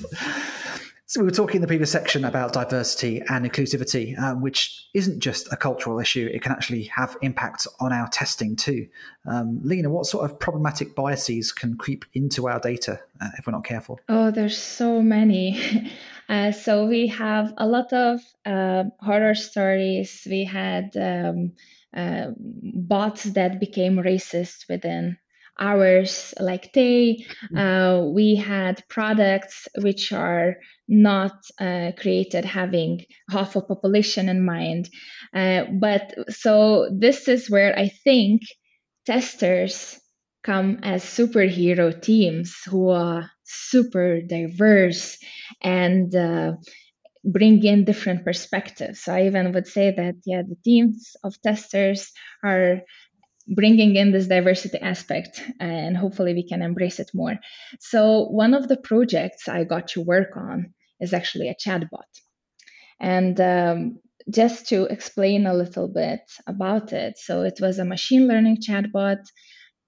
So 1.09 1.21
we 1.21 1.25
were 1.25 1.31
talking 1.31 1.55
in 1.55 1.61
the 1.61 1.67
previous 1.67 1.89
section 1.89 2.25
about 2.25 2.51
diversity 2.51 3.21
and 3.29 3.49
inclusivity, 3.49 4.19
um, 4.19 4.41
which 4.41 4.89
isn't 4.93 5.21
just 5.21 5.47
a 5.53 5.55
cultural 5.55 6.01
issue. 6.01 6.29
It 6.33 6.41
can 6.41 6.51
actually 6.51 6.83
have 6.93 7.15
impacts 7.21 7.65
on 7.79 7.93
our 7.93 8.09
testing 8.09 8.57
too. 8.57 8.89
Um, 9.25 9.61
Lina, 9.63 9.89
what 9.89 10.05
sort 10.05 10.29
of 10.29 10.37
problematic 10.37 10.95
biases 10.95 11.53
can 11.53 11.77
creep 11.77 12.03
into 12.13 12.49
our 12.49 12.59
data 12.59 12.99
uh, 13.21 13.29
if 13.37 13.47
we're 13.47 13.53
not 13.53 13.63
careful? 13.63 14.01
Oh, 14.09 14.31
there's 14.31 14.57
so 14.57 15.01
many. 15.01 15.91
Uh, 16.29 16.51
so 16.51 16.85
we 16.85 17.07
have 17.07 17.53
a 17.55 17.65
lot 17.65 17.93
of 17.93 18.19
uh, 18.45 18.83
horror 18.99 19.33
stories. 19.33 20.27
We 20.29 20.43
had 20.43 20.91
um, 20.97 21.53
uh, 21.95 22.31
bots 22.37 23.23
that 23.23 23.61
became 23.61 23.95
racist 23.95 24.67
within 24.67 25.17
hours 25.57 26.33
like 26.39 26.73
they 26.73 27.25
mm. 27.51 27.57
uh, 27.57 28.05
we 28.05 28.35
had 28.35 28.83
products 28.89 29.67
which 29.81 30.11
are 30.11 30.57
not 30.87 31.33
uh, 31.59 31.91
created 31.97 32.45
having 32.45 33.05
half 33.29 33.55
a 33.55 33.61
population 33.61 34.29
in 34.29 34.43
mind. 34.43 34.89
Uh, 35.33 35.65
but 35.79 36.13
so 36.29 36.89
this 36.97 37.27
is 37.27 37.49
where 37.49 37.77
i 37.77 37.89
think 38.03 38.41
testers 39.05 39.99
come 40.43 40.79
as 40.83 41.03
superhero 41.03 41.91
teams 42.01 42.55
who 42.69 42.89
are 42.89 43.29
super 43.43 44.21
diverse 44.21 45.17
and 45.61 46.15
uh, 46.15 46.53
bring 47.25 47.63
in 47.63 47.83
different 47.85 48.23
perspectives. 48.23 49.01
So 49.03 49.13
i 49.13 49.25
even 49.27 49.51
would 49.53 49.67
say 49.67 49.91
that 49.95 50.15
yeah 50.25 50.43
the 50.43 50.57
teams 50.63 51.15
of 51.23 51.39
testers 51.41 52.11
are 52.43 52.81
bringing 53.47 53.95
in 53.95 54.11
this 54.11 54.27
diversity 54.27 54.77
aspect 54.79 55.41
and 55.59 55.95
hopefully 55.95 56.33
we 56.33 56.47
can 56.47 56.61
embrace 56.61 56.99
it 56.99 57.11
more. 57.13 57.35
So, 57.79 58.25
one 58.25 58.53
of 58.53 58.67
the 58.67 58.77
projects 58.77 59.47
I 59.47 59.63
got 59.63 59.89
to 59.89 60.01
work 60.01 60.35
on 60.35 60.73
is 60.99 61.13
actually 61.13 61.49
a 61.49 61.55
chatbot. 61.55 62.11
And 62.99 63.39
um, 63.39 63.99
just 64.29 64.67
to 64.69 64.85
explain 64.85 65.45
a 65.45 65.53
little 65.53 65.87
bit 65.87 66.21
about 66.47 66.91
it, 66.93 67.17
so 67.17 67.43
it 67.43 67.59
was 67.61 67.79
a 67.79 67.85
machine 67.85 68.27
learning 68.27 68.57
chatbot, 68.67 69.23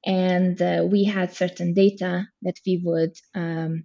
and 0.05 0.61
uh, 0.61 0.87
we 0.89 1.03
had 1.03 1.33
certain 1.33 1.73
data 1.73 2.25
that 2.43 2.55
we 2.65 2.81
would 2.83 3.15
um, 3.35 3.83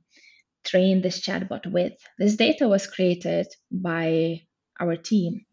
train 0.64 1.02
this 1.02 1.20
chatbot 1.20 1.66
with. 1.70 1.94
This 2.18 2.36
data 2.36 2.68
was 2.68 2.86
created 2.86 3.46
by 3.70 4.42
our 4.80 4.96
team. 4.96 5.44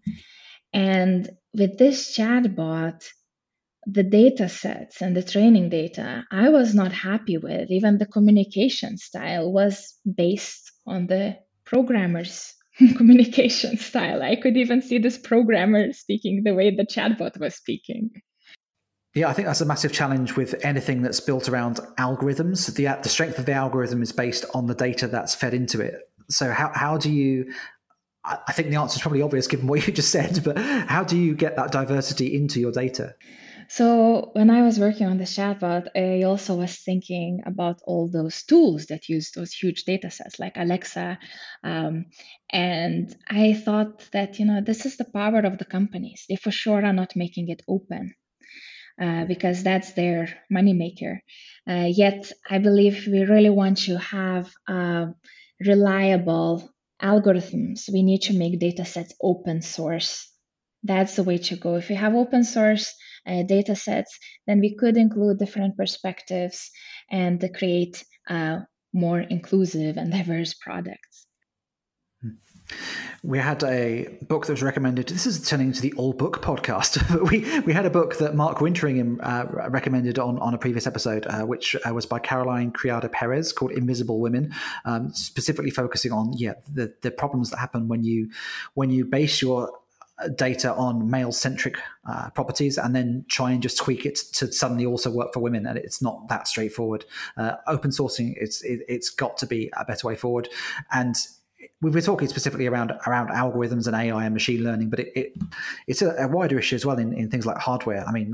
And 0.74 1.30
with 1.54 1.78
this 1.78 2.16
chatbot, 2.16 3.04
the 3.86 4.04
data 4.04 4.48
sets 4.48 5.02
and 5.02 5.16
the 5.16 5.24
training 5.24 5.70
data 5.70 6.24
I 6.32 6.50
was 6.50 6.76
not 6.76 6.92
happy 6.92 7.38
with. 7.38 7.72
Even 7.72 7.98
the 7.98 8.06
communication 8.06 8.98
style 8.98 9.52
was 9.52 9.98
based 10.16 10.72
on 10.86 11.08
the 11.08 11.38
programmer's 11.66 12.54
communication 12.98 13.78
style. 13.78 14.22
I 14.22 14.36
could 14.36 14.58
even 14.58 14.82
see 14.82 15.00
this 15.00 15.18
programmer 15.18 15.94
speaking 15.94 16.44
the 16.44 16.54
way 16.54 16.76
the 16.76 16.86
chatbot 16.86 17.40
was 17.40 17.56
speaking. 17.56 18.12
Yeah, 19.14 19.28
I 19.28 19.34
think 19.34 19.48
that's 19.48 19.60
a 19.60 19.66
massive 19.66 19.92
challenge 19.92 20.38
with 20.38 20.56
anything 20.64 21.02
that's 21.02 21.20
built 21.20 21.50
around 21.50 21.82
algorithms. 22.00 22.74
The, 22.74 22.98
the 23.04 23.10
strength 23.10 23.40
of 23.40 23.46
the 23.46 23.52
algorithm 23.52 24.02
is 24.02 24.14
based 24.14 24.46
on 24.54 24.68
the 24.68 24.76
data 24.76 25.08
that's 25.08 25.36
fed 25.36 25.54
into 25.54 25.82
it. 25.82 25.96
so 26.30 26.52
how 26.52 26.72
how 26.74 26.98
do 26.98 27.12
you? 27.12 27.52
I 28.24 28.54
think 28.54 28.70
the 28.70 28.76
answer 28.76 28.98
is 28.98 29.02
probably 29.02 29.24
obvious 29.24 29.48
given 29.48 29.66
what 29.66 29.86
you 29.86 29.92
just 29.92 30.12
said, 30.12 30.42
but 30.46 30.58
how 30.58 31.04
do 31.04 31.18
you 31.18 31.36
get 31.36 31.56
that 31.56 31.72
diversity 31.72 32.34
into 32.36 32.60
your 32.60 32.72
data? 32.72 33.16
So 33.72 34.32
when 34.34 34.50
I 34.50 34.64
was 34.64 34.78
working 34.78 35.08
on 35.08 35.18
the 35.18 35.24
chatbot, 35.24 35.88
I 35.96 36.24
also 36.24 36.56
was 36.56 36.76
thinking 36.80 37.42
about 37.46 37.80
all 37.88 38.10
those 38.12 38.44
tools 38.44 38.88
that 38.88 39.08
use 39.08 39.32
those 39.32 39.54
huge 39.54 39.86
data 39.86 40.12
sets 40.12 40.40
like 40.40 40.58
Alexa. 40.58 41.18
Um, 41.64 42.08
and 42.52 43.16
I 43.30 43.54
thought 43.54 44.12
that, 44.12 44.40
you 44.40 44.46
know, 44.46 44.60
this 44.60 44.86
is 44.86 44.98
the 44.98 45.06
power 45.06 45.40
of 45.40 45.58
the 45.58 45.64
companies. 45.64 46.26
They 46.28 46.36
for 46.36 46.52
sure 46.52 46.84
are 46.84 46.92
not 46.92 47.16
making 47.16 47.48
it 47.48 47.62
open. 47.66 48.14
Uh, 49.02 49.24
because 49.24 49.64
that's 49.64 49.94
their 49.94 50.28
moneymaker. 50.52 51.20
Uh, 51.66 51.88
yet, 51.88 52.30
I 52.50 52.58
believe 52.58 53.08
we 53.08 53.24
really 53.24 53.50
want 53.50 53.78
to 53.86 53.98
have 53.98 54.52
uh, 54.68 55.06
reliable 55.66 56.70
algorithms. 57.02 57.90
We 57.92 58.04
need 58.04 58.24
to 58.24 58.38
make 58.38 58.60
data 58.60 58.84
sets 58.84 59.14
open 59.22 59.62
source. 59.62 60.30
That's 60.84 61.16
the 61.16 61.24
way 61.24 61.38
to 61.38 61.56
go. 61.56 61.76
If 61.76 61.88
we 61.88 61.96
have 61.96 62.16
open 62.16 62.44
source 62.44 62.94
uh, 63.26 63.44
data 63.44 63.76
sets, 63.76 64.18
then 64.48 64.60
we 64.60 64.76
could 64.76 64.98
include 64.98 65.40
different 65.40 65.78
perspectives 65.78 66.72
and 67.10 67.44
create 67.56 68.04
uh, 68.30 68.60
more 68.94 69.20
inclusive 69.20 69.98
and 69.98 70.12
diverse 70.12 70.54
products. 70.54 71.28
We 73.24 73.38
had 73.38 73.64
a 73.64 74.08
book 74.28 74.48
that 74.48 74.54
was 74.54 74.64
recommended. 74.64 75.08
This 75.08 75.28
is 75.28 75.48
turning 75.48 75.68
into 75.68 75.82
the 75.82 75.94
all 75.94 76.14
book 76.14 76.42
podcast. 76.42 76.98
we 77.30 77.60
we 77.62 77.74
had 77.74 77.86
a 77.86 77.90
book 77.90 78.18
that 78.18 78.34
Mark 78.34 78.58
Winteringham 78.60 79.20
uh, 79.22 79.70
recommended 79.70 80.18
on, 80.18 80.40
on 80.40 80.54
a 80.56 80.58
previous 80.58 80.88
episode, 80.88 81.28
uh, 81.28 81.44
which 81.44 81.76
uh, 81.76 81.94
was 81.94 82.08
by 82.08 82.18
Caroline 82.18 82.72
Criado 82.72 83.10
Perez, 83.10 83.54
called 83.54 83.72
"Invisible 83.74 84.20
Women," 84.20 84.54
um, 84.86 85.14
specifically 85.14 85.70
focusing 85.70 86.12
on 86.12 86.34
yeah 86.34 86.54
the 86.72 86.94
the 87.02 87.12
problems 87.12 87.52
that 87.52 87.58
happen 87.58 87.88
when 87.88 88.04
you 88.04 88.30
when 88.74 88.90
you 88.90 89.06
base 89.06 89.40
your 89.42 89.72
data 90.30 90.74
on 90.76 91.10
male 91.10 91.32
centric 91.32 91.78
uh, 92.08 92.30
properties 92.32 92.78
and 92.78 92.96
then 92.96 93.26
try 93.28 93.52
and 93.52 93.62
just 93.62 93.78
tweak 93.78 94.06
it 94.06 94.16
to 94.34 94.52
suddenly 94.52 94.86
also 94.86 95.12
work 95.12 95.34
for 95.34 95.40
women. 95.40 95.66
And 95.66 95.78
it's 95.78 96.02
not 96.02 96.28
that 96.30 96.48
straightforward. 96.48 97.06
Uh, 97.38 97.54
open 97.68 97.92
sourcing 97.92 98.34
it's 98.38 98.62
it, 98.64 98.82
has 98.90 99.10
got 99.10 99.38
to 99.38 99.46
be 99.46 99.72
a 99.78 99.86
better 99.86 100.08
way 100.08 100.16
forward. 100.16 100.50
And 100.92 101.16
we 101.82 101.90
were 101.90 102.02
talking 102.02 102.28
specifically 102.28 102.68
around 102.68 102.92
around 103.08 103.30
algorithms 103.30 103.88
and 103.88 103.96
AI 103.96 104.26
and 104.26 104.34
machine 104.34 104.64
learning, 104.64 104.90
but 104.90 105.00
it, 105.00 105.12
it 105.16 105.34
it's 105.88 106.02
a, 106.02 106.12
a, 106.18 106.28
wider 106.28 106.58
issue 106.58 106.76
as 106.76 106.86
well 106.86 106.98
in, 106.98 107.14
in 107.14 107.30
things 107.30 107.46
like 107.46 107.58
hardware. 107.58 108.06
I 108.08 108.12
mean, 108.12 108.34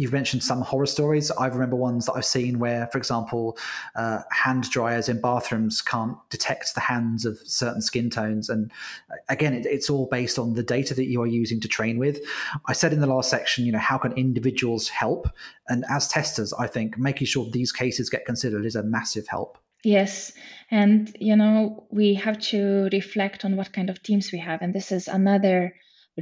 you've 0.00 0.14
mentioned 0.14 0.42
some 0.42 0.62
horror 0.62 0.86
stories. 0.86 1.30
I 1.32 1.46
remember 1.46 1.76
ones 1.76 2.06
that 2.06 2.14
I've 2.14 2.24
seen 2.24 2.58
where, 2.58 2.86
for 2.86 2.96
example, 2.96 3.58
uh, 3.94 4.20
hand 4.32 4.70
dryers 4.70 5.10
in 5.10 5.20
bathrooms 5.20 5.82
can't 5.82 6.16
detect 6.30 6.74
the 6.74 6.80
hands 6.80 7.26
of 7.26 7.38
certain 7.44 7.82
skin 7.82 8.08
tones. 8.08 8.48
And 8.48 8.72
uh, 9.10 9.16
again, 9.28 9.52
it, 9.52 9.66
it's 9.66 9.90
all 9.90 10.08
based 10.10 10.38
on 10.38 10.54
the 10.54 10.62
data 10.62 10.94
that 10.94 11.04
you 11.04 11.20
are 11.20 11.26
using 11.26 11.60
to 11.60 11.68
train 11.68 11.98
with. 11.98 12.18
I 12.66 12.72
said 12.72 12.94
in 12.94 13.00
the 13.00 13.06
last 13.06 13.28
section, 13.28 13.66
you 13.66 13.72
know, 13.72 13.78
how 13.78 13.98
can 13.98 14.12
individuals 14.12 14.88
help? 14.88 15.28
And 15.68 15.84
as 15.90 16.08
testers, 16.08 16.54
I 16.54 16.66
think 16.66 16.96
making 16.96 17.26
sure 17.26 17.50
these 17.50 17.70
cases 17.70 18.08
get 18.08 18.24
considered 18.24 18.64
is 18.64 18.76
a 18.76 18.82
massive 18.82 19.28
help. 19.28 19.58
Yes. 19.84 20.32
And, 20.70 21.14
you 21.20 21.36
know, 21.36 21.86
we 21.90 22.14
have 22.14 22.38
to 22.52 22.88
reflect 22.90 23.44
on 23.44 23.56
what 23.56 23.74
kind 23.74 23.90
of 23.90 24.02
teams 24.02 24.32
we 24.32 24.38
have. 24.38 24.62
And 24.62 24.74
this 24.74 24.92
is 24.92 25.08
another 25.08 25.74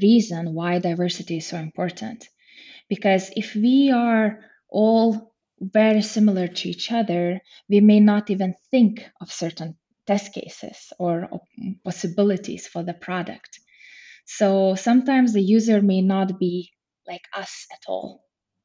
reason 0.02 0.52
why 0.52 0.80
diversity 0.80 1.36
is 1.36 1.46
so 1.46 1.58
important 1.58 2.28
because 2.88 3.30
if 3.36 3.54
we 3.54 3.90
are 3.90 4.40
all 4.68 5.34
very 5.60 6.02
similar 6.02 6.48
to 6.48 6.68
each 6.68 6.92
other, 6.92 7.40
we 7.68 7.80
may 7.80 8.00
not 8.00 8.30
even 8.30 8.54
think 8.70 9.04
of 9.20 9.32
certain 9.32 9.76
test 10.06 10.32
cases 10.32 10.92
or 10.98 11.28
possibilities 11.84 12.66
for 12.66 12.82
the 12.82 12.94
product. 12.94 13.60
So 14.24 14.74
sometimes 14.74 15.32
the 15.32 15.42
user 15.42 15.82
may 15.82 16.00
not 16.00 16.38
be 16.38 16.72
like 17.06 17.24
us 17.34 17.66
at 17.72 17.82
all. 17.88 18.24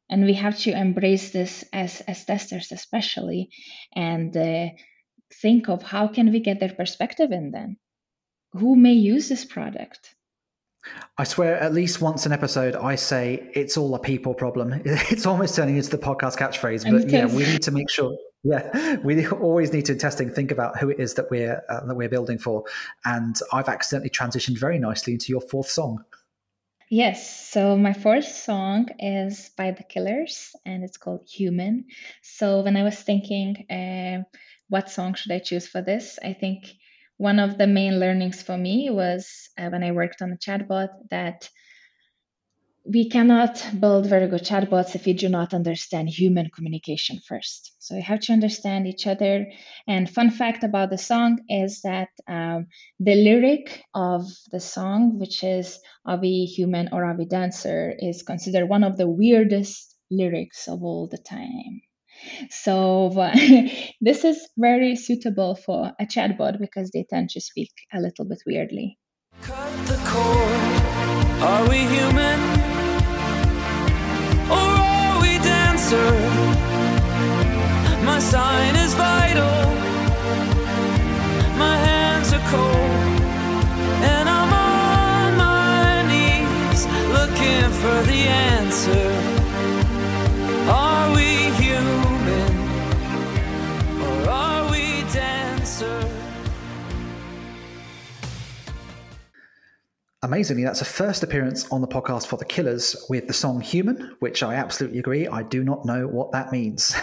And 0.09 0.25
we 0.25 0.33
have 0.33 0.59
to 0.59 0.71
embrace 0.71 1.31
this 1.31 1.63
as, 1.73 2.01
as 2.01 2.25
testers, 2.25 2.71
especially, 2.71 3.49
and 3.95 4.35
uh, 4.35 4.67
think 5.41 5.69
of 5.69 5.81
how 5.81 6.07
can 6.07 6.31
we 6.31 6.39
get 6.39 6.59
their 6.59 6.73
perspective 6.73 7.31
in 7.31 7.51
then? 7.51 7.77
Who 8.51 8.75
may 8.75 8.93
use 8.93 9.29
this 9.29 9.45
product? 9.45 10.13
I 11.17 11.23
swear, 11.23 11.57
at 11.59 11.73
least 11.73 12.01
once 12.01 12.25
an 12.25 12.31
episode, 12.31 12.75
I 12.75 12.95
say 12.95 13.49
it's 13.53 13.77
all 13.77 13.93
a 13.95 13.99
people 13.99 14.33
problem. 14.33 14.81
It's 14.85 15.25
almost 15.25 15.55
turning 15.55 15.77
into 15.77 15.89
the 15.89 15.97
podcast 15.97 16.37
catchphrase, 16.37 16.89
but 16.89 17.09
yeah, 17.09 17.25
we 17.25 17.43
need 17.43 17.61
to 17.63 17.71
make 17.71 17.89
sure. 17.89 18.17
Yeah, 18.43 18.97
we 19.03 19.25
always 19.27 19.71
need 19.71 19.85
to 19.85 19.93
in 19.93 19.99
testing 19.99 20.29
think 20.29 20.51
about 20.51 20.77
who 20.77 20.89
it 20.89 20.99
is 20.99 21.13
that 21.13 21.29
we're 21.31 21.61
uh, 21.69 21.85
that 21.85 21.95
we're 21.95 22.09
building 22.09 22.37
for. 22.37 22.65
And 23.05 23.39
I've 23.53 23.69
accidentally 23.69 24.09
transitioned 24.09 24.59
very 24.59 24.79
nicely 24.79 25.13
into 25.13 25.31
your 25.31 25.41
fourth 25.41 25.69
song. 25.69 26.03
Yes, 26.89 27.49
so 27.49 27.77
my 27.77 27.93
fourth 27.93 28.27
song 28.27 28.87
is 28.99 29.49
by 29.57 29.71
The 29.71 29.83
Killers, 29.83 30.55
and 30.65 30.83
it's 30.83 30.97
called 30.97 31.27
Human. 31.27 31.85
So 32.21 32.61
when 32.61 32.77
I 32.77 32.83
was 32.83 32.99
thinking, 32.99 33.65
uh, 33.69 34.23
what 34.69 34.89
song 34.89 35.13
should 35.13 35.31
I 35.31 35.39
choose 35.39 35.67
for 35.67 35.81
this? 35.81 36.19
I 36.23 36.33
think 36.33 36.65
one 37.23 37.39
of 37.39 37.57
the 37.57 37.67
main 37.67 37.99
learnings 38.01 38.43
for 38.43 38.57
me 38.57 38.89
was 38.89 39.49
uh, 39.57 39.69
when 39.69 39.81
I 39.81 39.91
worked 39.93 40.21
on 40.21 40.33
a 40.33 40.37
chatbot 40.37 40.89
that 41.09 41.49
we 42.85 43.09
cannot 43.09 43.65
build 43.79 44.07
very 44.07 44.27
good 44.27 44.43
chatbots 44.43 44.93
if 44.93 45.05
we 45.05 45.13
do 45.13 45.29
not 45.29 45.53
understand 45.53 46.09
human 46.09 46.49
communication 46.53 47.21
first. 47.25 47.71
So 47.79 47.95
we 47.95 48.01
have 48.01 48.19
to 48.25 48.33
understand 48.33 48.87
each 48.87 49.07
other. 49.07 49.47
And 49.87 50.09
fun 50.09 50.31
fact 50.31 50.65
about 50.65 50.89
the 50.89 50.97
song 50.97 51.39
is 51.47 51.81
that 51.83 52.09
um, 52.27 52.67
the 52.99 53.15
lyric 53.15 53.81
of 53.95 54.23
the 54.51 54.59
song, 54.59 55.17
which 55.17 55.45
is 55.45 55.79
"Are 56.05 56.19
we 56.19 56.43
human 56.57 56.89
or 56.91 57.05
are 57.05 57.17
we 57.17 57.25
dancer," 57.25 57.95
is 57.97 58.23
considered 58.23 58.67
one 58.67 58.83
of 58.83 58.97
the 58.97 59.07
weirdest 59.07 59.95
lyrics 60.11 60.67
of 60.67 60.83
all 60.83 61.07
the 61.07 61.23
time. 61.37 61.81
So 62.49 63.09
this 64.01 64.23
is 64.23 64.47
very 64.57 64.95
suitable 64.95 65.55
for 65.55 65.91
a 65.99 66.05
chatbot 66.05 66.59
because 66.59 66.91
they 66.91 67.05
tend 67.09 67.29
to 67.31 67.41
speak 67.41 67.71
a 67.93 67.99
little 67.99 68.25
bit 68.25 68.41
weirdly. 68.45 68.97
Cut 69.41 69.71
the 69.87 69.99
cord. 70.05 70.83
Are 71.41 71.67
we 71.69 71.79
human 71.79 72.39
or 74.49 74.69
are 74.89 75.21
we 75.21 75.37
dancer? 75.39 76.11
My 78.05 78.19
sign 78.19 78.75
is 78.75 78.93
vital. 78.93 79.65
My 81.57 81.75
hands 81.77 82.31
are 82.33 82.45
cold. 82.49 83.21
And 84.11 84.29
I'm 84.29 84.53
on 84.53 85.37
my 85.37 86.03
knees 86.09 86.85
looking 87.17 87.69
for 87.81 88.03
the 88.09 88.27
answer. 88.27 89.32
Amazingly, 100.23 100.63
that's 100.63 100.79
a 100.79 100.85
first 100.85 101.21
appearance 101.21 101.69
on 101.69 101.81
the 101.81 101.87
podcast 101.87 102.27
for 102.27 102.37
the 102.37 102.45
Killers 102.45 102.95
with 103.09 103.27
the 103.27 103.33
song 103.33 103.59
Human, 103.59 104.15
which 104.19 104.41
I 104.41 104.55
absolutely 104.55 104.99
agree. 104.99 105.27
I 105.27 105.43
do 105.43 105.65
not 105.65 105.83
know 105.83 106.07
what 106.07 106.31
that 106.31 106.49
means. 106.49 106.95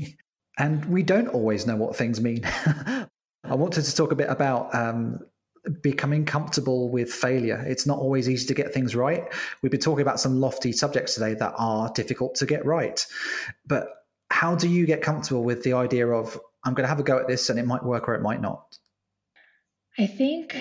and 0.58 0.82
we 0.86 1.02
don't 1.02 1.28
always 1.28 1.66
know 1.66 1.76
what 1.76 1.94
things 1.94 2.22
mean. 2.22 2.40
I 2.46 3.54
wanted 3.54 3.84
to 3.84 3.94
talk 3.94 4.12
a 4.12 4.16
bit 4.16 4.30
about 4.30 4.74
um, 4.74 5.20
becoming 5.82 6.24
comfortable 6.24 6.88
with 6.88 7.12
failure. 7.12 7.62
It's 7.66 7.86
not 7.86 7.98
always 7.98 8.30
easy 8.30 8.46
to 8.46 8.54
get 8.54 8.72
things 8.72 8.96
right. 8.96 9.30
We've 9.60 9.70
been 9.70 9.78
talking 9.78 10.00
about 10.00 10.18
some 10.18 10.40
lofty 10.40 10.72
subjects 10.72 11.12
today 11.12 11.34
that 11.34 11.52
are 11.58 11.92
difficult 11.92 12.34
to 12.36 12.46
get 12.46 12.64
right. 12.64 13.04
But 13.66 13.88
how 14.30 14.54
do 14.54 14.70
you 14.70 14.86
get 14.86 15.02
comfortable 15.02 15.44
with 15.44 15.64
the 15.64 15.74
idea 15.74 16.08
of, 16.08 16.40
I'm 16.64 16.72
going 16.72 16.84
to 16.84 16.88
have 16.88 16.98
a 16.98 17.02
go 17.02 17.18
at 17.18 17.28
this 17.28 17.50
and 17.50 17.58
it 17.58 17.66
might 17.66 17.84
work 17.84 18.08
or 18.08 18.14
it 18.14 18.22
might 18.22 18.40
not? 18.40 18.78
I 19.98 20.06
think 20.06 20.56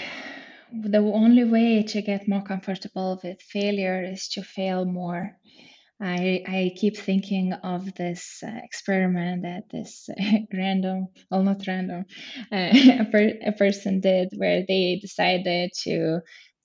the 0.74 1.00
only 1.00 1.44
way 1.44 1.84
to 1.84 2.02
get 2.02 2.28
more 2.28 2.44
comfortable 2.44 3.20
with 3.24 3.42
failure 3.42 4.04
is 4.04 4.28
to 4.30 4.44
fail 4.44 4.86
more. 4.86 5.38
I, 6.02 6.44
I 6.48 6.72
keep 6.76 6.98
thinking 6.98 7.54
of 7.54 7.96
this 7.96 8.44
uh, 8.46 8.52
experiment 8.64 9.44
that 9.44 9.70
this 9.72 10.10
uh, 10.10 10.40
random, 10.54 11.08
well, 11.32 11.44
not 11.44 11.66
random, 11.68 12.06
uh, 12.52 12.72
a, 13.02 13.06
per, 13.12 13.32
a 13.46 13.52
person 13.54 14.02
did 14.02 14.30
where 14.36 14.64
they 14.68 15.00
decided 15.02 15.72
to 15.84 16.22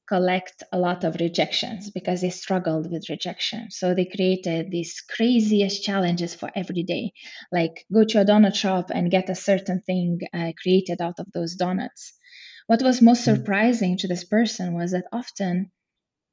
collect 0.09 0.63
a 0.73 0.79
lot 0.79 1.05
of 1.05 1.21
rejections 1.21 1.91
because 1.91 2.23
they 2.23 2.31
struggled 2.31 2.91
with 2.91 3.11
rejection. 3.11 3.71
So 3.71 3.95
they 3.95 4.07
created 4.07 4.71
these 4.71 5.03
craziest 5.03 5.85
challenges 5.85 6.35
for 6.35 6.51
every 6.57 6.83
day, 6.83 7.13
like 7.53 7.85
go 7.93 8.05
to 8.05 8.23
a 8.23 8.25
donut 8.25 8.55
shop 8.55 8.91
and 8.93 9.11
get 9.11 9.29
a 9.31 9.35
certain 9.35 9.83
thing 9.83 10.19
uh, 10.33 10.53
created 10.61 11.01
out 11.03 11.21
of 11.21 11.27
those 11.35 11.55
donuts. 11.55 12.15
What 12.69 12.83
was 12.83 13.01
most 13.03 13.25
hmm. 13.25 13.35
surprising 13.35 13.97
to 13.99 14.09
this 14.09 14.25
person 14.25 14.75
was 14.75 14.93
that 14.93 15.09
often 15.11 15.73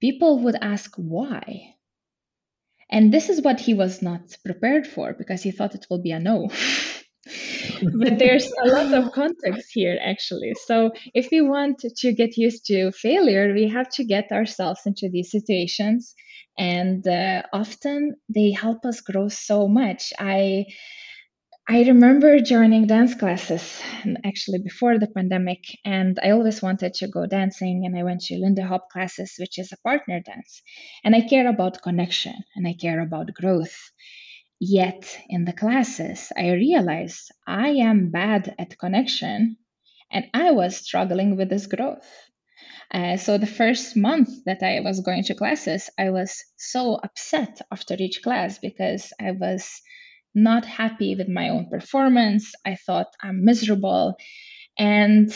people 0.01 0.43
would 0.43 0.57
ask 0.61 0.93
why. 0.97 1.75
And 2.91 3.11
this 3.11 3.29
is 3.29 3.41
what 3.41 3.61
he 3.61 3.73
was 3.73 4.01
not 4.01 4.38
prepared 4.43 4.86
for 4.86 5.13
because 5.13 5.41
he 5.41 5.51
thought 5.51 5.73
it 5.73 5.88
will 5.89 6.01
be 6.01 6.11
a 6.11 6.19
no. 6.19 6.49
but 7.99 8.19
there's 8.19 8.51
a 8.63 8.67
lot 8.67 8.93
of 8.93 9.11
context 9.11 9.69
here 9.73 9.97
actually 9.99 10.53
so 10.67 10.91
if 11.15 11.29
we 11.31 11.41
want 11.41 11.79
to 11.79 12.13
get 12.13 12.38
used 12.38 12.65
to 12.65 12.91
failure 12.91 13.51
we 13.53 13.67
have 13.67 13.89
to 13.89 14.03
get 14.03 14.31
ourselves 14.31 14.81
into 14.86 15.09
these 15.09 15.31
situations 15.31 16.13
and 16.57 17.07
uh, 17.07 17.41
often 17.51 18.15
they 18.29 18.51
help 18.51 18.86
us 18.86 19.01
grow 19.01 19.27
so 19.27 19.67
much 19.67 20.13
i 20.19 20.65
I 21.68 21.82
remember 21.82 22.39
joining 22.41 22.86
dance 22.86 23.16
classes 23.16 23.82
actually 24.24 24.59
before 24.59 24.99
the 24.99 25.07
pandemic, 25.07 25.63
and 25.84 26.20
I 26.22 26.30
always 26.30 26.61
wanted 26.61 26.93
to 26.95 27.07
go 27.07 27.26
dancing. 27.26 27.88
And 27.88 27.97
I 27.97 28.03
went 28.03 28.22
to 28.26 28.38
Lindy 28.38 28.61
Hop 28.61 28.91
classes, 28.91 29.34
which 29.39 29.57
is 29.57 29.72
a 29.72 29.78
partner 29.78 30.20
dance. 30.20 30.61
And 31.03 31.16
I 31.16 31.22
care 31.22 31.47
about 31.47 31.82
connection 31.82 32.36
and 32.55 32.68
I 32.68 32.74
care 32.80 32.99
about 33.01 33.34
growth. 33.34 33.76
Yet 34.59 35.18
in 35.28 35.45
the 35.45 35.53
classes, 35.53 36.32
I 36.38 36.51
realized 36.51 37.32
I 37.47 37.70
am 37.70 38.11
bad 38.11 38.53
at 38.59 38.78
connection 38.78 39.57
and 40.11 40.26
I 40.36 40.51
was 40.51 40.78
struggling 40.78 41.36
with 41.36 41.49
this 41.49 41.66
growth. 41.66 42.07
Uh, 42.93 43.18
so 43.18 43.39
the 43.39 43.47
first 43.47 43.95
month 43.95 44.30
that 44.45 44.61
I 44.61 44.82
was 44.82 44.99
going 44.99 45.24
to 45.24 45.34
classes, 45.34 45.89
I 45.97 46.11
was 46.11 46.43
so 46.57 46.93
upset 46.93 47.59
after 47.72 47.95
each 47.97 48.22
class 48.22 48.59
because 48.59 49.11
I 49.20 49.32
was 49.32 49.82
not 50.36 50.65
happy 50.65 51.15
with 51.15 51.27
my 51.29 51.49
own 51.49 51.69
performance. 51.69 52.51
I 52.65 52.75
thought 52.75 53.07
I'm 53.21 53.45
miserable. 53.45 54.15
And 54.77 55.33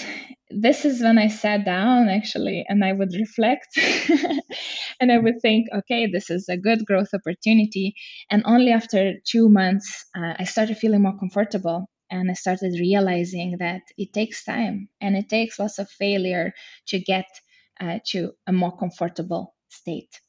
this 0.50 0.84
is 0.84 1.02
when 1.02 1.18
I 1.18 1.28
sat 1.28 1.64
down 1.64 2.10
actually 2.10 2.66
and 2.68 2.84
I 2.84 2.91
would 2.91 3.14
reflect 3.14 3.68
and 5.00 5.12
I 5.12 5.18
would 5.18 5.41
think, 5.41 5.68
okay, 5.74 6.08
this 6.08 6.30
is 6.30 6.50
a 6.50 6.58
good 6.58 6.86
growth 6.86 7.10
opportunity. 7.14 7.95
And 8.30 8.43
only 8.45 8.72
after 8.72 9.14
two 9.26 9.50
months, 9.50 10.06
uh, 10.18 10.34
I 10.38 10.43
started 10.43 10.78
feeling 10.78 11.04
more 11.04 11.18
comfortable 11.18 11.89
and 12.12 12.30
I 12.30 12.34
started 12.34 12.74
realizing 12.80 13.58
that 13.60 13.82
it 13.97 14.12
takes 14.14 14.43
time 14.43 14.89
and 15.00 15.16
it 15.16 15.30
takes 15.30 15.60
lots 15.60 15.80
of 15.80 15.89
failure 15.89 16.54
to 16.88 17.00
get 17.00 17.28
uh, 17.80 18.00
to 18.08 18.32
a 18.47 18.52
more 18.52 18.76
comfortable 18.78 19.56
state. 19.70 20.20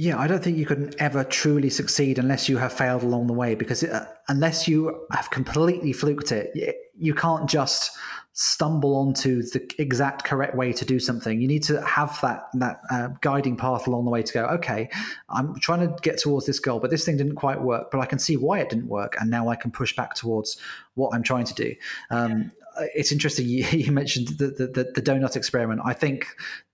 Yeah, 0.00 0.16
I 0.16 0.28
don't 0.28 0.40
think 0.40 0.56
you 0.56 0.64
can 0.64 0.92
ever 1.00 1.24
truly 1.24 1.68
succeed 1.70 2.20
unless 2.20 2.48
you 2.48 2.56
have 2.56 2.72
failed 2.72 3.02
along 3.02 3.26
the 3.26 3.32
way. 3.32 3.56
Because 3.56 3.82
it, 3.82 3.90
uh, 3.90 4.06
unless 4.28 4.68
you 4.68 5.04
have 5.10 5.28
completely 5.30 5.92
fluked 5.92 6.30
it, 6.30 6.52
you 6.96 7.12
can't 7.12 7.50
just 7.50 7.90
stumble 8.32 8.94
onto 8.94 9.42
the 9.42 9.68
exact 9.78 10.22
correct 10.22 10.54
way 10.54 10.72
to 10.72 10.84
do 10.84 11.00
something. 11.00 11.40
You 11.40 11.48
need 11.48 11.64
to 11.64 11.84
have 11.84 12.16
that 12.22 12.44
that 12.54 12.80
uh, 12.92 13.08
guiding 13.22 13.56
path 13.56 13.88
along 13.88 14.04
the 14.04 14.12
way 14.12 14.22
to 14.22 14.32
go. 14.32 14.44
Okay, 14.44 14.88
I'm 15.30 15.58
trying 15.58 15.80
to 15.80 15.96
get 16.00 16.18
towards 16.18 16.46
this 16.46 16.60
goal, 16.60 16.78
but 16.78 16.90
this 16.90 17.04
thing 17.04 17.16
didn't 17.16 17.34
quite 17.34 17.60
work. 17.60 17.90
But 17.90 17.98
I 17.98 18.06
can 18.06 18.20
see 18.20 18.36
why 18.36 18.60
it 18.60 18.70
didn't 18.70 18.86
work, 18.86 19.16
and 19.20 19.28
now 19.28 19.48
I 19.48 19.56
can 19.56 19.72
push 19.72 19.96
back 19.96 20.14
towards 20.14 20.58
what 20.94 21.12
I'm 21.12 21.24
trying 21.24 21.46
to 21.46 21.54
do. 21.54 21.74
Um, 22.10 22.52
it's 22.94 23.12
interesting 23.12 23.46
you, 23.48 23.64
you 23.72 23.92
mentioned 23.92 24.28
the, 24.28 24.48
the, 24.48 24.92
the 24.94 25.02
donut 25.02 25.36
experiment. 25.36 25.80
I 25.84 25.92
think 25.92 26.26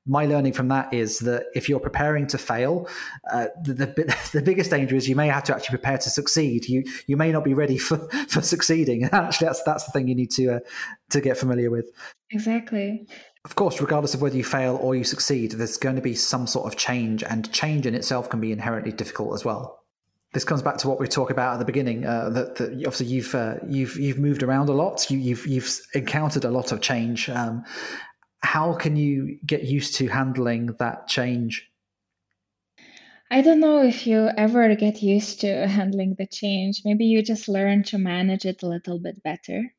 my 0.07 0.27
learning 0.27 0.53
from 0.53 0.69
that 0.69 0.93
is 0.93 1.21
that 1.21 1.47
if 1.55 1.69
you're 1.69 1.81
preparing 1.81 2.27
to 2.29 2.39
fail, 2.39 2.89
uh, 3.33 3.47
the, 3.63 3.75
the, 3.75 4.17
the 4.33 4.43
biggest 4.43 4.71
danger 4.71 4.97
is 4.97 5.09
you 5.09 5.17
may 5.17 5.29
have 5.29 5.45
to 5.45 5.55
actually 5.55 5.79
prepare 5.79 5.99
to 5.99 6.11
succeed. 6.11 6.69
You 6.69 6.85
you 7.07 7.17
may 7.17 7.33
not 7.33 7.45
be 7.45 7.55
ready 7.55 7.79
for, 7.79 7.99
for 8.29 8.43
succeeding. 8.43 9.05
Actually, 9.05 9.47
that's 9.47 9.63
that's 9.63 9.85
the 9.85 9.93
thing 9.93 10.09
you 10.09 10.15
need 10.15 10.31
to 10.33 10.57
uh, 10.57 10.61
to 11.11 11.21
get 11.21 11.39
familiar 11.39 11.71
with. 11.71 11.91
Exactly. 12.31 13.07
Of 13.45 13.57
course, 13.57 13.81
regardless 13.81 14.15
of 14.15 14.23
whether 14.23 14.37
you 14.37 14.45
fail 14.45 14.77
or 14.77 14.97
you 14.97 15.05
succeed, 15.05 15.53
there's 15.53 15.77
going 15.77 15.97
to 15.97 16.03
be 16.03 16.15
some 16.15 16.47
sort 16.47 16.67
of 16.67 16.79
change, 16.79 17.23
and 17.23 17.51
change 17.53 17.87
in 17.87 17.95
itself 17.95 18.31
can 18.31 18.41
be 18.41 18.53
inherently 18.53 18.93
difficult 18.93 19.35
as 19.35 19.45
well 19.45 19.84
this 20.35 20.45
comes 20.45 20.63
back 20.63 20.77
to 20.79 20.89
what 20.89 21.01
we 21.01 21.07
talked 21.07 21.31
about 21.31 21.55
at 21.55 21.59
the 21.61 21.65
beginning. 21.65 22.05
Uh, 22.05 22.29
that, 22.31 22.57
that, 22.57 22.73
obviously 22.73 23.07
you've 23.07 23.35
uh, 23.35 23.55
you've 23.67 23.97
you've 23.97 24.19
moved 24.19 24.43
around 24.43 24.69
a 24.69 24.73
lot. 24.73 25.11
You, 25.11 25.19
have 25.19 25.27
you've, 25.27 25.47
you've 25.47 25.81
encountered 25.95 26.45
a 26.45 26.51
lot 26.51 26.73
of 26.73 26.81
change, 26.81 27.31
um, 27.31 27.65
how 28.45 28.75
can 28.75 28.95
you 28.95 29.39
get 29.47 29.65
used 29.65 29.95
to 29.97 30.09
handling 30.09 30.67
that 30.79 31.09
change? 31.09 31.71
I 33.31 33.41
don't 33.41 33.61
know 33.61 33.83
if 33.83 34.07
you 34.07 34.29
ever 34.37 34.75
get 34.75 35.03
used 35.03 35.41
to 35.41 35.67
handling 35.79 36.15
the 36.19 36.27
change. 36.27 36.83
Maybe 36.85 37.07
you 37.07 37.23
just 37.23 37.49
learn 37.49 37.85
to 37.85 37.99
manage 37.99 38.45
it 38.45 38.63
a 38.63 38.69
little 38.69 38.99
bit 38.99 39.23
better. 39.23 39.73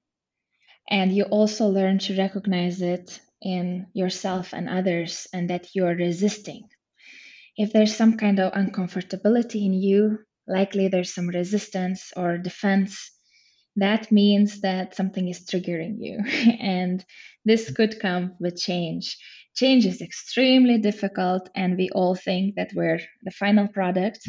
And 0.90 1.12
you 1.16 1.24
also 1.24 1.68
learn 1.68 2.00
to 2.00 2.18
recognize 2.18 2.82
it 2.82 3.20
in 3.42 3.88
yourself 3.94 4.54
and 4.54 4.68
others 4.68 5.28
and 5.32 5.50
that 5.50 5.76
you're 5.76 5.96
resisting. 5.96 6.68
If 7.58 7.72
there's 7.72 7.96
some 7.96 8.18
kind 8.18 8.40
of 8.40 8.54
uncomfortability 8.54 9.66
in 9.66 9.74
you, 9.74 10.20
likely 10.48 10.88
there's 10.88 11.14
some 11.14 11.28
resistance 11.28 12.12
or 12.16 12.38
defense 12.38 13.12
that 13.76 14.12
means 14.12 14.62
that 14.62 14.96
something 14.96 15.28
is 15.28 15.46
triggering 15.46 15.98
you. 16.00 16.20
and 16.60 17.04
this 17.44 17.72
could 17.72 18.00
come 18.00 18.36
with 18.40 18.58
change. 18.58 19.18
Change 19.56 19.86
is 19.86 20.02
extremely 20.02 20.78
difficult, 20.78 21.50
and 21.56 21.78
we 21.78 21.90
all 21.90 22.16
think 22.16 22.56
that 22.56 22.72
we're 22.74 23.00
the 23.24 23.32
final 23.32 23.68
product. 23.68 24.20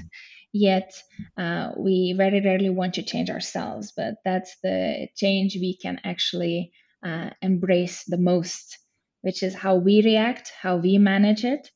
Yet, 0.52 0.92
uh, 1.36 1.72
we 1.76 2.14
very 2.16 2.40
rarely 2.40 2.70
want 2.70 2.94
to 2.94 3.02
change 3.02 3.30
ourselves, 3.30 3.92
but 3.96 4.14
that's 4.24 4.56
the 4.62 5.08
change 5.16 5.56
we 5.56 5.76
can 5.76 6.00
actually 6.04 6.72
uh, 7.04 7.30
embrace 7.42 8.04
the 8.04 8.18
most, 8.18 8.78
which 9.20 9.42
is 9.42 9.54
how 9.54 9.76
we 9.76 10.02
react, 10.02 10.52
how 10.60 10.76
we 10.76 10.98
manage 10.98 11.44
it, 11.44 11.68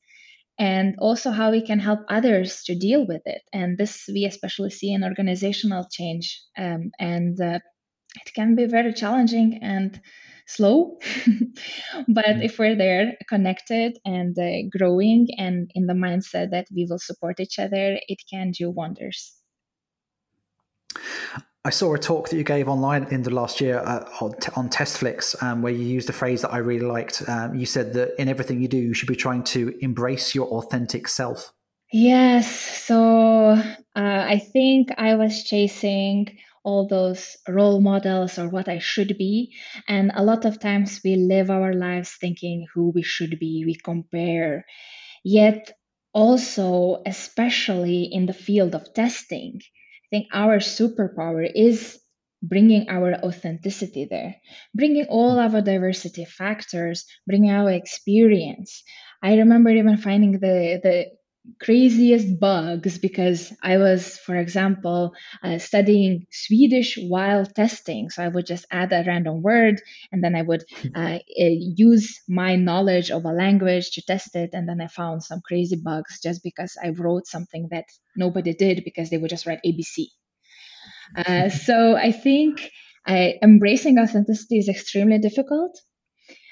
and 0.61 0.95
also 0.99 1.31
how 1.31 1.49
we 1.49 1.59
can 1.59 1.79
help 1.79 2.01
others 2.07 2.61
to 2.61 2.75
deal 2.75 3.07
with 3.07 3.23
it. 3.25 3.41
And 3.51 3.79
this 3.79 4.07
we 4.07 4.25
especially 4.25 4.69
see 4.69 4.93
in 4.93 5.03
organizational 5.03 5.87
change. 5.91 6.39
Um, 6.55 6.91
and 6.99 7.41
uh, 7.41 7.59
it 8.23 8.33
can 8.35 8.53
be 8.53 8.65
very 8.67 8.93
challenging 8.93 9.57
and 9.63 9.99
slow. 10.45 10.99
but 12.07 12.25
mm. 12.25 12.45
if 12.45 12.59
we're 12.59 12.75
there, 12.75 13.13
connected 13.27 13.97
and 14.05 14.37
uh, 14.37 14.69
growing, 14.77 15.29
and 15.35 15.71
in 15.73 15.87
the 15.87 15.93
mindset 15.93 16.51
that 16.51 16.67
we 16.71 16.85
will 16.87 16.99
support 16.99 17.39
each 17.39 17.57
other, 17.57 17.97
it 18.07 18.19
can 18.31 18.51
do 18.51 18.69
wonders. 18.69 19.33
I 21.63 21.69
saw 21.69 21.93
a 21.93 21.99
talk 21.99 22.29
that 22.29 22.37
you 22.37 22.43
gave 22.43 22.67
online 22.67 23.03
in 23.11 23.21
the 23.21 23.29
last 23.29 23.61
year 23.61 23.77
uh, 23.79 24.03
on, 24.19 24.33
on 24.55 24.69
TestFlix, 24.69 25.41
um, 25.43 25.61
where 25.61 25.71
you 25.71 25.85
used 25.85 26.09
a 26.09 26.13
phrase 26.13 26.41
that 26.41 26.51
I 26.51 26.57
really 26.57 26.85
liked. 26.85 27.21
Um, 27.29 27.53
you 27.53 27.67
said 27.67 27.93
that 27.93 28.19
in 28.19 28.27
everything 28.27 28.61
you 28.61 28.67
do, 28.67 28.77
you 28.77 28.95
should 28.95 29.07
be 29.07 29.15
trying 29.15 29.43
to 29.43 29.71
embrace 29.79 30.33
your 30.33 30.47
authentic 30.47 31.07
self. 31.07 31.53
Yes. 31.93 32.49
So 32.49 33.51
uh, 33.51 33.61
I 33.95 34.39
think 34.39 34.89
I 34.97 35.13
was 35.15 35.43
chasing 35.43 36.35
all 36.63 36.87
those 36.87 37.37
role 37.47 37.79
models 37.79 38.39
or 38.39 38.49
what 38.49 38.67
I 38.67 38.79
should 38.79 39.15
be. 39.19 39.53
And 39.87 40.11
a 40.15 40.23
lot 40.23 40.45
of 40.45 40.59
times 40.59 41.01
we 41.03 41.15
live 41.15 41.51
our 41.51 41.73
lives 41.73 42.17
thinking 42.19 42.65
who 42.73 42.89
we 42.89 43.03
should 43.03 43.37
be, 43.39 43.63
we 43.67 43.75
compare. 43.75 44.65
Yet, 45.23 45.73
also, 46.13 47.03
especially 47.05 48.03
in 48.03 48.25
the 48.25 48.33
field 48.33 48.73
of 48.75 48.93
testing, 48.93 49.61
think 50.11 50.27
our 50.33 50.59
superpower 50.59 51.49
is 51.53 51.99
bringing 52.43 52.89
our 52.89 53.15
authenticity 53.23 54.07
there, 54.09 54.35
bringing 54.75 55.05
all 55.05 55.39
our 55.39 55.61
diversity 55.61 56.25
factors, 56.25 57.05
bringing 57.27 57.51
our 57.51 57.71
experience. 57.71 58.83
I 59.23 59.35
remember 59.35 59.69
even 59.69 59.97
finding 59.97 60.33
the 60.33 60.79
the 60.83 61.05
craziest 61.59 62.39
bugs 62.39 62.97
because 62.97 63.53
I 63.61 63.77
was, 63.77 64.17
for 64.17 64.35
example, 64.35 65.13
uh, 65.43 65.57
studying 65.57 66.27
Swedish 66.31 66.97
while 66.97 67.45
testing. 67.45 68.09
So 68.09 68.23
I 68.23 68.27
would 68.27 68.45
just 68.45 68.65
add 68.71 68.93
a 68.93 69.03
random 69.05 69.41
word 69.41 69.81
and 70.11 70.23
then 70.23 70.35
I 70.35 70.41
would 70.41 70.63
uh, 70.95 71.19
use 71.27 72.21
my 72.27 72.55
knowledge 72.55 73.11
of 73.11 73.25
a 73.25 73.33
language 73.33 73.91
to 73.91 74.01
test 74.01 74.35
it. 74.35 74.51
And 74.53 74.67
then 74.67 74.81
I 74.81 74.87
found 74.87 75.23
some 75.23 75.41
crazy 75.41 75.75
bugs 75.75 76.19
just 76.21 76.43
because 76.43 76.77
I 76.81 76.89
wrote 76.89 77.27
something 77.27 77.67
that 77.71 77.85
nobody 78.15 78.53
did 78.53 78.83
because 78.83 79.09
they 79.09 79.17
would 79.17 79.29
just 79.29 79.45
write 79.45 79.59
ABC. 79.65 80.07
Uh, 81.15 81.49
so 81.67 81.95
I 81.95 82.11
think 82.11 82.69
uh, 83.07 83.29
embracing 83.41 83.97
authenticity 83.99 84.57
is 84.57 84.69
extremely 84.69 85.19
difficult. 85.19 85.79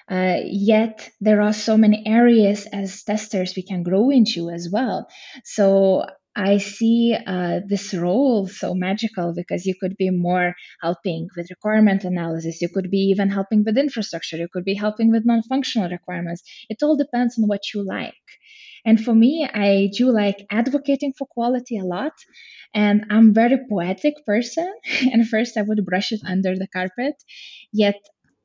Uh, 0.10 0.38
yet 0.44 1.10
there 1.22 1.42
are 1.42 1.54
so 1.54 1.78
many 1.78 2.04
areas 2.06 2.66
as 2.72 3.04
testers 3.04 3.54
we 3.56 3.64
can 3.64 3.84
grow 3.84 4.10
into 4.10 4.50
as 4.50 4.68
well. 4.72 5.08
So 5.44 6.06
I 6.36 6.58
see 6.58 7.16
uh, 7.28 7.60
this 7.68 7.94
role 7.94 8.48
so 8.48 8.74
magical 8.74 9.34
because 9.36 9.66
you 9.66 9.76
could 9.80 9.98
be 9.98 10.10
more 10.10 10.56
helping 10.82 11.28
with 11.36 11.50
requirement 11.50 12.04
analysis. 12.06 12.62
You 12.62 12.70
could 12.70 12.90
be 12.90 13.10
even 13.12 13.30
helping 13.30 13.64
with 13.64 13.78
infrastructure. 13.78 14.38
You 14.38 14.48
could 14.52 14.64
be 14.64 14.76
helping 14.76 15.12
with 15.12 15.26
non 15.26 15.44
functional 15.44 15.90
requirements. 15.90 16.44
It 16.70 16.82
all 16.82 16.96
depends 16.96 17.38
on 17.38 17.48
what 17.48 17.74
you 17.74 17.86
like. 17.86 18.14
And 18.86 19.04
for 19.04 19.14
me, 19.14 19.48
I 19.54 19.90
do 19.96 20.12
like 20.12 20.46
advocating 20.50 21.14
for 21.18 21.28
quality 21.28 21.78
a 21.78 21.84
lot. 21.84 22.14
And 22.74 23.06
I'm 23.10 23.34
very 23.34 23.58
poetic 23.70 24.14
person. 24.26 24.72
and 25.12 25.28
first 25.28 25.58
I 25.58 25.64
would 25.64 25.86
brush 25.86 26.12
it 26.12 26.22
under 26.26 26.56
the 26.56 26.68
carpet. 26.68 27.16
Yet 27.74 27.96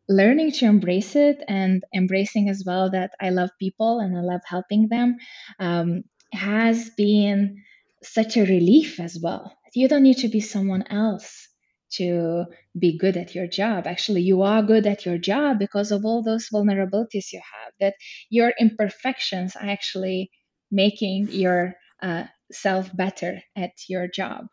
learning 0.09 0.53
to 0.53 0.67
embrace 0.67 1.17
it 1.17 1.43
and 1.49 1.83
embracing 1.95 2.49
as 2.49 2.63
well 2.67 2.91
that 2.91 3.13
I 3.21 3.31
love 3.31 3.51
people 3.59 4.01
and 4.01 4.17
I 4.17 4.21
love 4.21 4.43
helping 4.47 4.89
them 4.89 5.17
um, 5.59 6.03
has 6.33 6.91
been 6.91 7.63
such 8.03 8.37
a 8.37 8.45
relief 8.45 9.01
as 9.01 9.19
well. 9.23 9.57
You 9.75 9.89
don't 9.89 10.03
need 10.03 10.19
to 10.19 10.29
be 10.29 10.41
someone 10.41 10.85
else 10.89 11.49
to 11.95 12.45
be 12.79 12.99
good 12.99 13.17
at 13.17 13.35
your 13.35 13.47
job. 13.47 13.87
Actually, 13.87 14.23
you 14.23 14.43
are 14.43 14.63
good 14.63 14.87
at 14.87 15.05
your 15.05 15.19
job 15.19 15.59
because 15.59 15.91
of 15.91 16.05
all 16.05 16.23
those 16.23 16.49
vulnerabilities 16.53 17.33
you 17.33 17.41
have, 17.41 17.73
that 17.81 17.95
your 18.31 18.53
imperfections 18.61 19.57
are 19.57 19.69
actually 19.69 20.31
making 20.71 21.29
your 21.31 21.75
uh, 22.03 22.25
self 22.53 22.95
better 22.97 23.41
at 23.57 23.73
your 23.89 24.07
job 24.09 24.47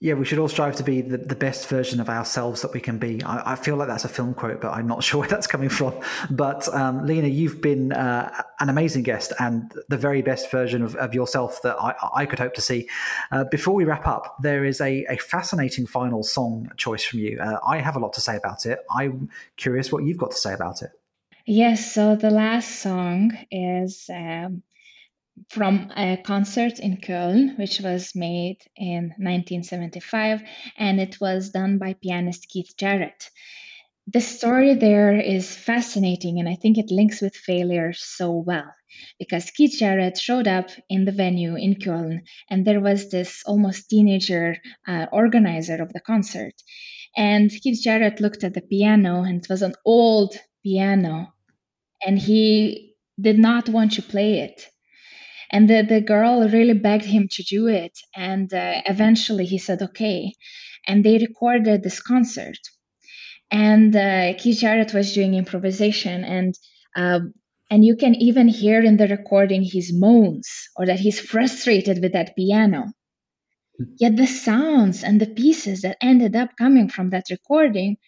yeah, 0.00 0.14
we 0.14 0.24
should 0.24 0.38
all 0.38 0.46
strive 0.46 0.76
to 0.76 0.84
be 0.84 1.00
the, 1.00 1.18
the 1.18 1.34
best 1.34 1.68
version 1.68 1.98
of 2.00 2.08
ourselves 2.08 2.62
that 2.62 2.72
we 2.72 2.78
can 2.78 2.98
be. 2.98 3.20
I, 3.24 3.52
I, 3.52 3.56
feel 3.56 3.74
like 3.74 3.88
that's 3.88 4.04
a 4.04 4.08
film 4.08 4.32
quote, 4.32 4.60
but 4.60 4.70
I'm 4.70 4.86
not 4.86 5.02
sure 5.04 5.20
where 5.20 5.28
that's 5.28 5.48
coming 5.48 5.68
from. 5.68 5.98
But 6.30 6.72
um, 6.72 7.04
Lina, 7.04 7.26
you've 7.26 7.60
been 7.60 7.92
uh, 7.92 8.42
an 8.60 8.68
amazing 8.68 9.02
guest 9.02 9.32
and 9.40 9.72
the 9.88 9.96
very 9.96 10.22
best 10.22 10.52
version 10.52 10.82
of, 10.82 10.94
of 10.96 11.14
yourself 11.14 11.62
that 11.62 11.76
I, 11.80 11.94
I, 12.14 12.26
could 12.26 12.38
hope 12.38 12.54
to 12.54 12.60
see. 12.60 12.88
Uh, 13.32 13.44
before 13.44 13.74
we 13.74 13.84
wrap 13.84 14.06
up, 14.06 14.36
there 14.40 14.64
is 14.64 14.80
a, 14.80 15.04
a 15.08 15.16
fascinating 15.16 15.86
final 15.86 16.22
song 16.22 16.70
choice 16.76 17.02
from 17.02 17.18
you. 17.18 17.40
Uh, 17.40 17.58
I 17.66 17.78
have 17.78 17.96
a 17.96 17.98
lot 17.98 18.12
to 18.12 18.20
say 18.20 18.36
about 18.36 18.66
it. 18.66 18.78
I'm 18.90 19.30
curious 19.56 19.90
what 19.90 20.04
you've 20.04 20.18
got 20.18 20.30
to 20.30 20.36
say 20.36 20.54
about 20.54 20.82
it. 20.82 20.90
Yes, 21.44 21.92
so 21.92 22.14
the 22.14 22.30
last 22.30 22.82
song 22.82 23.36
is 23.50 24.08
um, 24.12 24.62
from 25.48 25.90
a 25.96 26.16
concert 26.16 26.78
in 26.78 26.98
Köln, 26.98 27.58
which 27.58 27.80
was 27.80 28.14
made 28.14 28.58
in 28.76 29.14
1975, 29.18 30.42
and 30.76 31.00
it 31.00 31.20
was 31.20 31.50
done 31.50 31.78
by 31.78 31.94
pianist 31.94 32.48
Keith 32.48 32.74
Jarrett. 32.76 33.30
The 34.06 34.20
story 34.20 34.74
there 34.74 35.20
is 35.20 35.54
fascinating, 35.54 36.38
and 36.40 36.48
I 36.48 36.54
think 36.54 36.78
it 36.78 36.90
links 36.90 37.20
with 37.20 37.36
failure 37.36 37.92
so 37.92 38.32
well 38.32 38.72
because 39.18 39.50
Keith 39.50 39.76
Jarrett 39.78 40.16
showed 40.16 40.48
up 40.48 40.70
in 40.88 41.04
the 41.04 41.12
venue 41.12 41.56
in 41.56 41.74
Köln, 41.74 42.20
and 42.48 42.64
there 42.64 42.80
was 42.80 43.10
this 43.10 43.42
almost 43.44 43.90
teenager 43.90 44.56
uh, 44.86 45.06
organizer 45.12 45.82
of 45.82 45.92
the 45.92 46.00
concert. 46.00 46.54
And 47.16 47.50
Keith 47.50 47.80
Jarrett 47.82 48.20
looked 48.20 48.44
at 48.44 48.54
the 48.54 48.62
piano, 48.62 49.22
and 49.22 49.42
it 49.42 49.48
was 49.50 49.62
an 49.62 49.74
old 49.84 50.34
piano, 50.62 51.34
and 52.04 52.18
he 52.18 52.94
did 53.20 53.38
not 53.38 53.68
want 53.68 53.92
to 53.92 54.02
play 54.02 54.40
it 54.40 54.68
and 55.50 55.68
the, 55.68 55.82
the 55.82 56.00
girl 56.00 56.48
really 56.48 56.74
begged 56.74 57.04
him 57.04 57.28
to 57.32 57.42
do 57.42 57.68
it. 57.68 57.98
And 58.14 58.52
uh, 58.52 58.82
eventually 58.86 59.46
he 59.46 59.58
said, 59.58 59.82
okay. 59.82 60.32
And 60.86 61.04
they 61.04 61.18
recorded 61.18 61.82
this 61.82 62.00
concert. 62.00 62.58
And 63.50 63.94
uh, 63.96 64.34
Keith 64.36 64.58
Jarrett 64.58 64.92
was 64.92 65.14
doing 65.14 65.34
improvisation. 65.34 66.24
And 66.24 66.54
uh, 66.96 67.20
and 67.70 67.84
you 67.84 67.96
can 67.96 68.14
even 68.14 68.48
hear 68.48 68.80
in 68.80 68.96
the 68.96 69.06
recording 69.06 69.62
his 69.62 69.92
moans 69.92 70.48
or 70.76 70.86
that 70.86 71.00
he's 71.00 71.20
frustrated 71.20 72.00
with 72.02 72.12
that 72.14 72.34
piano. 72.34 72.86
Yet 73.98 74.16
the 74.16 74.26
sounds 74.26 75.04
and 75.04 75.20
the 75.20 75.26
pieces 75.26 75.82
that 75.82 75.98
ended 76.02 76.34
up 76.34 76.56
coming 76.56 76.88
from 76.88 77.10
that 77.10 77.26
recording 77.30 77.98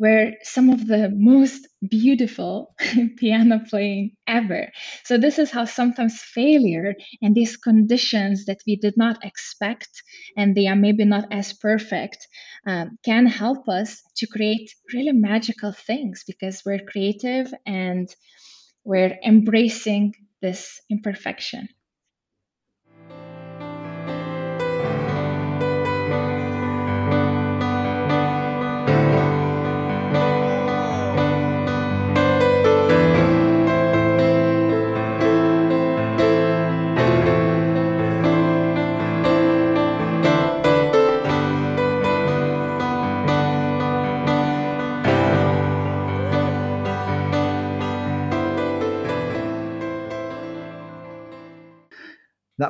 were 0.00 0.32
some 0.42 0.70
of 0.70 0.86
the 0.86 1.12
most 1.14 1.68
beautiful 1.88 2.74
piano 3.18 3.60
playing 3.68 4.12
ever. 4.26 4.72
So, 5.04 5.18
this 5.18 5.38
is 5.38 5.50
how 5.50 5.66
sometimes 5.66 6.20
failure 6.20 6.94
and 7.20 7.34
these 7.34 7.56
conditions 7.56 8.46
that 8.46 8.60
we 8.66 8.76
did 8.76 8.94
not 8.96 9.24
expect 9.24 10.02
and 10.36 10.56
they 10.56 10.66
are 10.66 10.76
maybe 10.76 11.04
not 11.04 11.26
as 11.30 11.52
perfect 11.52 12.26
um, 12.66 12.98
can 13.04 13.26
help 13.26 13.68
us 13.68 14.02
to 14.16 14.26
create 14.26 14.70
really 14.94 15.12
magical 15.12 15.72
things 15.72 16.24
because 16.26 16.62
we're 16.64 16.84
creative 16.90 17.52
and 17.66 18.08
we're 18.84 19.18
embracing 19.24 20.14
this 20.40 20.80
imperfection. 20.90 21.68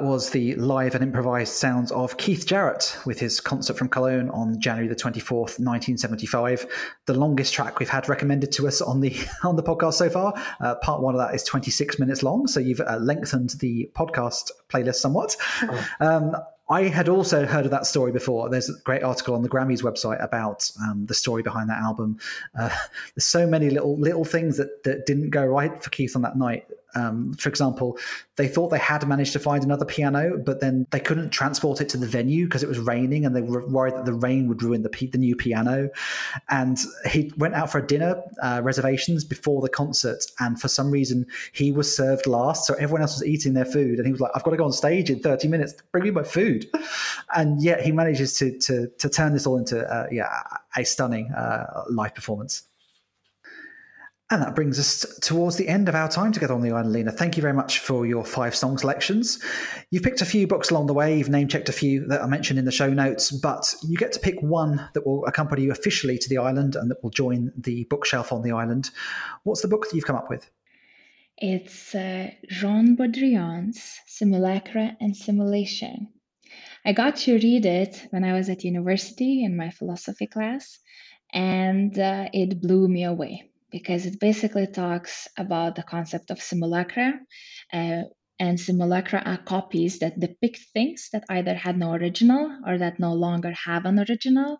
That 0.01 0.07
was 0.07 0.31
the 0.31 0.55
live 0.55 0.95
and 0.95 1.05
improvised 1.05 1.53
sounds 1.53 1.93
of 1.93 2.17
Keith 2.17 2.47
Jarrett 2.47 2.97
with 3.05 3.21
his 3.21 3.39
concert 3.39 3.77
from 3.77 3.91
Cologne 3.91 4.31
on 4.31 4.59
January 4.59 4.89
the 4.89 4.95
24th, 4.95 5.61
1975. 5.61 6.65
The 7.05 7.13
longest 7.13 7.53
track 7.53 7.79
we've 7.79 7.91
had 7.91 8.09
recommended 8.09 8.51
to 8.53 8.67
us 8.67 8.81
on 8.81 9.01
the 9.01 9.15
on 9.45 9.57
the 9.57 9.63
podcast 9.63 9.93
so 9.95 10.09
far. 10.09 10.33
Uh, 10.59 10.77
part 10.77 11.03
one 11.03 11.15
of 11.15 11.19
that 11.19 11.35
is 11.35 11.45
26 11.45 11.99
minutes 11.99 12.23
long, 12.23 12.47
so 12.47 12.61
you've 12.61 12.81
uh, 12.81 12.97
lengthened 12.97 13.51
the 13.61 13.91
podcast 13.95 14.51
playlist 14.71 14.95
somewhat. 14.95 15.37
Oh. 15.65 15.87
Um, 16.01 16.37
I 16.71 16.85
had 16.85 17.11
also 17.11 17.45
heard 17.45 17.67
of 17.67 17.71
that 17.73 17.85
story 17.85 18.11
before. 18.11 18.49
There's 18.49 18.71
a 18.71 18.81
great 18.85 19.03
article 19.03 19.35
on 19.35 19.43
the 19.43 19.51
Grammys 19.51 19.83
website 19.83 20.25
about 20.25 20.71
um, 20.83 21.05
the 21.05 21.15
story 21.15 21.43
behind 21.43 21.69
that 21.69 21.79
album. 21.79 22.19
Uh, 22.59 22.71
there's 23.15 23.27
so 23.27 23.47
many 23.47 23.69
little 23.69 23.99
little 23.99 24.25
things 24.25 24.57
that, 24.57 24.83
that 24.85 25.05
didn't 25.05 25.29
go 25.29 25.45
right 25.45 25.83
for 25.83 25.91
Keith 25.91 26.17
on 26.17 26.23
that 26.23 26.39
night. 26.39 26.65
Um, 26.95 27.35
for 27.35 27.49
example, 27.49 27.99
they 28.37 28.49
thought 28.49 28.69
they 28.69 28.79
had 28.79 29.07
managed 29.07 29.33
to 29.35 29.39
find 29.39 29.63
another 29.63 29.85
piano, 29.85 30.39
but 30.39 30.61
then 30.61 30.87
they 30.91 31.01
couldn't 31.01 31.31
transport 31.31 31.81
it 31.81 31.89
to 31.91 31.97
the 31.97 32.07
venue 32.07 32.47
because 32.47 32.63
it 32.63 32.69
was 32.69 32.79
raining, 32.79 33.25
and 33.25 33.35
they 33.35 33.43
were 33.43 33.67
worried 33.67 33.95
that 33.95 34.05
the 34.05 34.15
rain 34.15 34.49
would 34.49 34.63
ruin 34.63 34.83
the 34.83 34.91
the 35.13 35.19
new 35.19 35.37
piano. 35.37 35.91
And 36.49 36.79
he 37.09 37.33
went 37.37 37.55
out 37.55 37.71
for 37.71 37.79
a 37.79 37.87
dinner 37.87 38.23
uh, 38.43 38.61
reservations 38.63 39.25
before 39.25 39.61
the 39.63 39.69
concert, 39.69 40.25
and 40.39 40.61
for 40.61 40.69
some 40.69 40.91
reason 40.91 41.27
he 41.53 41.73
was 41.73 41.95
served 41.95 42.27
last, 42.27 42.67
so 42.67 42.75
everyone 42.75 43.03
else 43.03 43.15
was 43.19 43.27
eating 43.27 43.55
their 43.55 43.65
food, 43.65 43.99
and 43.99 44.07
he 44.07 44.13
was 44.13 44.21
like, 44.21 44.33
"I've 44.35 44.43
got 44.43 44.51
to 44.53 44.57
go 44.57 44.65
on 44.65 44.73
stage 44.73 45.11
in 45.11 45.21
thirty 45.21 45.49
minutes. 45.49 45.75
Bring 45.93 46.05
me 46.05 46.11
my 46.11 46.23
food." 46.23 46.71
And 47.35 47.63
yet 47.63 47.83
he 47.83 47.93
manages 47.93 48.35
to 48.35 48.59
to 48.61 48.89
to 48.89 49.09
turn 49.09 49.33
this 49.33 49.47
all 49.47 49.59
into 49.59 49.87
uh, 49.87 50.07
yeah 50.11 50.29
a 50.77 50.85
stunning 50.85 51.31
uh, 51.33 51.85
live 51.89 52.15
performance. 52.15 52.63
And 54.33 54.41
that 54.43 54.55
brings 54.55 54.79
us 54.79 55.05
towards 55.19 55.57
the 55.57 55.67
end 55.67 55.89
of 55.89 55.97
our 55.97 56.09
time 56.09 56.31
together 56.31 56.55
on 56.55 56.63
the 56.63 56.71
island, 56.71 56.93
Lina. 56.93 57.11
Thank 57.11 57.37
you 57.37 57.41
very 57.41 57.53
much 57.53 57.81
for 57.81 58.07
your 58.07 58.25
five 58.25 58.55
song 58.55 58.79
selections. 58.79 59.43
You've 59.91 60.05
picked 60.05 60.23
a 60.23 60.25
few 60.25 60.47
books 60.47 60.71
along 60.71 60.87
the 60.87 60.95
way, 60.95 61.19
you've 61.19 61.29
name 61.29 61.49
checked 61.49 61.69
a 61.69 61.73
few 61.73 62.07
that 62.07 62.23
I 62.23 62.27
mentioned 62.27 62.57
in 62.57 62.65
the 62.65 62.71
show 62.71 62.91
notes, 62.91 63.33
but 63.33 63.75
you 63.83 63.97
get 63.97 64.13
to 64.13 64.21
pick 64.21 64.41
one 64.41 64.89
that 64.95 65.05
will 65.05 65.27
accompany 65.27 65.63
you 65.63 65.73
officially 65.73 66.17
to 66.17 66.29
the 66.29 66.39
island 66.39 66.77
and 66.77 66.89
that 66.93 67.03
will 67.03 67.11
join 67.11 67.53
the 67.57 67.85
bookshelf 67.91 68.33
on 68.33 68.43
the 68.43 68.53
island. 68.53 68.91
What's 69.43 69.63
the 69.63 69.69
book 69.69 69.89
that 69.89 69.97
you've 69.97 70.07
come 70.07 70.15
up 70.15 70.31
with? 70.31 70.49
It's 71.37 71.93
uh, 71.97 72.31
Jean 72.49 72.97
Baudrillard's 72.97 73.99
Simulacra 74.07 74.97
and 75.01 75.17
Simulation. 75.17 76.07
I 76.87 76.93
got 76.93 77.17
to 77.17 77.35
read 77.35 77.67
it 77.67 78.07
when 78.11 78.23
I 78.23 78.35
was 78.35 78.49
at 78.49 78.63
university 78.63 79.43
in 79.43 79.57
my 79.57 79.71
philosophy 79.71 80.29
class, 80.29 80.79
and 81.33 81.99
uh, 81.99 82.29
it 82.33 82.61
blew 82.61 82.87
me 82.87 83.05
away 83.05 83.50
because 83.71 84.07
it 84.07 84.21
basically 84.21 84.67
talks 84.67 85.29
about 85.37 85.77
the 85.77 85.83
concept 85.83 86.31
of 86.31 86.43
simulacra. 86.43 87.15
Uh, 87.73 88.03
and 88.39 88.59
simulacra 88.59 89.23
are 89.25 89.37
copies 89.39 89.99
that 89.99 90.19
depict 90.19 90.59
things 90.73 91.09
that 91.13 91.25
either 91.29 91.55
had 91.55 91.79
no 91.79 91.93
original 91.93 92.59
or 92.67 92.79
that 92.79 92.99
no 92.99 93.13
longer 93.13 93.53
have 93.67 93.85
an 93.85 93.99
original. 93.99 94.59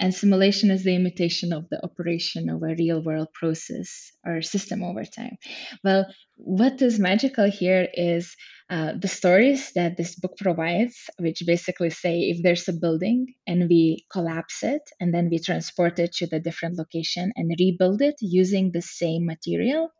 And 0.00 0.12
simulation 0.14 0.70
is 0.70 0.82
the 0.82 0.94
imitation 0.94 1.52
of 1.52 1.68
the 1.70 1.82
operation 1.84 2.48
of 2.48 2.62
a 2.62 2.74
real 2.74 3.02
world 3.02 3.28
process 3.32 4.10
or 4.26 4.42
system 4.42 4.82
over 4.82 5.04
time. 5.04 5.36
Well, 5.84 6.06
what 6.36 6.82
is 6.82 6.98
magical 6.98 7.48
here 7.50 7.88
is 7.92 8.34
uh, 8.70 8.94
the 8.98 9.08
stories 9.08 9.72
that 9.74 9.96
this 9.96 10.16
book 10.16 10.36
provides, 10.36 10.96
which 11.18 11.42
basically 11.46 11.90
say 11.90 12.20
if 12.22 12.42
there's 12.42 12.68
a 12.68 12.72
building 12.72 13.34
and 13.46 13.68
we 13.68 14.04
collapse 14.10 14.62
it 14.62 14.82
and 14.98 15.14
then 15.14 15.28
we 15.30 15.38
transport 15.38 15.98
it 15.98 16.12
to 16.14 16.26
the 16.26 16.40
different 16.40 16.76
location 16.76 17.32
and 17.36 17.54
rebuild 17.58 18.02
it 18.02 18.16
using 18.20 18.72
the 18.72 18.82
same 18.82 19.26
material, 19.26 19.90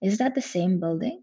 is 0.00 0.18
that 0.18 0.34
the 0.34 0.42
same 0.42 0.80
building? 0.80 1.22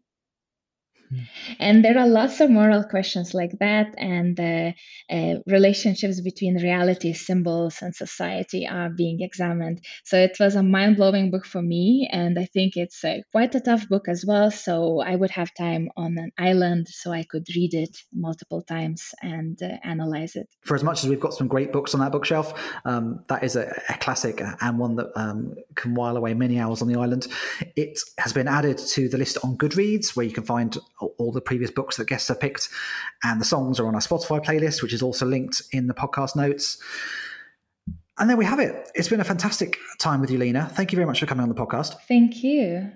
And 1.59 1.83
there 1.83 1.97
are 1.97 2.07
lots 2.07 2.39
of 2.39 2.49
moral 2.49 2.83
questions 2.83 3.33
like 3.33 3.57
that, 3.59 3.95
and 3.97 4.35
the 4.35 4.73
uh, 5.09 5.35
relationships 5.47 6.21
between 6.21 6.61
reality, 6.61 7.13
symbols, 7.13 7.81
and 7.81 7.95
society 7.95 8.67
are 8.67 8.89
being 8.89 9.21
examined. 9.21 9.81
So 10.03 10.17
it 10.17 10.37
was 10.39 10.55
a 10.55 10.63
mind 10.63 10.97
blowing 10.97 11.31
book 11.31 11.45
for 11.45 11.61
me, 11.61 12.09
and 12.11 12.37
I 12.37 12.45
think 12.45 12.77
it's 12.77 13.03
uh, 13.03 13.17
quite 13.31 13.55
a 13.55 13.59
tough 13.59 13.87
book 13.89 14.07
as 14.07 14.23
well. 14.25 14.51
So 14.51 15.01
I 15.01 15.15
would 15.15 15.31
have 15.31 15.53
time 15.53 15.89
on 15.97 16.17
an 16.17 16.31
island 16.37 16.87
so 16.89 17.11
I 17.11 17.23
could 17.23 17.47
read 17.55 17.73
it 17.73 17.97
multiple 18.13 18.61
times 18.61 19.13
and 19.21 19.61
uh, 19.61 19.77
analyze 19.83 20.35
it. 20.35 20.47
For 20.61 20.75
as 20.75 20.83
much 20.83 21.03
as 21.03 21.09
we've 21.09 21.19
got 21.19 21.33
some 21.33 21.47
great 21.47 21.71
books 21.71 21.93
on 21.93 21.99
that 22.01 22.11
bookshelf, 22.11 22.53
um, 22.85 23.23
that 23.27 23.43
is 23.43 23.55
a, 23.55 23.81
a, 23.89 23.97
classic 23.97 24.41
and 24.61 24.79
one 24.79 24.95
that 24.95 25.11
um, 25.15 25.55
can 25.75 25.93
while 25.93 26.17
away 26.17 26.33
many 26.33 26.59
hours 26.59 26.81
on 26.81 26.87
the 26.87 26.99
island. 26.99 27.27
It 27.75 27.99
has 28.17 28.33
been 28.33 28.47
added 28.47 28.77
to 28.77 29.09
the 29.09 29.17
list 29.17 29.37
on 29.43 29.57
Goodreads, 29.57 30.15
where 30.15 30.25
you 30.25 30.31
can 30.31 30.45
find 30.45 30.77
all 30.99 31.31
the 31.31 31.41
previous 31.41 31.71
books 31.71 31.97
that 31.97 32.07
guests 32.07 32.27
have 32.27 32.39
picked. 32.39 32.69
And 33.23 33.39
the 33.39 33.45
songs 33.45 33.79
are 33.79 33.87
on 33.87 33.95
our 33.95 34.01
Spotify 34.01 34.43
playlist, 34.43 34.81
which 34.81 34.93
is 34.93 35.01
also 35.01 35.25
linked 35.25 35.61
in 35.71 35.87
the 35.87 35.93
podcast 35.93 36.35
notes. 36.35 36.81
And 38.17 38.29
there 38.29 38.37
we 38.37 38.45
have 38.45 38.59
it. 38.59 38.89
It's 38.95 39.07
been 39.07 39.21
a 39.21 39.25
fantastic 39.25 39.77
time 39.97 40.19
with 40.19 40.29
you, 40.29 40.37
Lina. 40.37 40.69
Thank 40.73 40.91
you 40.91 40.97
very 40.97 41.05
much 41.05 41.21
for 41.21 41.25
coming 41.25 41.43
on 41.43 41.49
the 41.49 41.55
podcast. 41.55 41.95
Thank 42.07 42.43
you. 42.43 42.91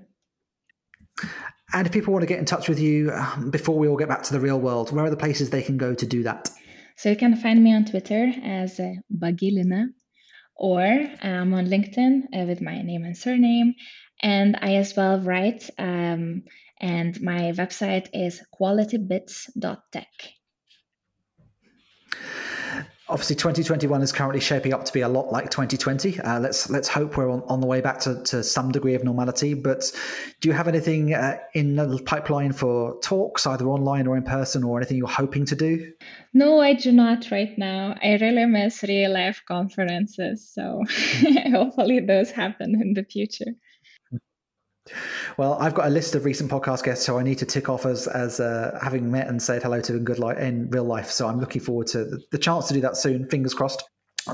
And 1.73 1.87
if 1.87 1.93
people 1.93 2.13
want 2.13 2.23
to 2.23 2.27
get 2.27 2.39
in 2.39 2.45
touch 2.45 2.69
with 2.69 2.79
you 2.79 3.11
um, 3.11 3.49
before 3.49 3.77
we 3.77 3.87
all 3.87 3.97
get 3.97 4.09
back 4.09 4.23
to 4.23 4.33
the 4.33 4.39
real 4.39 4.59
world, 4.59 4.91
where 4.91 5.05
are 5.05 5.09
the 5.09 5.17
places 5.17 5.49
they 5.49 5.63
can 5.63 5.77
go 5.77 5.95
to 5.95 6.05
do 6.05 6.23
that? 6.23 6.49
So 6.97 7.09
you 7.09 7.15
can 7.15 7.35
find 7.35 7.63
me 7.63 7.73
on 7.73 7.85
Twitter 7.85 8.31
as 8.43 8.79
uh, 8.79 8.93
buggylina, 9.11 9.87
or 10.55 10.81
I'm 10.81 11.53
on 11.53 11.67
LinkedIn 11.67 12.25
uh, 12.33 12.45
with 12.45 12.61
my 12.61 12.81
name 12.81 13.03
and 13.03 13.17
surname. 13.17 13.73
And 14.21 14.57
I 14.61 14.75
as 14.75 14.95
well 14.95 15.19
write, 15.19 15.69
um, 15.79 16.43
and 16.83 17.21
my 17.21 17.53
website 17.53 18.09
is 18.13 18.41
qualitybits.tech 18.59 20.07
obviously 23.09 23.35
2021 23.35 24.01
is 24.01 24.11
currently 24.11 24.39
shaping 24.39 24.73
up 24.73 24.85
to 24.85 24.91
be 24.91 25.01
a 25.01 25.07
lot 25.07 25.31
like 25.31 25.49
2020 25.51 26.19
uh, 26.21 26.39
let's 26.39 26.69
let's 26.69 26.87
hope 26.87 27.15
we're 27.15 27.29
on, 27.29 27.43
on 27.47 27.61
the 27.61 27.67
way 27.67 27.79
back 27.79 27.99
to, 27.99 28.21
to 28.23 28.43
some 28.43 28.71
degree 28.71 28.95
of 28.95 29.03
normality. 29.03 29.53
But 29.53 29.91
do 30.41 30.49
you 30.49 30.53
have 30.53 30.67
anything 30.67 31.13
uh, 31.13 31.37
in 31.53 31.75
the 31.75 32.01
pipeline 32.05 32.53
for 32.53 32.99
talks 33.01 33.45
either 33.45 33.67
online 33.67 34.07
or 34.07 34.17
in 34.17 34.23
person 34.23 34.63
or 34.63 34.77
anything 34.77 34.97
you're 34.97 35.07
hoping 35.07 35.45
to 35.45 35.55
do? 35.55 35.91
No 36.33 36.59
i 36.59 36.73
do 36.73 36.91
not 36.91 37.29
right 37.29 37.55
now. 37.57 37.95
I 38.01 38.17
really 38.19 38.45
miss 38.45 38.83
real 38.83 39.13
life 39.13 39.43
conferences. 39.47 40.49
So 40.51 40.81
hopefully 41.51 41.99
those 41.99 42.31
happen 42.31 42.81
in 42.81 42.93
the 42.93 43.03
future 43.03 43.53
well, 45.37 45.57
I've 45.59 45.73
got 45.73 45.87
a 45.87 45.89
list 45.89 46.15
of 46.15 46.25
recent 46.25 46.51
podcast 46.51 46.83
guests, 46.83 47.05
so 47.05 47.17
I 47.17 47.23
need 47.23 47.37
to 47.39 47.45
tick 47.45 47.69
off 47.69 47.85
as 47.85 48.07
as 48.07 48.39
uh, 48.39 48.77
having 48.81 49.11
met 49.11 49.27
and 49.27 49.41
said 49.41 49.63
hello 49.63 49.79
to 49.81 49.95
in 49.95 50.03
good 50.03 50.19
life 50.19 50.37
in 50.37 50.69
real 50.69 50.83
life. 50.83 51.09
So 51.09 51.27
I'm 51.27 51.39
looking 51.39 51.61
forward 51.61 51.87
to 51.87 52.05
the, 52.05 52.21
the 52.31 52.37
chance 52.37 52.67
to 52.67 52.73
do 52.73 52.81
that 52.81 52.97
soon. 52.97 53.29
Fingers 53.29 53.53
crossed. 53.53 53.83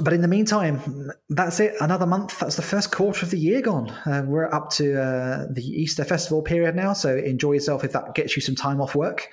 But 0.01 0.13
in 0.13 0.21
the 0.21 0.27
meantime, 0.27 1.11
that's 1.29 1.59
it. 1.59 1.73
Another 1.81 2.05
month. 2.05 2.39
That's 2.39 2.55
the 2.55 2.61
first 2.61 2.91
quarter 2.91 3.25
of 3.25 3.31
the 3.31 3.39
year 3.39 3.59
gone. 3.61 3.89
Uh, 3.89 4.23
we're 4.23 4.53
up 4.53 4.69
to 4.71 5.01
uh, 5.01 5.47
the 5.49 5.63
Easter 5.63 6.03
festival 6.03 6.43
period 6.43 6.75
now, 6.75 6.93
so 6.93 7.17
enjoy 7.17 7.53
yourself 7.53 7.83
if 7.83 7.91
that 7.93 8.13
gets 8.13 8.35
you 8.35 8.41
some 8.41 8.55
time 8.55 8.81
off 8.81 8.93
work. 8.93 9.29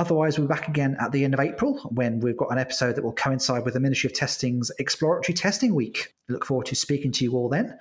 Otherwise, 0.00 0.38
we'll 0.38 0.48
be 0.48 0.54
back 0.54 0.66
again 0.66 0.96
at 0.98 1.12
the 1.12 1.24
end 1.24 1.34
of 1.34 1.40
April 1.40 1.78
when 1.90 2.20
we've 2.20 2.38
got 2.38 2.50
an 2.50 2.56
episode 2.56 2.96
that 2.96 3.04
will 3.04 3.12
coincide 3.12 3.66
with 3.66 3.74
the 3.74 3.80
Ministry 3.80 4.08
of 4.08 4.14
Testing's 4.14 4.72
Exploratory 4.78 5.34
Testing 5.34 5.74
Week. 5.74 6.14
look 6.30 6.46
forward 6.46 6.64
to 6.68 6.74
speaking 6.74 7.12
to 7.12 7.24
you 7.24 7.34
all 7.34 7.50
then. 7.50 7.78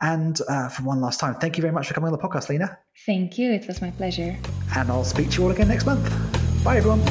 And 0.00 0.36
uh, 0.48 0.68
for 0.68 0.82
one 0.82 1.00
last 1.00 1.20
time, 1.20 1.36
thank 1.36 1.56
you 1.56 1.62
very 1.62 1.72
much 1.72 1.86
for 1.86 1.94
coming 1.94 2.12
on 2.12 2.12
the 2.12 2.18
podcast, 2.18 2.48
Lina. 2.48 2.76
Thank 3.06 3.38
you. 3.38 3.52
It 3.52 3.68
was 3.68 3.80
my 3.80 3.92
pleasure. 3.92 4.36
And 4.74 4.90
I'll 4.90 5.04
speak 5.04 5.30
to 5.30 5.38
you 5.38 5.44
all 5.44 5.52
again 5.52 5.68
next 5.68 5.86
month. 5.86 6.04
Bye, 6.64 6.78
everyone. 6.78 7.02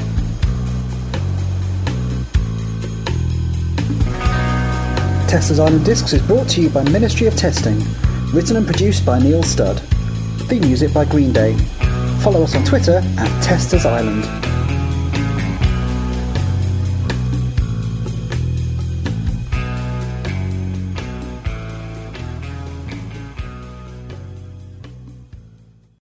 Testers 5.30 5.60
Island 5.60 5.86
Discs 5.86 6.12
is 6.12 6.22
brought 6.24 6.50
to 6.50 6.62
you 6.62 6.70
by 6.70 6.84
Ministry 6.90 7.28
of 7.28 7.38
Testing. 7.38 7.80
Written 8.34 8.58
and 8.58 8.66
produced 8.66 9.06
by 9.06 9.20
Neil 9.20 9.42
Studd. 9.42 9.80
Theme 10.50 10.64
music 10.64 10.94
by 10.94 11.06
Green 11.06 11.32
Day. 11.32 11.56
Follow 12.22 12.44
us 12.44 12.54
on 12.54 12.66
Twitter 12.66 13.02
at 13.18 13.44
Testers 13.44 13.86
Island. 13.86 14.59